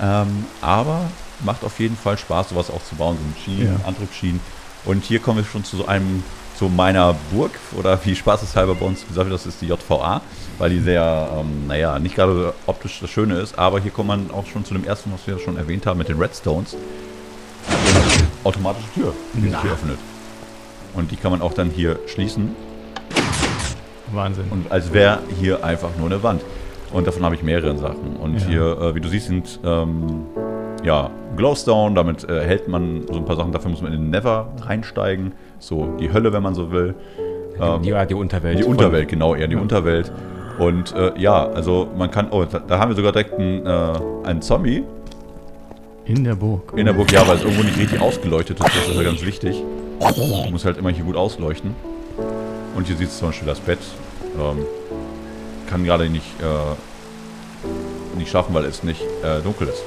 ähm, 0.00 0.44
aber 0.60 1.02
macht 1.44 1.64
auf 1.64 1.78
jeden 1.80 1.96
Fall 1.96 2.18
Spaß, 2.18 2.50
sowas 2.50 2.70
auch 2.70 2.82
zu 2.84 2.94
bauen, 2.96 3.16
so 3.16 3.22
mit 3.26 3.38
Schienen, 3.44 3.78
Ja. 3.80 3.86
Antriebsschienen. 3.86 4.40
Und 4.84 5.04
hier 5.04 5.20
kommen 5.20 5.38
wir 5.38 5.44
schon 5.44 5.64
zu 5.64 5.76
so 5.76 5.86
einem, 5.86 6.22
zu 6.62 6.68
meiner 6.68 7.16
Burg 7.32 7.50
oder 7.76 7.98
wie 8.04 8.14
spaßeshalber 8.14 8.76
bei 8.76 8.86
uns 8.86 9.04
gesagt 9.04 9.28
wird, 9.28 9.34
das 9.34 9.46
ist 9.46 9.60
die 9.60 9.66
JVA, 9.66 10.20
weil 10.58 10.70
die 10.70 10.78
sehr, 10.78 11.28
ähm, 11.36 11.66
naja, 11.66 11.98
nicht 11.98 12.14
gerade 12.14 12.54
optisch 12.68 13.00
das 13.00 13.10
Schöne 13.10 13.34
ist, 13.40 13.58
aber 13.58 13.80
hier 13.80 13.90
kommt 13.90 14.06
man 14.06 14.30
auch 14.30 14.46
schon 14.46 14.64
zu 14.64 14.72
dem 14.72 14.84
ersten, 14.84 15.12
was 15.12 15.26
wir 15.26 15.40
schon 15.40 15.56
erwähnt 15.56 15.86
haben, 15.86 15.98
mit 15.98 16.08
den 16.08 16.18
Redstones. 16.18 16.76
Automatische 18.44 18.86
Tür, 18.94 19.12
die 19.34 19.40
sich 19.40 19.60
hier 19.60 19.72
öffnet. 19.72 19.98
Und 20.94 21.10
die 21.10 21.16
kann 21.16 21.32
man 21.32 21.42
auch 21.42 21.52
dann 21.52 21.68
hier 21.68 21.98
schließen. 22.06 22.54
Wahnsinn. 24.12 24.44
Und 24.50 24.70
als 24.70 24.92
wäre 24.92 25.18
hier 25.40 25.64
einfach 25.64 25.90
nur 25.98 26.06
eine 26.06 26.22
Wand. 26.22 26.42
Und 26.92 27.08
davon 27.08 27.24
habe 27.24 27.34
ich 27.34 27.42
mehrere 27.42 27.76
Sachen. 27.76 28.14
Und 28.20 28.38
Ja. 28.38 28.46
hier, 28.46 28.80
äh, 28.80 28.94
wie 28.94 29.00
du 29.00 29.08
siehst, 29.08 29.26
sind 29.26 29.58
ähm, 29.64 30.26
ja, 30.84 31.10
Glowstone, 31.36 31.94
damit 31.94 32.28
äh, 32.28 32.44
hält 32.44 32.68
man 32.68 33.02
so 33.10 33.18
ein 33.18 33.24
paar 33.24 33.36
Sachen. 33.36 33.52
Dafür 33.52 33.70
muss 33.70 33.82
man 33.82 33.92
in 33.92 34.00
den 34.02 34.10
Never 34.10 34.48
reinsteigen. 34.60 35.32
So 35.58 35.96
die 35.98 36.12
Hölle, 36.12 36.32
wenn 36.32 36.42
man 36.42 36.54
so 36.54 36.70
will. 36.72 36.94
Ähm, 37.60 37.82
Die, 37.82 37.94
die 38.08 38.14
Unterwelt. 38.14 38.58
die 38.58 38.64
Unterwelt, 38.64 39.08
genau, 39.08 39.34
eher 39.34 39.48
die 39.48 39.56
Unterwelt. 39.56 40.12
Und 40.58 40.94
äh, 40.94 41.12
ja, 41.18 41.46
also 41.46 41.88
man 41.96 42.10
kann, 42.10 42.28
oh, 42.30 42.44
da, 42.44 42.58
da 42.58 42.78
haben 42.78 42.90
wir 42.90 42.96
sogar 42.96 43.12
direkt 43.12 43.34
einen, 43.38 43.66
äh, 43.66 43.92
einen 44.24 44.42
Zombie 44.42 44.84
in 46.04 46.24
der 46.24 46.34
Burg. 46.34 46.72
in 46.76 46.86
der 46.86 46.92
Burg, 46.92 47.12
ja, 47.12 47.26
weil 47.28 47.36
es 47.36 47.42
irgendwo 47.42 47.62
nicht 47.62 47.78
richtig 47.78 48.00
ausgeleuchtet 48.00 48.58
ist, 48.58 48.66
das 48.66 48.88
ist 48.88 48.96
ja 48.96 49.02
ganz 49.04 49.24
wichtig. 49.24 49.62
Muss 50.50 50.64
halt 50.64 50.76
immer 50.78 50.90
hier 50.90 51.04
gut 51.04 51.16
ausleuchten. 51.16 51.74
Und 52.74 52.86
hier 52.86 52.96
sieht 52.96 53.08
es 53.08 53.18
zum 53.18 53.28
Beispiel 53.28 53.46
das 53.46 53.60
Bett. 53.60 53.78
Ähm, 54.36 54.64
kann 55.68 55.84
gerade 55.84 56.08
nicht, 56.10 56.26
äh, 56.42 58.18
nicht 58.18 58.30
schaffen, 58.30 58.52
weil 58.54 58.64
es 58.64 58.82
nicht 58.82 59.02
äh, 59.22 59.40
dunkel 59.42 59.68
ist. 59.68 59.82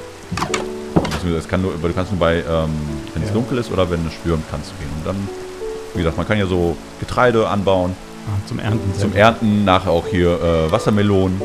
Beziehungsweise 1.26 1.38
Es 1.46 1.48
kann 1.50 1.62
nur, 1.62 1.74
du 1.74 1.94
kannst 1.94 2.12
nur 2.12 2.20
bei, 2.20 2.36
ähm, 2.38 2.70
wenn 3.14 3.24
es 3.24 3.30
Ja. 3.30 3.34
dunkel 3.34 3.58
ist 3.58 3.72
oder 3.72 3.90
wenn 3.90 4.06
es 4.08 4.14
stürmt, 4.14 4.44
kannst 4.52 4.72
du 4.72 4.76
gehen. 4.78 4.90
Und 5.00 5.08
dann, 5.08 5.16
wie 5.94 6.00
gesagt, 6.00 6.18
man 6.18 6.28
kann 6.28 6.38
ja 6.38 6.46
so 6.48 6.76
Getreide 7.00 7.48
anbauen, 7.48 7.94
Ah, 8.28 8.48
zum 8.48 8.60
Ernten. 8.60 8.94
zum 9.00 9.14
Ernten, 9.16 9.66
nachher 9.66 9.92
auch 9.92 10.08
hier 10.08 10.30
äh, 10.42 10.72
Wassermelonen. 10.72 11.40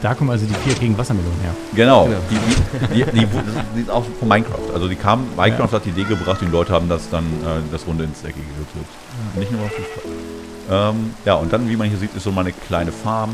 Da 0.00 0.14
kommen 0.14 0.30
also 0.30 0.46
die 0.46 0.54
vier 0.54 0.74
gegen 0.74 0.96
Wassermelonen 0.96 1.40
her. 1.40 1.50
Genau. 1.74 2.04
Genau. 2.04 2.16
Die, 2.30 2.94
die, 2.94 3.04
die, 3.04 3.26
die, 3.26 3.26
die 3.74 3.80
ist 3.80 3.90
auch 3.90 4.04
von 4.20 4.28
Minecraft. 4.28 4.72
Also 4.72 4.86
die 4.86 4.94
kam, 4.94 5.26
Minecraft 5.36 5.72
hat 5.72 5.84
die 5.86 5.90
Idee 5.90 6.04
gebracht, 6.04 6.38
die 6.40 6.46
Leute 6.46 6.72
haben 6.72 6.88
das 6.88 7.10
dann 7.10 7.24
äh, 7.24 7.60
das 7.72 7.84
Runde 7.86 8.04
ins 8.04 8.20
Eckige 8.22 8.46
gedrückt. 8.46 8.92
Nicht 9.34 9.50
nur 9.50 9.62
auf 9.62 9.72
Fußball. 9.72 10.90
Ähm, 10.90 11.10
ja, 11.24 11.34
und 11.34 11.52
dann, 11.52 11.68
wie 11.68 11.76
man 11.76 11.88
hier 11.88 11.98
sieht, 11.98 12.14
ist 12.14 12.22
so 12.22 12.30
mal 12.30 12.42
eine 12.42 12.52
kleine 12.52 12.92
Farm 12.92 13.30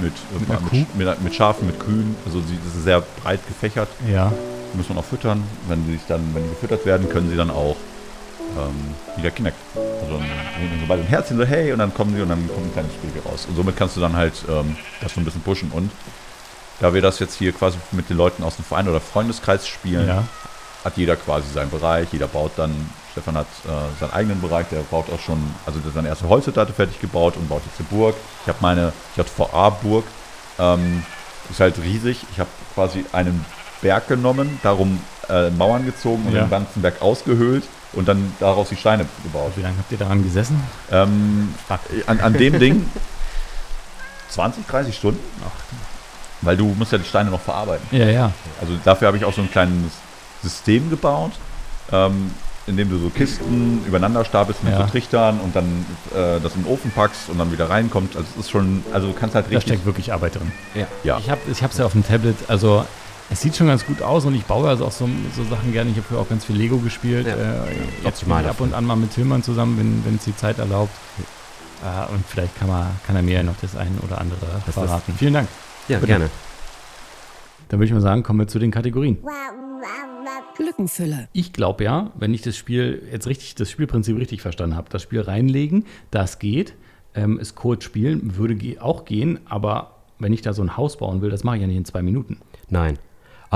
mit, 0.00 0.12
äh, 0.12 0.76
Mit 0.76 0.94
mit, 0.96 1.22
mit 1.24 1.34
Schafen, 1.34 1.66
mit 1.66 1.80
Kühen. 1.80 2.14
Also 2.24 2.38
sie, 2.38 2.56
das 2.64 2.76
ist 2.76 2.84
sehr 2.84 3.02
breit 3.24 3.40
gefächert. 3.48 3.88
Ja. 4.08 4.30
Muss 4.76 4.88
man 4.88 4.98
auch 4.98 5.04
füttern. 5.04 5.42
Wenn 5.68 5.86
die 5.86 5.92
sich 5.92 6.06
dann, 6.08 6.20
wenn 6.34 6.42
die 6.42 6.50
gefüttert 6.50 6.84
werden, 6.84 7.08
können 7.08 7.30
sie 7.30 7.36
dann 7.36 7.50
auch 7.50 7.76
ähm, 8.58 8.94
wieder 9.16 9.30
Kinect. 9.30 9.56
Also 9.74 10.14
dann 10.18 10.22
hängen 10.22 10.78
so 10.80 10.86
beide 10.86 11.02
ein 11.02 11.08
Herzchen 11.08 11.36
so, 11.38 11.44
hey, 11.44 11.72
und 11.72 11.78
dann 11.78 11.92
kommen 11.94 12.14
sie 12.14 12.22
und 12.22 12.28
dann 12.28 12.46
kommt 12.48 12.66
ein 12.66 12.72
kleines 12.72 12.92
Spiel 12.94 13.10
raus. 13.24 13.46
Und 13.48 13.56
somit 13.56 13.76
kannst 13.76 13.96
du 13.96 14.00
dann 14.00 14.14
halt 14.16 14.34
ähm, 14.48 14.76
das 15.00 15.14
so 15.14 15.20
ein 15.20 15.24
bisschen 15.24 15.40
pushen. 15.42 15.70
Und 15.70 15.90
da 16.80 16.92
wir 16.92 17.00
das 17.00 17.18
jetzt 17.18 17.36
hier 17.38 17.52
quasi 17.52 17.78
mit 17.92 18.10
den 18.10 18.16
Leuten 18.18 18.42
aus 18.42 18.56
dem 18.56 18.64
Verein 18.64 18.88
oder 18.88 19.00
Freundeskreis 19.00 19.66
spielen, 19.66 20.06
Ja. 20.08 20.24
hat 20.84 20.96
jeder 20.96 21.16
quasi 21.16 21.48
seinen 21.52 21.70
Bereich, 21.70 22.08
jeder 22.12 22.28
baut 22.28 22.52
dann, 22.56 22.90
Stefan 23.12 23.38
hat 23.38 23.46
äh, 23.64 23.70
seinen 23.98 24.12
eigenen 24.12 24.40
Bereich, 24.42 24.66
der 24.70 24.80
baut 24.80 25.06
auch 25.10 25.20
schon, 25.20 25.38
also 25.64 25.78
der 25.78 25.90
seine 25.92 26.08
erste 26.08 26.28
Holzhütte 26.28 26.66
fertig 26.66 27.00
gebaut 27.00 27.36
und 27.38 27.48
baut 27.48 27.62
jetzt 27.64 27.80
eine 27.80 27.88
Burg. 27.98 28.14
Ich 28.42 28.48
habe 28.48 28.58
meine 28.60 28.92
JVA-Burg, 29.16 30.04
ähm, 30.58 31.02
ist 31.50 31.60
halt 31.60 31.78
riesig. 31.78 32.26
Ich 32.32 32.40
habe 32.40 32.50
quasi 32.74 33.04
einen 33.12 33.44
Berg 33.82 34.08
genommen, 34.08 34.58
darum 34.62 35.00
äh, 35.28 35.50
Mauern 35.50 35.84
gezogen 35.84 36.24
und 36.26 36.34
Ja. 36.34 36.42
den 36.44 36.50
ganzen 36.50 36.82
Berg 36.82 37.00
ausgehöhlt 37.02 37.64
und 37.92 38.06
dann 38.08 38.32
daraus 38.40 38.68
die 38.68 38.76
Steine 38.76 39.06
gebaut. 39.22 39.52
Wie 39.56 39.62
lange 39.62 39.76
habt 39.78 39.90
ihr 39.92 39.98
daran 39.98 40.22
gesessen? 40.22 40.60
Ähm, 40.90 41.54
an, 42.06 42.20
an 42.20 42.32
dem 42.34 42.58
Ding 42.58 42.88
20, 44.30 44.66
30 44.66 44.96
Stunden, 44.96 45.20
weil 46.42 46.56
du 46.56 46.66
musst 46.78 46.92
ja 46.92 46.98
die 46.98 47.04
Steine 47.08 47.30
noch 47.30 47.40
verarbeiten. 47.40 47.86
Ja, 47.96 48.06
ja. 48.06 48.32
Also 48.60 48.74
dafür 48.84 49.08
habe 49.08 49.16
ich 49.16 49.24
auch 49.24 49.32
so 49.32 49.40
ein 49.42 49.50
kleines 49.50 49.92
System 50.42 50.90
gebaut, 50.90 51.32
ähm, 51.92 52.30
in 52.66 52.76
dem 52.76 52.90
du 52.90 52.98
so 52.98 53.08
Kisten 53.10 53.84
übereinander 53.86 54.24
stapelst 54.24 54.62
mit 54.64 54.72
Ja. 54.72 54.80
so 54.84 54.90
Trichtern 54.90 55.38
und 55.40 55.54
dann 55.54 55.86
äh, 56.14 56.40
das 56.40 56.54
in 56.56 56.64
den 56.64 56.72
Ofen 56.72 56.90
packst 56.90 57.28
und 57.28 57.38
dann 57.38 57.52
wieder 57.52 57.70
reinkommt. 57.70 58.16
Also 58.16 58.28
es 58.34 58.40
ist 58.46 58.50
schon, 58.50 58.84
also 58.92 59.06
du 59.08 59.12
kannst 59.14 59.34
halt 59.36 59.46
Da 59.46 59.50
richtig. 59.50 59.74
steckt 59.74 59.86
wirklich 59.86 60.12
Arbeit 60.12 60.34
drin. 60.34 60.52
Ja. 60.74 60.86
Ja. 61.04 61.18
Ich 61.18 61.30
habe 61.30 61.40
es 61.50 61.60
ich 61.62 61.78
ja 61.78 61.86
auf 61.86 61.92
dem 61.92 62.04
Tablet, 62.06 62.36
also 62.48 62.84
es 63.30 63.40
sieht 63.40 63.56
schon 63.56 63.66
ganz 63.66 63.84
gut 63.84 64.02
aus 64.02 64.24
und 64.24 64.34
ich 64.34 64.44
baue 64.44 64.68
also 64.68 64.86
auch 64.86 64.92
so, 64.92 65.08
so 65.34 65.44
Sachen 65.44 65.72
gerne. 65.72 65.90
Ich 65.90 65.96
habe 65.96 66.06
früher 66.06 66.20
auch 66.20 66.28
ganz 66.28 66.44
viel 66.44 66.56
Lego 66.56 66.78
gespielt. 66.78 67.26
Ja. 67.26 67.34
Äh, 67.34 67.74
jetzt 68.04 68.22
ich 68.22 68.28
ab 68.28 68.60
und 68.60 68.72
an 68.72 68.84
mal 68.84 68.96
mit 68.96 69.12
Tillmann 69.12 69.42
zusammen, 69.42 69.78
wenn 69.78 70.04
wenn 70.04 70.16
es 70.16 70.24
die 70.24 70.36
Zeit 70.36 70.58
erlaubt. 70.58 70.92
Äh, 71.82 72.12
und 72.12 72.24
vielleicht 72.26 72.56
kann, 72.58 72.68
man, 72.68 72.86
kann 73.06 73.16
er 73.16 73.22
mir 73.22 73.34
ja 73.34 73.42
noch 73.42 73.56
das 73.60 73.76
eine 73.76 73.98
oder 74.04 74.20
andere 74.20 74.46
Das 74.64 74.74
verraten. 74.74 75.12
Vielen 75.18 75.34
Dank. 75.34 75.48
Ja, 75.88 75.96
Bitte. 75.96 76.06
gerne. 76.06 76.30
Dann 77.68 77.80
würde 77.80 77.86
ich 77.86 77.92
mal 77.92 78.00
sagen, 78.00 78.22
kommen 78.22 78.38
wir 78.38 78.46
zu 78.46 78.58
den 78.58 78.70
Kategorien. 78.70 79.18
Lückenfüller. 80.58 81.28
Ich 81.32 81.52
glaube 81.52 81.84
ja, 81.84 82.12
wenn 82.14 82.32
ich 82.32 82.42
das 82.42 82.56
Spiel 82.56 83.02
jetzt 83.10 83.26
richtig, 83.26 83.54
das 83.56 83.70
Spielprinzip 83.70 84.16
richtig 84.16 84.40
verstanden 84.40 84.76
habe, 84.76 84.88
das 84.90 85.02
Spiel 85.02 85.20
reinlegen, 85.20 85.84
das 86.10 86.38
geht. 86.38 86.74
Ähm, 87.14 87.38
es 87.40 87.54
kurz 87.54 87.84
spielen 87.84 88.36
würde 88.36 88.56
ge 88.56 88.78
auch 88.78 89.04
gehen, 89.04 89.40
aber 89.46 89.96
wenn 90.18 90.32
ich 90.32 90.42
da 90.42 90.52
so 90.52 90.62
ein 90.62 90.76
Haus 90.76 90.96
bauen 90.98 91.20
will, 91.20 91.30
das 91.30 91.44
mache 91.44 91.56
ich 91.56 91.62
ja 91.62 91.66
nicht 91.66 91.76
in 91.76 91.84
zwei 91.84 92.02
Minuten. 92.02 92.40
Nein. 92.68 92.98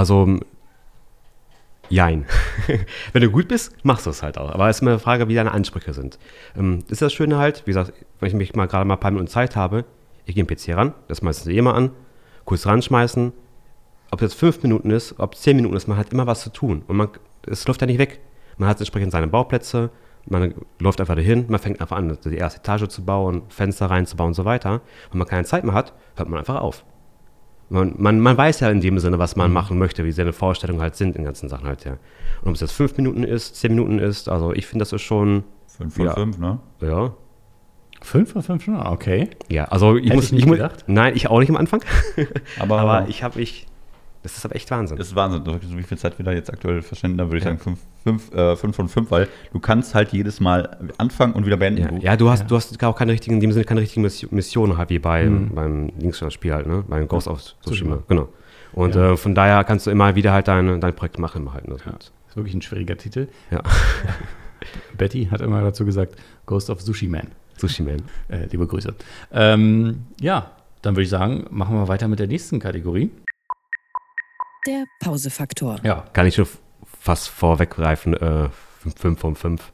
Also, 0.00 0.38
jein. 1.90 2.24
Wenn 3.12 3.20
du 3.20 3.30
gut 3.30 3.48
bist, 3.48 3.74
machst 3.84 4.06
du 4.06 4.10
es 4.10 4.22
halt 4.22 4.38
auch. 4.38 4.50
Aber 4.50 4.70
es 4.70 4.78
ist 4.78 4.80
immer 4.80 4.92
eine 4.92 4.98
Frage, 4.98 5.28
wie 5.28 5.34
deine 5.34 5.52
Ansprüche 5.52 5.92
sind. 5.92 6.18
Ähm, 6.56 6.78
ist 6.88 7.02
das 7.02 7.12
Schöne 7.12 7.36
halt, 7.36 7.66
wie 7.66 7.72
gesagt, 7.72 7.92
wenn 8.18 8.28
ich 8.28 8.34
mich 8.34 8.54
mal 8.54 8.64
gerade 8.64 8.86
mal 8.86 8.94
ein 8.94 9.00
paar 9.00 9.10
Minuten 9.10 9.28
Zeit 9.28 9.56
habe, 9.56 9.84
ich 10.24 10.34
gehe 10.34 10.42
den 10.42 10.56
PC 10.56 10.74
ran, 10.74 10.94
das 11.08 11.20
meistens 11.20 11.52
eh 11.52 11.60
mal 11.60 11.74
an, 11.74 11.90
kurz 12.46 12.64
ranschmeißen. 12.64 13.34
Ob 14.10 14.22
es 14.22 14.32
jetzt 14.32 14.40
fünf 14.40 14.62
Minuten 14.62 14.90
ist, 14.90 15.20
ob 15.20 15.34
es 15.34 15.42
zehn 15.42 15.56
Minuten 15.56 15.76
ist, 15.76 15.86
man 15.86 15.98
hat 15.98 16.14
immer 16.14 16.26
was 16.26 16.40
zu 16.40 16.48
tun. 16.48 16.82
Und 16.88 16.96
man, 16.96 17.08
es 17.46 17.68
läuft 17.68 17.82
ja 17.82 17.86
nicht 17.86 17.98
weg. 17.98 18.20
Man 18.56 18.70
hat 18.70 18.78
entsprechend 18.78 19.12
seine 19.12 19.28
Bauplätze, 19.28 19.90
man 20.24 20.54
läuft 20.78 21.00
einfach 21.00 21.16
dahin, 21.16 21.44
man 21.50 21.60
fängt 21.60 21.78
einfach 21.78 21.98
an, 21.98 22.16
die 22.24 22.36
erste 22.36 22.60
Etage 22.60 22.88
zu 22.88 23.04
bauen, 23.04 23.42
Fenster 23.50 23.90
reinzubauen 23.90 24.28
und 24.28 24.34
so 24.34 24.46
weiter. 24.46 24.80
Wenn 25.10 25.18
man 25.18 25.28
keine 25.28 25.44
Zeit 25.44 25.62
mehr 25.62 25.74
hat, 25.74 25.92
hört 26.16 26.30
man 26.30 26.38
einfach 26.38 26.58
auf. 26.58 26.86
Man, 27.70 27.94
man, 27.98 28.18
man 28.20 28.36
weiß 28.36 28.60
ja 28.60 28.70
in 28.70 28.80
dem 28.80 28.98
Sinne, 28.98 29.18
was 29.18 29.36
man 29.36 29.52
machen 29.52 29.78
möchte, 29.78 30.04
wie 30.04 30.10
seine 30.12 30.32
Vorstellungen 30.32 30.82
halt 30.82 30.96
sind 30.96 31.14
in 31.16 31.24
ganzen 31.24 31.48
Sachen 31.48 31.66
halt, 31.68 31.84
ja. 31.84 31.92
Und 32.42 32.48
ob 32.48 32.54
es 32.54 32.60
jetzt 32.60 32.72
fünf 32.72 32.96
Minuten 32.96 33.22
ist, 33.22 33.54
zehn 33.56 33.74
Minuten 33.74 33.98
ist, 34.00 34.28
also 34.28 34.52
ich 34.52 34.66
finde, 34.66 34.82
das 34.82 34.92
ist 34.92 35.02
schon, 35.02 35.44
5 35.78 35.94
von 35.94 36.04
Ja. 36.04 36.12
5, 36.14 36.38
ne? 36.38 36.58
ja. 36.82 37.14
Fünf 38.02 38.32
oder 38.34 38.42
fünf 38.42 38.62
Stunden? 38.62 38.80
Okay. 38.80 39.28
Ja, 39.50 39.64
also 39.66 39.96
ich 39.96 40.06
Hätte 40.06 40.14
muss 40.16 40.24
ich 40.26 40.32
nicht 40.32 40.46
muss- 40.46 40.56
gedacht. 40.56 40.84
Nein, 40.86 41.14
ich 41.14 41.28
auch 41.28 41.38
nicht 41.38 41.50
am 41.50 41.56
Anfang. 41.56 41.82
Aber, 42.58 42.78
Aber 42.80 43.08
ich 43.08 43.22
habe 43.22 43.40
ich, 43.40 43.66
das 44.22 44.36
ist 44.36 44.44
aber 44.44 44.54
echt 44.56 44.70
Wahnsinn. 44.70 44.96
Das 44.98 45.08
ist 45.08 45.14
Wahnsinn, 45.16 45.42
so 45.44 45.78
wie 45.78 45.82
viel 45.82 45.96
Zeit 45.98 46.18
wir 46.18 46.24
da 46.24 46.32
jetzt 46.32 46.52
aktuell 46.52 46.82
verschwenden, 46.82 47.18
da 47.18 47.24
würde 47.26 47.38
ich 47.38 47.44
sagen 47.44 47.58
5 47.58 47.78
fünf, 48.04 48.32
äh, 48.34 48.56
fünf 48.56 48.76
von 48.76 48.88
5, 48.88 49.10
weil 49.10 49.28
du 49.52 49.58
kannst 49.60 49.94
halt 49.94 50.12
jedes 50.12 50.40
Mal 50.40 50.78
anfangen 50.98 51.32
und 51.34 51.46
wieder 51.46 51.56
beenden. 51.56 51.82
Ja, 51.82 51.88
Du- 51.88 51.96
ja, 52.04 52.16
du 52.16 52.30
hast, 52.30 52.40
Ja. 52.40 52.46
du 52.46 52.56
hast 52.56 52.82
auch 52.84 52.96
keine 52.96 53.12
richtigen, 53.12 53.34
in 53.36 53.40
dem 53.40 53.52
Sinne 53.52 53.64
keine 53.64 53.80
richtigen 53.80 54.02
Miss- 54.02 54.30
Missionen 54.30 54.76
halt 54.78 54.90
wie 54.90 54.98
bei, 54.98 55.24
Mhm. 55.26 55.54
beim 55.54 55.92
Linksspiel 55.98 56.52
halt, 56.54 56.66
ne? 56.66 56.84
Beim 56.88 57.06
Ghost 57.08 57.28
of 57.28 57.40
Tsushima. 57.62 58.02
Genau. 58.08 58.28
Und 58.72 58.94
Ja. 58.94 59.12
äh, 59.12 59.16
von 59.16 59.34
daher 59.34 59.64
kannst 59.64 59.86
du 59.86 59.90
immer 59.90 60.14
wieder 60.14 60.32
halt 60.32 60.48
dein, 60.48 60.80
dein 60.80 60.94
Projekt 60.94 61.18
machen 61.18 61.52
halt. 61.52 61.66
Ne? 61.68 61.76
Ja. 61.84 61.92
Ist 62.28 62.36
wirklich 62.36 62.54
ein 62.54 62.62
schwieriger 62.62 62.96
Titel. 62.96 63.28
Ja. 63.50 63.62
Betty 64.96 65.26
hat 65.30 65.40
immer 65.40 65.60
dazu 65.62 65.84
gesagt, 65.84 66.16
Ghost 66.46 66.70
of 66.70 66.80
Sushi 66.80 67.08
Man. 67.08 67.28
Sushi 67.56 67.82
Man. 67.82 68.02
Äh, 68.28 68.46
liebe 68.50 68.66
Grüße. 68.66 68.94
Ähm, 69.32 70.06
ja, 70.20 70.50
dann 70.82 70.94
würde 70.94 71.02
ich 71.04 71.10
sagen, 71.10 71.46
machen 71.50 71.76
wir 71.76 71.88
weiter 71.88 72.08
mit 72.08 72.18
der 72.18 72.26
nächsten 72.26 72.58
Kategorie. 72.60 73.10
Der 74.66 74.84
Pausefaktor. 75.00 75.76
Ja, 75.82 76.04
Kann 76.12 76.26
ich 76.26 76.34
schon 76.34 76.46
fast 76.98 77.28
vorweggreifen, 77.28 78.14
äh, 78.14 78.48
5 78.96 79.18
von 79.18 79.34
5. 79.34 79.72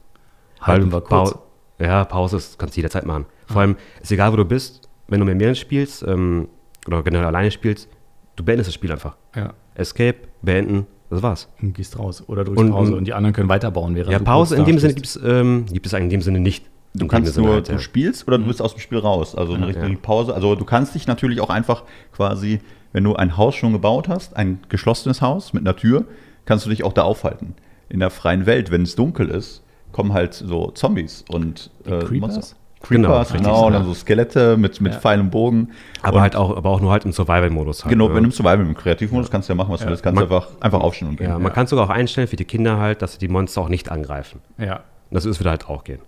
halten 0.61 0.91
wir 0.91 1.01
kurz. 1.01 1.31
Pau 1.33 1.43
ja, 1.79 2.05
Pause 2.05 2.37
ist, 2.37 2.57
kannst 2.57 2.75
du 2.75 2.79
jederzeit 2.79 3.05
machen. 3.05 3.25
Vor 3.45 3.61
allem, 3.61 3.75
ist 4.01 4.11
egal, 4.11 4.31
wo 4.31 4.35
du 4.37 4.45
bist, 4.45 4.89
wenn 5.07 5.19
du 5.19 5.25
mit 5.25 5.37
mehreren 5.37 5.55
spielst 5.55 6.03
ähm, 6.03 6.47
oder 6.87 7.03
generell 7.03 7.25
alleine 7.27 7.51
spielst, 7.51 7.87
du 8.35 8.43
beendest 8.43 8.67
das 8.69 8.73
Spiel 8.75 8.91
einfach. 8.91 9.15
Ja, 9.35 9.53
Escape, 9.75 10.17
beenden, 10.41 10.87
das 11.09 11.21
war's. 11.21 11.47
und 11.61 11.73
gehst 11.73 11.99
raus 11.99 12.23
oder 12.27 12.43
drückst 12.43 12.59
Und- 12.63 12.71
Pause 12.71 12.95
und- 12.95 13.05
die 13.05 13.13
anderen 13.13 13.33
können 13.33 13.49
weiterbauen, 13.49 13.93
während 13.95 14.11
Ja, 14.11 14.19
Pause 14.19 14.55
in 14.55 14.65
dem 14.65 14.79
Sinne 14.79 14.93
gibt's, 14.95 15.19
ähm, 15.23 15.65
gibt 15.71 15.85
es 15.85 15.93
eigentlich 15.93 16.05
in 16.05 16.09
dem 16.11 16.21
Sinne 16.23 16.39
nicht. 16.39 16.65
Du 16.93 17.03
In 17.03 17.09
kannst 17.09 17.37
nur, 17.37 17.53
halt, 17.53 17.67
du 17.67 17.73
ja. 17.73 17.79
spielst 17.79 18.27
oder 18.27 18.39
du 18.39 18.45
bist 18.45 18.59
aus 18.61 18.73
dem 18.73 18.79
Spiel 18.79 18.97
raus. 18.97 19.35
Also 19.35 19.53
eine 19.53 19.61
Ja, 19.63 19.67
richtige 19.67 19.87
ja. 19.91 19.99
Pause. 20.01 20.33
Also 20.33 20.55
du 20.55 20.65
kannst 20.65 20.95
dich 20.95 21.05
natürlich 21.05 21.41
auch 21.41 21.49
einfach 21.51 21.83
quasi, 22.11 22.59
wenn 22.93 23.03
du 23.03 23.15
ein 23.15 23.37
Haus 23.37 23.55
schon 23.55 23.73
gebaut 23.73 24.07
hast, 24.09 24.35
ein 24.37 24.59
geschlossenes 24.69 25.21
Haus 25.21 25.53
mit 25.53 25.63
einer 25.63 25.75
Tür, 25.75 26.05
kannst 26.45 26.65
du 26.65 26.69
dich 26.69 26.83
auch 26.83 26.93
da 26.93 27.03
aufhalten. 27.03 27.55
In 27.89 27.99
der 27.99 28.09
freien 28.09 28.45
Welt, 28.45 28.71
wenn 28.71 28.81
es 28.83 28.95
dunkel 28.95 29.29
ist, 29.29 29.63
kommen 29.91 30.13
halt 30.13 30.33
so 30.33 30.71
Zombies 30.71 31.23
und 31.29 31.71
äh, 31.85 31.99
Creepers? 31.99 32.35
Monster. 32.35 32.55
Genau, 32.89 33.07
Creepers, 33.09 33.33
richtig, 33.33 33.47
genau, 33.47 33.65
und 33.67 33.73
ja. 33.73 33.79
dann 33.79 33.87
so 33.87 33.93
Skelette 33.95 34.55
mit, 34.55 34.79
mit 34.81 34.93
Ja. 34.93 34.99
Pfeil 34.99 35.19
und 35.19 35.31
Bogen. 35.31 35.71
Aber 36.03 36.17
und 36.17 36.21
halt 36.21 36.35
auch, 36.35 36.55
aber 36.55 36.69
auch 36.69 36.79
nur 36.79 36.91
halt 36.91 37.05
im 37.05 37.11
Survival-Modus 37.11 37.83
halt. 37.83 37.89
Genau, 37.91 38.07
ne? 38.07 38.15
wenn 38.15 38.23
du 38.23 38.27
im 38.27 38.31
Survival, 38.31 38.59
im 38.61 38.75
Kreativmodus 38.75 39.31
kannst 39.31 39.49
du 39.49 39.53
ja 39.53 39.55
machen, 39.57 39.71
was 39.73 39.79
Ja. 39.79 39.87
du 39.87 39.91
willst. 39.91 40.03
Kannst 40.03 40.21
du 40.21 40.25
Man- 40.25 40.31
einfach, 40.31 40.49
einfach 40.61 40.79
aufstehen 40.81 41.07
und 41.09 41.17
gehen. 41.17 41.27
Ja, 41.29 41.39
man 41.39 41.51
kann 41.51 41.65
sogar 41.65 41.85
auch 41.85 41.89
einstellen 41.89 42.27
für 42.27 42.35
die 42.35 42.45
Kinder 42.45 42.77
halt, 42.77 43.01
dass 43.01 43.13
sie 43.13 43.19
die 43.19 43.27
Monster 43.29 43.61
auch 43.61 43.69
nicht 43.69 43.89
angreifen. 43.89 44.41
Ja, 44.59 44.81
Das 45.09 45.25
ist 45.25 45.39
wieder 45.39 45.49
halt 45.49 45.67
auch 45.69 45.83
gehen. 45.85 45.99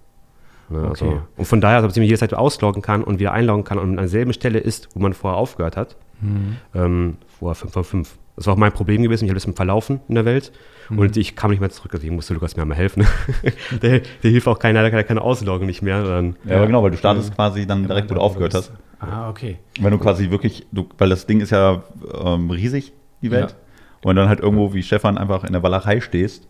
Ne, 0.70 0.78
Okay. 0.80 0.88
also, 0.90 1.22
und 1.38 1.46
von 1.46 1.60
daher, 1.60 1.82
dass 1.82 1.96
man 1.96 2.04
jederzeit 2.06 2.36
ausloggen 2.36 2.84
kann 2.84 3.04
und 3.04 3.20
wieder 3.20 3.32
einloggen 3.32 3.64
kann 3.64 3.80
und 3.80 3.90
an 3.90 3.98
derselben 3.98 4.34
Stelle 4.34 4.60
ist, 4.60 4.90
wo 4.94 5.00
man 5.00 5.14
vorher 5.14 5.38
aufgehört 5.40 5.76
hat. 5.76 5.96
Mhm. 6.22 6.58
Ähm, 6.76 7.18
vorher 7.40 7.56
5 7.56 7.72
von 7.74 7.84
5. 7.84 8.18
Das 8.36 8.48
war 8.48 8.54
auch 8.54 8.58
mein 8.58 8.72
Problem 8.72 9.02
gewesen. 9.04 9.26
Ich 9.26 9.30
habe 9.30 9.36
ein 9.36 9.42
bisschen 9.42 9.56
verlaufen 9.56 10.00
in 10.08 10.16
der 10.16 10.26
Welt 10.26 10.52
Mhm. 10.90 11.00
und 11.00 11.18
ich 11.18 11.36
kam 11.36 11.52
nicht 11.52 11.60
mehr 11.60 11.70
zurück. 11.70 11.92
Deswegen 11.94 12.16
musste 12.16 12.34
Lukas 12.34 12.56
mir 12.56 12.66
mal 12.66 12.76
helfen. 12.76 13.06
der, 13.82 14.00
der 14.00 14.32
hilft 14.32 14.48
auch 14.48 14.60
keiner, 14.60 14.82
der 14.82 14.92
kann 14.92 15.06
keine 15.06 15.22
Ausloggen 15.22 15.68
nicht 15.68 15.82
mehr. 15.82 16.04
Dann, 16.04 16.36
Ja, 16.46 16.56
aber 16.58 16.66
genau, 16.68 16.82
weil 16.84 16.92
du 16.92 16.98
startest 16.98 17.36
quasi 17.36 17.68
dann 17.68 17.86
direkt, 17.88 18.10
wo 18.10 18.16
du 18.16 18.22
aufgehört 18.22 18.54
hast. 18.54 18.72
Ah, 19.00 19.30
okay. 19.30 19.58
Wenn 19.80 19.92
du 19.92 19.98
quasi 19.98 20.30
wirklich, 20.30 20.66
du, 20.72 20.88
weil 20.98 21.10
das 21.10 21.26
Ding 21.28 21.42
ist 21.42 21.52
ja 21.52 21.84
ähm, 22.24 22.50
riesig, 22.50 22.92
die 23.22 23.32
Welt. 23.32 23.52
Ja. 23.52 24.10
Und 24.10 24.16
dann 24.16 24.30
halt 24.30 24.40
irgendwo 24.40 24.74
wie 24.74 24.82
Stefan 24.84 25.18
einfach 25.18 25.44
in 25.44 25.54
der 25.54 25.62
Walachei 25.64 26.00
stehst 26.02 26.48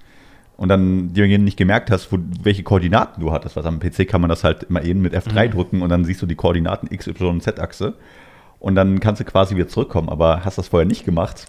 und 0.57 0.69
dann 0.69 1.13
dir 1.13 1.27
nicht 1.39 1.57
gemerkt 1.57 1.89
hast, 1.91 2.11
wo, 2.11 2.17
welche 2.43 2.63
Koordinaten 2.63 3.21
du 3.21 3.31
hattest. 3.31 3.55
Was 3.55 3.65
am 3.65 3.79
PC 3.79 4.07
kann 4.07 4.21
man 4.21 4.29
das 4.29 4.43
halt 4.43 4.63
immer 4.63 4.83
eben 4.83 5.01
mit 5.01 5.13
F3 5.15 5.47
Mhm. 5.47 5.51
drücken 5.51 5.81
und 5.81 5.89
dann 5.89 6.05
siehst 6.05 6.21
du 6.21 6.25
die 6.25 6.35
Koordinaten 6.35 6.87
X, 6.91 7.07
Y 7.07 7.29
und 7.35 7.41
Z-Achse. 7.43 7.95
Und 8.59 8.75
dann 8.75 8.99
kannst 8.99 9.21
du 9.21 9.25
quasi 9.25 9.55
wieder 9.55 9.67
zurückkommen, 9.67 10.09
aber 10.09 10.43
hast 10.43 10.57
das 10.57 10.67
vorher 10.67 10.85
nicht 10.87 11.05
gemacht, 11.05 11.45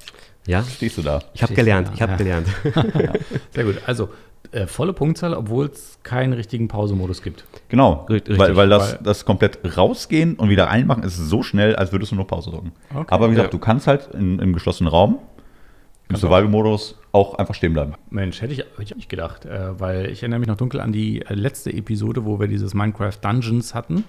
ja, 0.46 0.62
stehst 0.62 0.96
du 0.98 1.02
da. 1.02 1.20
ich 1.34 1.42
habe 1.42 1.54
gelernt. 1.54 1.90
Ich 1.94 2.00
habe 2.02 2.12
ja. 2.12 2.18
gelernt. 2.18 2.46
Sehr 3.54 3.64
gut. 3.64 3.76
Also, 3.86 4.08
äh, 4.52 4.66
volle 4.66 4.92
Punktzahl, 4.92 5.34
obwohl 5.34 5.66
es 5.66 5.98
keinen 6.02 6.32
richtigen 6.32 6.66
Pausemodus 6.66 7.22
gibt. 7.22 7.44
Genau, 7.68 8.06
Richtig, 8.08 8.38
weil, 8.38 8.56
weil 8.56 8.68
das, 8.68 8.94
weil- 8.94 9.00
das 9.02 9.24
komplett 9.24 9.58
rausgehen 9.76 10.34
und 10.36 10.48
wieder 10.48 10.64
reinmachen 10.64 11.02
ist 11.04 11.16
so 11.16 11.42
schnell, 11.42 11.76
als 11.76 11.92
würdest 11.92 12.10
du 12.12 12.16
nur 12.16 12.26
Pause 12.26 12.50
drücken. 12.50 12.72
Okay. 12.92 13.04
Aber 13.10 13.26
wie 13.28 13.32
gesagt, 13.32 13.48
Ja. 13.52 13.58
du 13.58 13.58
kannst 13.58 13.86
halt 13.86 14.08
in, 14.14 14.38
im 14.40 14.52
geschlossenen 14.52 14.90
Raum 14.90 15.18
im 16.10 16.16
Survival-Modus 16.16 16.96
auch 17.12 17.34
einfach 17.34 17.54
stehen 17.54 17.72
bleiben. 17.72 17.94
Mensch, 18.10 18.42
hätte 18.42 18.52
ich, 18.52 18.58
hätte 18.58 18.82
ich 18.82 18.94
nicht 18.94 19.08
gedacht, 19.08 19.46
äh, 19.46 19.78
weil 19.78 20.06
ich 20.06 20.22
erinnere 20.22 20.40
mich 20.40 20.48
noch 20.48 20.56
dunkel 20.56 20.80
an 20.80 20.92
die 20.92 21.22
äh, 21.22 21.34
letzte 21.34 21.72
Episode, 21.72 22.24
wo 22.24 22.38
wir 22.38 22.48
dieses 22.48 22.74
Minecraft 22.74 23.14
Dungeons 23.22 23.74
hatten. 23.74 24.04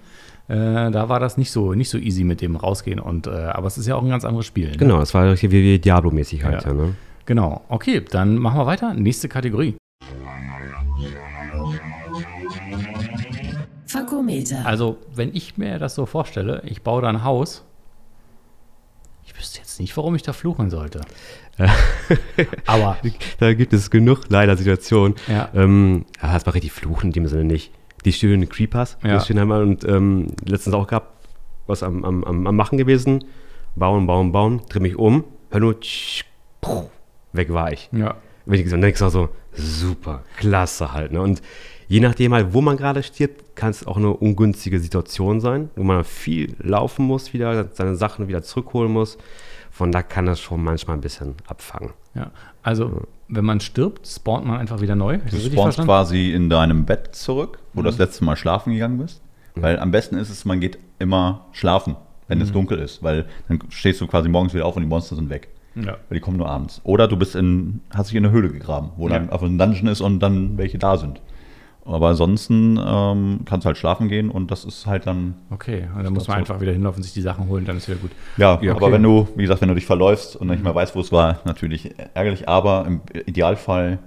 Äh, 0.48 0.92
da 0.92 1.08
war 1.10 1.20
das 1.20 1.38
nicht 1.38 1.52
so, 1.52 1.74
nicht 1.74 1.90
so 1.90 1.98
easy 1.98 2.24
mit 2.24 2.42
dem 2.42 2.56
rausgehen. 2.56 3.00
Und, 3.00 3.28
äh, 3.28 3.32
aber 3.32 3.68
es 3.68 3.78
ist 3.78 3.88
ja 3.88 3.96
auch 3.96 4.04
ein 4.04 4.10
ganz 4.10 4.26
anderes 4.26 4.46
Spiel. 4.46 4.72
Ne? 4.72 4.78
Genau, 4.78 5.00
das 5.00 5.14
war 5.14 5.36
hier 5.36 5.52
wie, 5.52 5.64
wie 5.64 5.80
Diablo-mäßig 5.80 6.44
halt. 6.44 6.64
Ja. 6.64 6.70
Ja. 6.70 6.74
ne? 6.74 6.96
Genau. 7.26 7.62
Okay, 7.70 8.04
dann 8.10 8.38
machen 8.38 8.60
wir 8.60 8.66
weiter. 8.66 8.94
Nächste 8.94 9.30
Kategorie. 9.30 9.76
Fakometer. 13.86 14.66
Also, 14.66 14.98
wenn 15.14 15.36
ich 15.36 15.58
mir 15.58 15.78
das 15.78 15.96
so 15.96 16.06
vorstelle, 16.06 16.62
ich 16.66 16.82
baue 16.82 17.02
da 17.02 17.10
ein 17.10 17.24
Haus. 17.24 17.64
Ich 19.26 19.38
wüsste 19.38 19.60
jetzt 19.60 19.80
nicht, 19.80 19.96
warum 19.98 20.16
ich 20.16 20.24
da 20.24 20.34
fluchen 20.34 20.70
sollte. 20.70 21.02
aber 22.65 22.97
Da 23.39 23.54
gibt 23.54 23.74
es 23.74 23.89
genug 23.89 24.21
leider 24.30 24.58
Situationen. 24.58 25.15
Ja. 25.28 25.50
Ähm, 25.56 26.06
ja, 26.21 26.45
war 26.45 26.54
richtig 26.54 26.71
fluchen 26.71 27.08
in 27.08 27.13
dem 27.13 27.28
Sinne 27.28 27.45
nicht. 27.45 27.71
Die 28.06 28.13
schönen 28.13 28.50
Creepers, 28.50 28.97
Ja. 29.04 29.17
die 29.17 29.24
stehen 29.24 29.38
einmal 29.39 29.62
und 29.62 29.84
ähm, 29.84 30.28
letztens 30.45 30.76
auch 30.76 30.88
gehabt, 30.88 31.28
was 31.67 31.84
am, 31.84 32.04
am, 32.04 32.24
am, 32.47 32.56
Machen 32.56 32.78
gewesen. 32.78 33.24
Bauen, 33.76 34.08
bauen, 34.08 34.32
bauen, 34.32 34.62
dreh 34.69 34.80
mich 34.80 34.97
um, 34.97 35.24
hör 35.50 35.60
nur, 35.62 35.80
tsch, 35.80 36.26
puh, 36.60 36.89
weg 37.32 37.54
war 37.54 37.71
ich. 37.71 37.89
ja, 37.93 38.15
Wenn 38.45 38.58
ich 38.60 38.63
gesagt 38.65 38.84
denkst 38.84 39.00
du 39.00 39.06
auch 39.06 39.10
so, 39.12 39.30
super, 39.54 40.24
klasse 40.38 40.93
halt. 40.93 41.12
Ne? 41.13 41.21
Und 41.21 41.41
je 41.88 42.00
nachdem 42.00 42.34
halt, 42.34 42.54
wo 42.54 42.62
man 42.62 42.76
gerade 42.78 43.04
stirbt, 43.04 43.56
kann 43.56 43.69
es 43.69 43.86
auch 43.86 43.97
eine 43.97 44.10
ungünstige 44.10 44.80
Situation 44.80 45.39
sein, 45.39 45.69
wo 45.76 45.84
man 45.84 46.04
viel 46.04 46.56
laufen 46.60 47.06
muss 47.06 47.34
wieder, 47.34 47.69
seine 47.74 47.95
Sachen 47.95 48.28
wieder 48.28 48.41
zurückholen 48.41 48.91
muss. 48.91 49.17
Von 49.72 49.92
da 49.92 50.04
kann 50.04 50.26
das 50.26 50.40
schon 50.40 50.64
manchmal 50.64 50.98
ein 50.98 51.02
bisschen 51.02 51.36
abfangen. 51.48 51.92
ja. 52.14 52.30
Also, 52.64 53.08
wenn 53.28 53.46
man 53.46 53.60
stirbt, 53.60 54.06
spawnt 54.06 54.46
man 54.46 54.60
einfach 54.60 54.82
wieder 54.82 54.96
neu. 54.96 55.18
Du 55.30 55.38
spawnst 55.40 55.80
quasi 55.80 56.32
in 56.32 56.50
deinem 56.50 56.86
Bett 56.86 57.16
zurück, 57.16 57.58
wo 57.74 57.82
du 57.82 57.88
das 57.88 57.98
letzte 57.98 58.24
Mal 58.26 58.36
schlafen 58.36 58.74
gegangen 58.74 58.98
bist. 59.00 59.22
Weil 59.56 59.80
am 59.80 59.90
besten 59.92 60.16
ist 60.18 60.30
es, 60.30 60.46
man 60.46 60.60
geht 60.60 60.78
immer 61.00 61.46
schlafen, 61.54 61.96
wenn 62.28 62.40
es 62.42 62.52
dunkel 62.52 62.78
ist, 62.80 63.02
weil 63.02 63.26
dann 63.48 63.60
stehst 63.70 64.00
du 64.02 64.08
quasi 64.08 64.30
morgens 64.30 64.54
wieder 64.54 64.66
auf 64.66 64.76
und 64.76 64.84
die 64.84 64.88
Monster 64.90 65.16
sind 65.16 65.30
weg. 65.30 65.48
Ja. 65.76 65.98
Weil 66.10 66.16
die 66.16 66.20
kommen 66.20 66.38
nur 66.38 66.50
abends. 66.50 66.82
Oder 66.84 67.08
du 67.08 67.16
bist 67.18 67.36
in, 67.36 67.80
hast 67.96 68.10
dich 68.12 68.18
in 68.18 68.26
eine 68.26 68.34
Höhle 68.34 68.50
gegraben, 68.50 68.92
wo 68.98 69.08
dann 69.08 69.26
Ja. 69.28 69.32
einfach 69.32 69.48
ein 69.48 69.58
Dungeon 69.58 69.88
ist 69.88 70.02
und 70.02 70.20
dann 70.20 70.58
welche 70.58 70.78
da 70.78 70.98
sind. 70.98 71.22
Aber 71.84 72.10
ansonsten 72.10 72.78
ähm, 72.78 73.39
kannst 73.46 73.65
du 73.65 73.67
halt 73.67 73.78
schlafen 73.78 74.08
gehen 74.08 74.30
und 74.30 74.52
das 74.52 74.65
ist 74.65 74.86
halt 74.86 75.08
dann. 75.08 75.34
Okay, 75.50 75.88
und 75.96 76.04
dann 76.04 76.13
muss 76.13 76.28
man 76.28 76.38
einfach 76.38 76.62
wieder 76.62 76.72
hinlaufen, 76.74 77.02
sich 77.02 77.13
die 77.13 77.22
Sachen 77.22 77.48
holen, 77.48 77.65
dann 77.65 77.78
ist 77.78 77.88
wieder 77.88 77.98
gut. 77.98 78.12
Ja, 78.38 78.60
Ja, 78.62 78.74
aber 78.76 78.84
okay. 78.86 78.94
wenn 78.94 79.04
du, 79.04 79.28
wie 79.36 79.41
gesagt, 79.41 79.62
wenn 79.62 79.70
du 79.70 79.74
dich 79.76 79.86
verläufst 79.88 80.36
und 80.36 80.48
nicht 80.48 80.63
mehr 80.63 80.76
weißt, 80.76 80.96
wo 80.96 81.00
es 81.02 81.12
war, 81.12 81.39
natürlich 81.46 81.91
ärgerlich. 82.13 82.48
Aber 82.48 82.86
im 82.86 83.02
Idealfall 83.26 83.98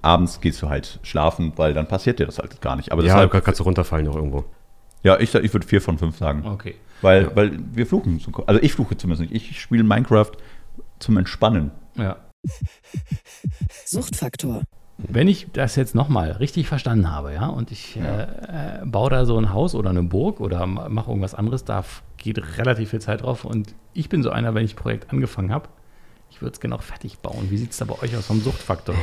abends 0.00 0.40
gehst 0.40 0.62
du 0.62 0.68
halt 0.68 1.00
schlafen, 1.02 1.52
weil 1.56 1.74
dann 1.74 1.88
passiert 1.88 2.20
dir 2.20 2.26
das 2.26 2.38
halt 2.38 2.60
gar 2.60 2.76
nicht. 2.76 2.92
Aber 2.92 3.02
Ja, 3.02 3.14
deshalb, 3.26 3.44
kannst 3.44 3.58
du 3.58 3.64
runterfallen 3.64 4.06
noch 4.06 4.14
irgendwo. 4.14 4.44
ja 5.02 5.18
ich, 5.18 5.34
ich 5.34 5.52
würde 5.52 5.66
vier 5.66 5.82
von 5.82 5.98
fünf 5.98 6.16
sagen. 6.18 6.46
Okay. 6.46 6.76
Weil, 7.02 7.24
Ja. 7.24 7.30
weil 7.36 7.58
wir 7.72 7.86
fluchen. 7.86 8.20
so- 8.20 8.32
Also 8.46 8.62
ich 8.62 8.72
fluche 8.72 8.96
zumindest 8.96 9.28
nicht. 9.30 9.50
Ich 9.50 9.60
spiele 9.60 9.82
Minecraft 9.82 10.30
zum 11.00 11.16
Entspannen. 11.16 11.72
Ja. 11.96 12.16
Suchtfaktor. 13.86 14.62
Wenn 15.00 15.28
ich 15.28 15.46
das 15.52 15.76
jetzt 15.76 15.94
nochmal 15.94 16.32
richtig 16.32 16.66
verstanden 16.66 17.08
habe, 17.10 17.32
ja, 17.32 17.46
und 17.46 17.70
ich 17.70 17.96
äh, 17.96 18.22
äh, 18.82 18.84
baue 18.84 19.10
da 19.10 19.24
so 19.26 19.38
ein 19.38 19.52
Haus 19.52 19.76
oder 19.76 19.90
eine 19.90 20.02
Burg 20.02 20.40
oder 20.40 20.66
ma- 20.66 20.88
mache 20.88 21.10
irgendwas 21.10 21.36
anderes, 21.36 21.64
da 21.64 21.84
geht 22.16 22.58
relativ 22.58 22.90
viel 22.90 23.00
Zeit 23.00 23.22
drauf. 23.22 23.44
Und 23.44 23.74
ich 23.92 24.08
bin 24.08 24.24
so 24.24 24.30
einer, 24.30 24.54
wenn 24.54 24.64
ich 24.64 24.74
ein 24.74 24.76
Projekt 24.76 25.12
angefangen 25.12 25.52
habe, 25.52 25.68
ich 26.30 26.42
würde 26.42 26.54
es 26.54 26.60
genau 26.60 26.78
fertig 26.78 27.20
bauen. 27.20 27.46
Wie 27.48 27.56
sieht 27.56 27.70
es 27.70 27.76
da 27.76 27.84
bei 27.84 27.94
euch 28.02 28.16
aus 28.16 28.26
vom 28.26 28.40
Suchtfaktor? 28.40 28.96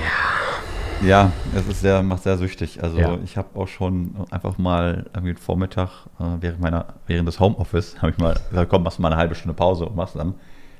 Ja, 1.01 1.31
es 1.55 1.65
ist 1.65 1.79
sehr, 1.79 2.03
macht 2.03 2.23
sehr 2.23 2.37
süchtig. 2.37 2.83
Also 2.83 2.99
Ja. 2.99 3.17
ich 3.23 3.37
habe 3.37 3.57
auch 3.57 3.67
schon 3.69 4.15
einfach 4.31 4.57
mal 4.57 5.05
irgendwie 5.13 5.29
einen 5.29 5.37
Vormittag 5.37 5.89
äh, 6.19 6.23
während 6.41 6.59
meiner, 6.59 6.87
während 7.07 7.27
des 7.29 7.39
Homeoffice, 7.39 8.01
habe 8.01 8.11
ich 8.11 8.17
mal 8.17 8.35
gesagt, 8.49 8.69
komm, 8.69 8.83
machst 8.83 8.97
du 8.97 9.01
mal 9.01 9.09
eine 9.13 9.17
halbe 9.17 9.35
Stunde 9.35 9.53
Pause 9.53 9.85
und 9.85 9.95
machst 9.95 10.17
dann, 10.17 10.35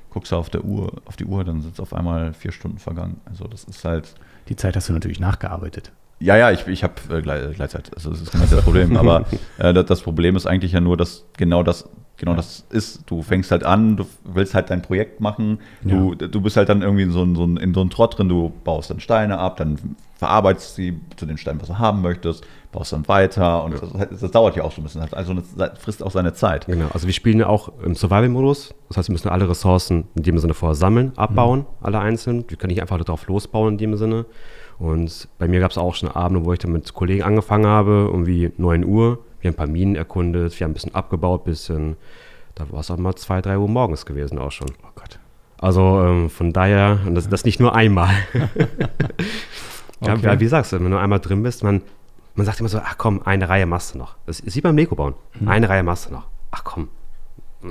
guckst 0.10 0.34
du 0.34 0.36
auf 0.36 0.50
der 0.50 0.66
Uhr, 0.66 0.92
auf 1.06 1.16
die 1.16 1.26
Uhr, 1.26 1.46
dann 1.46 1.62
sind 1.62 1.74
es 1.74 1.80
auf 1.80 1.94
einmal 1.94 2.34
vier 2.34 2.52
Stunden 2.52 2.80
vergangen. 2.80 3.22
Also 3.24 3.46
das 3.48 3.64
ist 3.64 3.86
halt. 3.86 4.14
Die 4.50 4.56
Zeit 4.56 4.76
hast 4.76 4.90
du 4.90 4.94
natürlich 4.94 5.20
nachgearbeitet. 5.20 5.92
Ja, 6.20 6.38
ja, 6.38 6.52
ich, 6.52 6.66
ich 6.68 6.84
habe 6.84 6.94
äh, 7.10 7.22
Glei- 7.22 7.54
Gleitzeit. 7.54 7.92
Also 7.96 8.10
das 8.12 8.22
ist 8.22 8.32
genau 8.32 8.46
das 8.50 8.64
Problem. 8.64 8.96
Aber 8.96 9.26
äh, 9.58 9.74
das, 9.74 10.02
Problem 10.02 10.36
ist 10.36 10.46
eigentlich 10.46 10.72
ja 10.72 10.80
nur, 10.80 10.96
dass 10.98 11.26
genau 11.38 11.62
das 11.64 11.90
genau 12.18 12.34
das 12.34 12.66
ist. 12.70 13.02
Du 13.08 13.22
fängst 13.22 13.52
halt 13.52 13.66
an, 13.66 13.98
du 13.98 14.06
willst 14.24 14.54
halt 14.56 14.70
dein 14.70 14.82
Projekt 14.82 15.20
machen. 15.20 15.60
Du, 15.84 16.16
du 16.16 16.42
bist 16.42 16.56
halt 16.56 16.70
dann 16.70 16.82
irgendwie 16.82 17.04
in 17.04 17.12
so, 17.12 17.22
ein, 17.24 17.36
so 17.36 17.44
in 17.44 17.74
so 17.74 17.82
einen 17.82 17.90
Trott 17.90 18.18
drin. 18.18 18.30
Du 18.30 18.54
baust 18.64 18.90
dann 18.90 19.02
Steine 19.02 19.38
ab, 19.40 19.58
dann 19.58 19.78
verarbeitest 20.16 20.76
sie 20.76 21.00
zu 21.18 21.26
den 21.26 21.38
Steinen, 21.38 21.62
was 21.62 21.68
du 21.68 21.78
haben 21.78 22.02
möchtest, 22.02 22.46
baust 22.72 22.94
dann 22.94 23.08
weiter 23.08 23.64
und 23.64 23.74
das, 23.74 24.20
das 24.22 24.32
dauert 24.32 24.56
ja 24.56 24.64
auch 24.64 24.72
so 24.72 24.82
ein 24.82 24.84
bisschen. 24.84 25.02
Also 25.02 25.32
eine, 25.32 25.44
frisst 25.78 26.04
auch 26.04 26.12
seine 26.12 26.34
Zeit. 26.34 26.66
Genau, 26.66 26.88
also 26.94 27.08
wir 27.08 27.14
spielen 27.14 27.40
ja 27.40 27.48
auch 27.48 27.70
im 27.84 27.96
Survival-Modus. 27.96 28.74
Das 28.88 28.98
heißt, 28.98 29.10
wir 29.10 29.14
müssen 29.14 29.30
alle 29.30 29.50
Ressourcen 29.50 30.08
in 30.16 30.24
dem 30.24 30.38
Sinne 30.38 30.54
vorher 30.54 30.76
sammeln, 30.76 31.12
abbauen, 31.18 31.66
alle 31.82 32.00
einzeln. 32.00 32.46
Wir 32.48 32.58
können 32.58 32.72
nicht 32.72 32.82
einfach 32.82 32.98
darauf 32.98 33.28
losbauen 33.28 33.74
in 33.74 33.78
dem 33.78 33.98
Sinne. 33.98 34.26
Und 34.78 35.28
bei 35.38 35.48
mir 35.48 35.60
gab 35.60 35.72
es 35.72 35.78
auch 35.78 35.96
schon 35.96 36.10
Abende, 36.10 36.46
wo 36.46 36.52
ich 36.52 36.60
dann 36.60 36.72
mit 36.72 36.94
Kollegen 36.94 37.24
angefangen 37.24 37.66
habe, 37.66 38.10
irgendwie 38.12 38.52
9 38.58 38.84
Uhr. 38.84 39.20
Wir 39.40 39.50
haben 39.50 39.54
ein 39.54 39.58
paar 39.58 39.68
Minen 39.68 39.96
erkundet, 39.96 40.60
wir 40.60 40.66
haben 40.66 40.72
ein 40.72 40.74
bisschen 40.74 40.96
abgebaut, 40.96 41.44
bisschen. 41.44 41.96
Da 42.56 42.72
war 42.72 42.80
es 42.80 42.90
auch 42.90 42.98
mal 42.98 43.16
2, 43.16 43.42
3 43.42 43.58
Uhr 43.58 43.68
morgens 43.68 44.06
gewesen 44.06 44.40
auch 44.40 44.52
schon. 44.52 44.70
Oh 44.84 44.92
Gott. 44.96 45.20
Also 45.60 46.02
ähm, 46.02 46.30
von 46.30 46.52
daher, 46.52 47.00
und 47.06 47.16
das, 47.16 47.30
das 47.30 47.46
nicht 47.46 47.60
nur 47.60 47.76
einmal. 47.76 48.14
ja, 50.08 50.14
Okay. 50.14 50.26
ja, 50.26 50.40
wie 50.40 50.48
sagst 50.48 50.72
du, 50.74 50.80
wenn 50.84 50.92
du 50.92 50.98
einmal 51.00 51.20
drin 51.20 51.44
bist, 51.44 51.64
man, 51.64 51.82
man 52.36 52.46
sagt 52.46 52.60
immer 52.60 52.70
so, 52.70 52.80
ach 52.80 52.98
komm, 52.98 53.22
eine 53.24 53.48
Reihe 53.50 53.66
machst 53.66 53.94
du 53.94 53.98
noch. 54.00 54.16
Das 54.26 54.40
ist 54.40 54.56
wie 54.56 54.62
beim 54.62 54.76
Lego 54.78 54.96
bauen. 54.96 55.14
Eine 55.46 55.70
Reihe 55.70 55.84
machst 55.84 56.08
du 56.10 56.14
noch. 56.14 56.28
Ach 56.52 56.64
komm, 56.64 56.90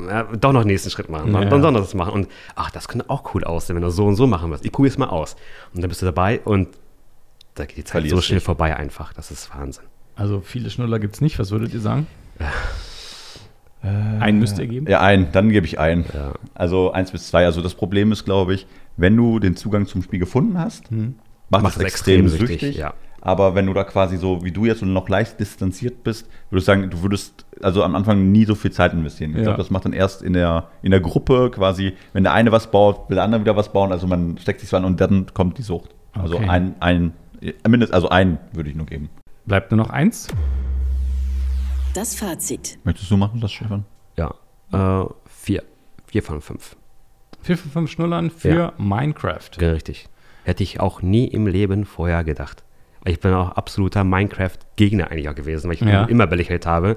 ja, 0.08 0.24
doch 0.24 0.52
noch 0.52 0.62
den 0.62 0.68
nächsten 0.68 0.90
Schritt 0.90 1.08
machen, 1.08 1.32
Ja. 1.32 1.44
dann 1.44 1.62
doch 1.62 1.70
noch 1.70 1.80
das 1.80 1.94
machen. 1.94 2.12
Und 2.12 2.28
ach, 2.56 2.70
das 2.70 2.88
könnte 2.88 3.08
auch 3.10 3.34
cool 3.34 3.44
aussehen, 3.44 3.76
wenn 3.76 3.82
du 3.82 3.90
so 3.90 4.06
und 4.06 4.16
so 4.16 4.26
machen 4.26 4.50
wirst. 4.50 4.64
Ich 4.64 4.72
probiere 4.72 4.92
es 4.92 4.98
mal 4.98 5.08
aus. 5.08 5.36
Und 5.74 5.82
dann 5.82 5.88
bist 5.88 6.02
du 6.02 6.06
dabei 6.06 6.40
und 6.44 6.68
da 7.54 7.64
geht 7.66 7.76
die 7.76 7.84
Zeit 7.84 7.92
Verlierst 7.92 8.16
so 8.16 8.20
schnell 8.22 8.38
dich. 8.40 8.44
vorbei 8.44 8.76
einfach. 8.76 9.12
Das 9.12 9.30
ist 9.30 9.54
Wahnsinn. 9.54 9.84
Also 10.16 10.40
viele 10.40 10.70
Schnuller 10.70 10.98
gibt 10.98 11.14
es 11.14 11.20
nicht. 11.20 11.38
Was 11.38 11.50
würdet 11.52 11.72
ihr 11.74 11.80
sagen? 11.80 12.06
Einen 13.82 14.38
müsst 14.38 14.58
ihr 14.58 14.66
geben? 14.66 14.86
Ja, 14.88 15.00
ein, 15.02 15.30
dann 15.32 15.50
gebe 15.50 15.66
ich 15.66 15.78
ein. 15.78 16.06
Ja. 16.14 16.32
Also 16.54 16.92
eins 16.92 17.10
bis 17.12 17.28
zwei. 17.28 17.44
Also 17.44 17.60
das 17.60 17.74
Problem 17.74 18.12
ist, 18.12 18.24
glaube 18.24 18.54
ich, 18.54 18.66
wenn 18.96 19.14
du 19.16 19.38
den 19.40 19.56
Zugang 19.56 19.86
zum 19.86 20.02
Spiel 20.02 20.18
gefunden 20.18 20.58
hast, 20.58 20.84
macht 21.50 21.62
Macht 21.62 21.76
das 21.76 21.82
es 21.82 21.88
extrem, 21.88 22.24
extrem 22.26 22.28
süchtig. 22.40 22.60
süchtig, 22.60 22.76
ja. 22.78 22.94
Aber 23.20 23.54
wenn 23.54 23.64
du 23.66 23.72
da 23.72 23.84
quasi 23.84 24.18
so 24.18 24.44
wie 24.44 24.52
du 24.52 24.66
jetzt 24.66 24.82
und 24.82 24.92
noch 24.92 25.08
leicht 25.08 25.40
distanziert 25.40 26.04
bist, 26.04 26.28
würde 26.50 26.58
ich 26.60 26.64
sagen, 26.66 26.90
du 26.90 27.00
würdest 27.02 27.46
also 27.62 27.82
am 27.82 27.94
Anfang 27.94 28.30
nie 28.32 28.44
so 28.44 28.54
viel 28.54 28.70
Zeit 28.70 28.92
investieren. 28.92 29.30
Ich 29.30 29.38
Ja. 29.38 29.42
glaube, 29.44 29.56
das 29.58 29.70
macht 29.70 29.86
dann 29.86 29.94
erst 29.94 30.20
in 30.22 30.34
der, 30.34 30.68
in 30.82 30.90
der 30.90 31.00
Gruppe 31.00 31.50
quasi, 31.50 31.94
wenn 32.12 32.24
der 32.24 32.34
eine 32.34 32.52
was 32.52 32.70
baut, 32.70 33.08
will 33.08 33.14
der 33.14 33.24
andere 33.24 33.40
wieder 33.40 33.56
was 33.56 33.72
bauen. 33.72 33.92
Also 33.92 34.06
man 34.06 34.36
steckt 34.36 34.60
sich 34.60 34.68
so 34.68 34.76
an 34.76 34.84
und 34.84 35.00
dann 35.00 35.26
kommt 35.32 35.56
die 35.56 35.62
Sucht. 35.62 35.94
Also 36.12 36.36
Okay. 36.36 36.48
ein, 36.48 36.74
ein, 36.80 37.12
mindestens, 37.66 37.94
also 37.94 38.08
einen 38.10 38.38
würde 38.52 38.68
ich 38.68 38.76
nur 38.76 38.84
geben. 38.86 39.08
Bleibt 39.46 39.70
nur 39.70 39.78
noch 39.78 39.90
eins. 39.90 40.28
Das 41.94 42.14
Fazit. 42.14 42.78
Möchtest 42.84 43.10
du 43.10 43.16
machen 43.16 43.40
das, 43.40 43.52
Stefan? 43.52 43.84
Ja. 44.18 44.34
Äh, 44.72 45.06
vier. 45.26 45.62
Vier 46.06 46.22
von 46.22 46.40
fünf. 46.40 46.76
Vier 47.40 47.56
von 47.56 47.70
fünf 47.70 47.90
Schnullern 47.90 48.30
für 48.30 48.48
Ja. 48.54 48.72
Minecraft. 48.78 49.50
Genau, 49.58 49.72
richtig. 49.72 50.08
Hätte 50.44 50.62
ich 50.62 50.78
auch 50.80 51.02
nie 51.02 51.26
im 51.26 51.46
Leben 51.46 51.84
vorher 51.84 52.22
gedacht. 52.24 52.62
Ich 53.06 53.20
bin 53.20 53.32
auch 53.34 53.50
absoluter 53.50 54.04
Minecraft-Gegner 54.04 55.10
eigentlich 55.10 55.28
auch 55.28 55.34
gewesen, 55.34 55.68
weil 55.68 55.74
ich 55.74 55.80
Ja. 55.80 56.04
immer 56.04 56.26
belächelt 56.26 56.64
habe. 56.66 56.96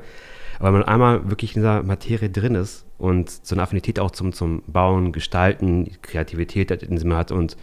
Aber 0.60 0.68
wenn 0.74 0.80
man 0.80 0.84
einmal 0.84 1.30
wirklich 1.30 1.56
in 1.56 1.62
dieser 1.62 1.84
Materie 1.84 2.30
drin 2.30 2.56
ist 2.56 2.86
und 2.98 3.30
so 3.30 3.56
eine 3.56 3.62
Affinität 3.64 4.00
auch 4.00 4.12
zum, 4.12 4.34
zum 4.34 4.64
Bauen, 4.68 5.12
Gestalten, 5.12 5.90
Kreativität 6.02 6.72
in 6.72 6.98
sich 6.98 7.12
hat 7.12 7.32
und 7.32 7.58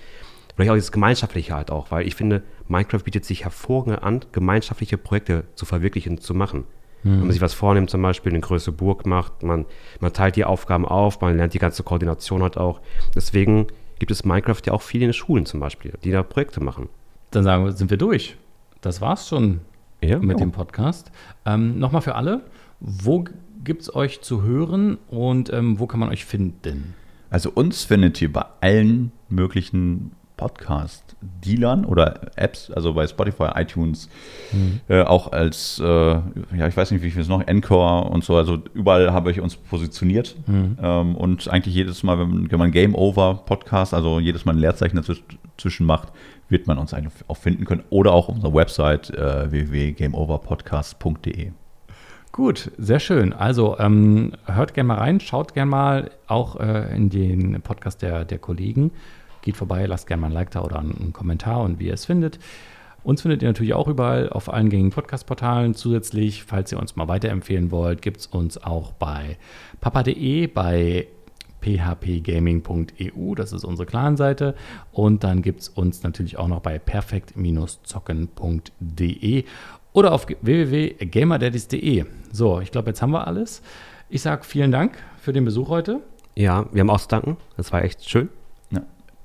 vielleicht 0.55 0.71
auch 0.71 0.75
dieses 0.75 0.93
Gemeinschaftliche 0.93 1.55
halt 1.55 1.71
auch, 1.71 1.91
weil 1.91 2.07
ich 2.07 2.15
finde, 2.15 2.43
Minecraft 2.69 3.01
bietet 3.03 3.25
sich 3.25 3.45
hervorragend 3.45 4.03
an, 4.03 4.21
gemeinschaftliche 4.33 4.97
Projekte 4.99 5.45
zu 5.55 5.65
verwirklichen, 5.67 6.19
zu 6.21 6.35
machen. 6.35 6.65
Wenn 7.03 7.21
man 7.21 7.33
sich 7.33 7.43
was 7.43 7.53
vornimmt, 7.53 7.91
zum 7.91 8.01
Beispiel 8.01 8.33
eine 8.33 8.41
größere 8.41 8.73
Burg 8.73 9.05
macht, 9.05 9.43
man, 9.43 9.67
man 10.01 10.15
teilt 10.15 10.37
die 10.37 10.47
Aufgaben 10.47 10.87
auf, 10.87 11.21
man 11.21 11.37
lernt 11.37 11.53
die 11.53 11.59
ganze 11.59 11.83
Koordination 11.83 12.43
halt 12.43 12.57
auch. 12.57 12.81
Deswegen 13.15 13.67
gibt 14.07 14.19
es 14.19 14.25
Minecraft 14.25 14.61
ja 14.67 14.73
auch 14.75 14.83
viele 14.83 15.05
in 15.05 15.09
den 15.09 15.15
Schulen 15.15 15.47
zum 15.47 15.61
Beispiel, 15.61 15.95
die 16.05 16.11
da 16.11 16.23
Projekte 16.23 16.63
machen. 16.63 16.89
Dann 17.31 17.43
sagen 17.45 17.65
wir, 17.65 17.73
sind 17.73 17.91
wir 17.91 17.97
durch. 17.97 18.37
Das 18.81 19.01
war's 19.01 19.29
schon 19.29 19.61
Ja, 20.03 20.19
mit 20.19 20.39
ja. 20.39 20.45
dem 20.45 20.53
Podcast. 20.53 21.11
Ähm, 21.47 21.79
Nochmal 21.79 22.03
für 22.03 22.15
alle, 22.15 22.43
wo 22.81 23.25
gibt 23.65 23.83
es 23.83 23.95
euch 23.95 24.21
zu 24.21 24.43
hören 24.43 24.99
und 25.09 25.51
ähm, 25.53 25.79
wo 25.79 25.87
kann 25.87 26.01
man 26.01 26.11
euch 26.11 26.25
finden? 26.27 26.95
Also 27.31 27.51
uns 27.51 27.85
findet 27.85 28.21
ihr 28.21 28.31
bei 28.33 28.45
allen 28.61 29.11
möglichen 29.31 30.13
Podcast-Dealern 30.37 31.85
oder 31.85 32.21
Apps, 32.37 32.71
also 32.71 32.95
bei 32.95 33.07
Spotify, 33.07 33.51
iTunes, 33.55 34.09
mhm. 34.53 34.81
äh, 34.89 35.03
auch 35.03 35.33
als, 35.33 35.79
äh, 35.79 35.85
ja, 35.85 36.67
ich 36.67 36.77
weiß 36.77 36.91
nicht, 36.91 37.03
wie 37.03 37.11
viel 37.11 37.23
es 37.23 37.29
noch, 37.29 37.47
Encore 37.47 38.09
und 38.09 38.25
so, 38.25 38.37
also 38.37 38.59
überall 38.75 39.13
habe 39.13 39.31
ich 39.31 39.41
uns 39.41 39.57
positioniert 39.57 40.37
mhm. 40.47 40.77
ähm, 40.83 41.17
und 41.17 41.49
eigentlich 41.49 41.75
jedes 41.75 42.03
Mal, 42.03 42.19
wenn 42.19 42.59
man 42.59 42.73
Game 42.73 42.95
Over 42.95 43.43
Podcast, 43.47 43.95
also 43.95 44.19
jedes 44.19 44.45
Mal 44.45 44.53
ein 44.53 44.59
Leerzeichen 44.59 44.97
dazwischen 44.97 45.87
macht, 45.87 46.09
wird 46.49 46.67
man 46.67 46.79
uns 46.79 46.93
eigentlich 46.93 47.13
auch 47.29 47.37
finden 47.37 47.65
können 47.65 47.85
oder 47.91 48.13
auch 48.13 48.29
auf 48.29 48.35
unserer 48.35 48.55
Website 48.55 49.11
äh, 49.11 49.51
www.gameoverpodcast.de. 49.51 51.53
Gut, 52.33 52.73
sehr 52.79 52.99
schön. 52.99 53.33
Also 53.33 53.79
ähm, 53.79 54.33
hört 54.47 54.75
gerne 54.75 54.89
mal 54.89 54.99
rein, 54.99 55.21
schaut 55.21 55.55
gerne 55.55 55.71
mal 55.71 56.11
auch 56.27 56.59
äh, 56.59 56.95
in 56.95 57.09
den 57.09 57.63
Podcast 57.63 58.03
der, 58.03 58.25
der 58.25 58.39
Kollegen. 58.39 58.91
Geht 59.45 59.57
vorbei, 59.59 59.85
lasst 59.85 60.07
gerne 60.07 60.23
mal 60.23 60.29
ein 60.29 60.33
Like 60.33 60.53
da 60.53 60.63
oder 60.63 60.79
einen, 60.79 61.13
Kommentar 61.13 61.61
und 61.61 61.79
wie 61.79 61.89
ihr 61.89 61.95
es 61.95 62.07
findet. 62.07 62.39
Uns 63.03 63.21
findet 63.21 63.43
ihr 63.43 63.49
natürlich 63.49 63.75
auch 63.75 63.89
überall 63.89 64.31
auf 64.31 64.51
allen 64.51 64.71
gängigen 64.71 64.91
Podcast-Portalen. 64.91 65.75
Zusätzlich, 65.75 66.45
falls 66.45 66.73
ihr 66.73 66.79
uns 66.79 66.97
mal 66.97 67.09
weiterempfehlen 67.09 67.71
wollt, 67.71 68.01
gibt 68.01 68.21
es 68.21 68.27
uns 68.27 68.57
auch 68.57 68.93
bei 68.93 69.37
papa.de, 69.83 70.47
bei 70.47 71.09
phpgaming.eu, 71.61 73.35
das 73.35 73.53
ist 73.53 73.65
unsere 73.65 73.85
Clan-Seite. 73.85 74.55
Und 74.93 75.25
dann 75.25 75.43
gibt 75.43 75.61
es 75.61 75.69
uns 75.69 76.03
natürlich 76.03 76.39
auch 76.39 76.49
noch 76.49 76.61
bei 76.61 76.79
perfekt-zocken.de 76.79 79.45
oder 79.93 80.13
auf 80.13 80.27
www.gamerdaddies.de. 80.41 82.07
So, 82.33 82.61
ich 82.61 82.71
glaube, 82.71 82.89
jetzt 82.89 83.03
haben 83.03 83.13
wir 83.13 83.27
alles. 83.27 83.61
Ich 84.09 84.23
sage 84.23 84.45
vielen 84.45 84.73
Dank 84.73 84.97
für 85.19 85.35
den 85.35 85.45
Besuch 85.45 85.69
heute. 85.69 86.01
Ja, 86.35 86.65
wir 86.73 86.81
haben 86.81 86.91
auch 86.91 87.01
zu 87.01 87.09
danken. 87.09 87.37
Das 87.59 87.73
war 87.73 87.85
echt 87.85 88.09
schön. 88.09 88.31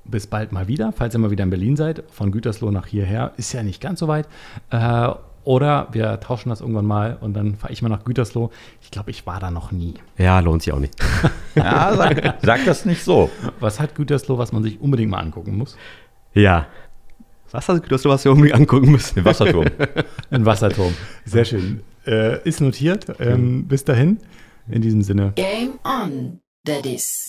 Bis 0.10 0.28
bald 0.28 0.52
mal 0.52 0.68
wieder, 0.68 0.92
falls 0.92 1.14
ihr 1.16 1.20
mal 1.20 1.32
wieder 1.32 1.44
in 1.44 1.50
Berlin 1.50 1.76
seid. 1.76 2.04
Von 2.10 2.32
Gütersloh 2.32 2.72
nach 2.72 2.88
hierher 2.88 3.34
ist 3.38 3.54
ja 3.54 3.64
nicht 3.64 3.82
ganz 3.82 4.00
so 4.00 4.08
weit. 4.08 4.28
Äh, 4.70 5.10
oder 5.44 5.88
wir 5.92 6.20
tauschen 6.20 6.50
das 6.50 6.62
irgendwann 6.62 6.86
mal 6.86 7.18
und 7.22 7.34
dann 7.34 7.56
fahre 7.56 7.74
ich 7.74 7.82
mal 7.82 7.90
nach 7.90 8.04
Gütersloh. 8.04 8.52
Ich 8.82 8.92
glaube, 8.92 9.12
ich 9.12 9.26
war 9.26 9.40
da 9.40 9.52
noch 9.52 9.72
nie. 9.72 9.96
Ja, 10.18 10.40
lohnt 10.40 10.64
sich 10.64 10.74
auch 10.74 10.80
nicht. 10.80 10.96
ja, 11.56 11.96
sag, 11.96 12.38
sag 12.42 12.66
das 12.66 12.86
nicht 12.86 13.04
so. 13.04 13.30
Was 13.60 13.80
hat 13.80 13.96
Gütersloh, 13.96 14.38
was 14.38 14.52
man 14.52 14.64
sich 14.64 14.80
unbedingt 14.82 15.12
mal 15.12 15.20
angucken 15.20 15.58
muss? 15.58 15.78
Ja, 16.34 16.68
was 17.52 17.68
hast 17.68 17.84
du, 17.90 18.10
was 18.10 18.26
wir 18.26 18.32
irgendwie 18.32 18.54
angucken 18.54 18.92
müssen? 18.92 19.16
Den 19.16 19.26
Wasserturm. 19.26 19.66
Ein 20.30 20.46
Wasserturm. 20.46 20.94
Sehr 21.26 21.46
schön. 21.46 21.82
Äh, 22.06 22.48
ist 22.48 22.62
notiert. 22.62 23.08
Ähm, 23.20 23.68
bis 23.68 23.84
dahin. 23.84 24.20
In 24.68 24.82
diesem 24.82 25.02
Sinne. 25.02 25.34
Game 25.36 25.80
on, 25.84 26.42
Daddies. 26.64 27.29